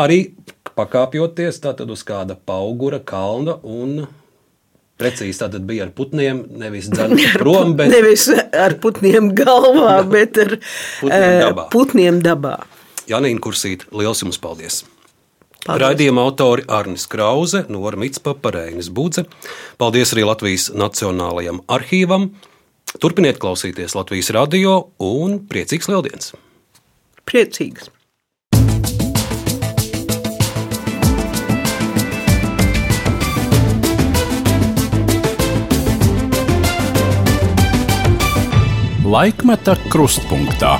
arī 0.00 0.32
pakāpjoties 0.76 1.60
uz 1.60 2.06
kāda 2.06 2.38
augura 2.46 3.00
kalna 3.00 3.58
un 3.62 4.06
Precīzi 4.96 5.42
tā 5.42 5.60
bija 5.60 5.84
ar 5.84 5.90
putniem, 5.92 6.38
nevis 6.56 6.88
prom, 7.36 7.74
bet 7.76 7.92
nevis 7.92 8.30
ar 8.32 8.78
putniem 8.80 9.28
galvā, 9.36 9.98
bet 10.14 10.40
ar 10.40 10.54
putniem 10.56 11.32
uh, 11.36 11.40
dabā. 11.44 11.66
Putniem 11.72 12.20
dabā. 12.24 12.56
Janīna 13.06 13.42
Kursīta, 13.44 13.90
liels 13.92 14.24
jums 14.24 14.40
paldies! 14.40 14.86
paldies. 15.66 15.82
Raidījuma 15.82 16.24
autori 16.24 16.64
Arnis 16.72 17.04
Krause, 17.12 17.66
Nora 17.68 18.00
Mitspapa, 18.00 18.54
Reinis 18.56 18.88
Budze. 18.88 19.26
Paldies 19.76 20.14
arī 20.16 20.24
Latvijas 20.30 20.70
Nacionālajam 20.72 21.60
arhīvam. 21.68 22.30
Turpiniet 22.94 23.40
klausīties 23.42 23.96
Latvijas 23.98 24.30
radio 24.30 24.76
un 25.02 25.40
priecīgs 25.50 25.88
lieldienas! 25.90 26.30
Priecīgs! 27.26 27.90
Laikmeta 39.06 39.74
krustpunktā. 39.90 40.78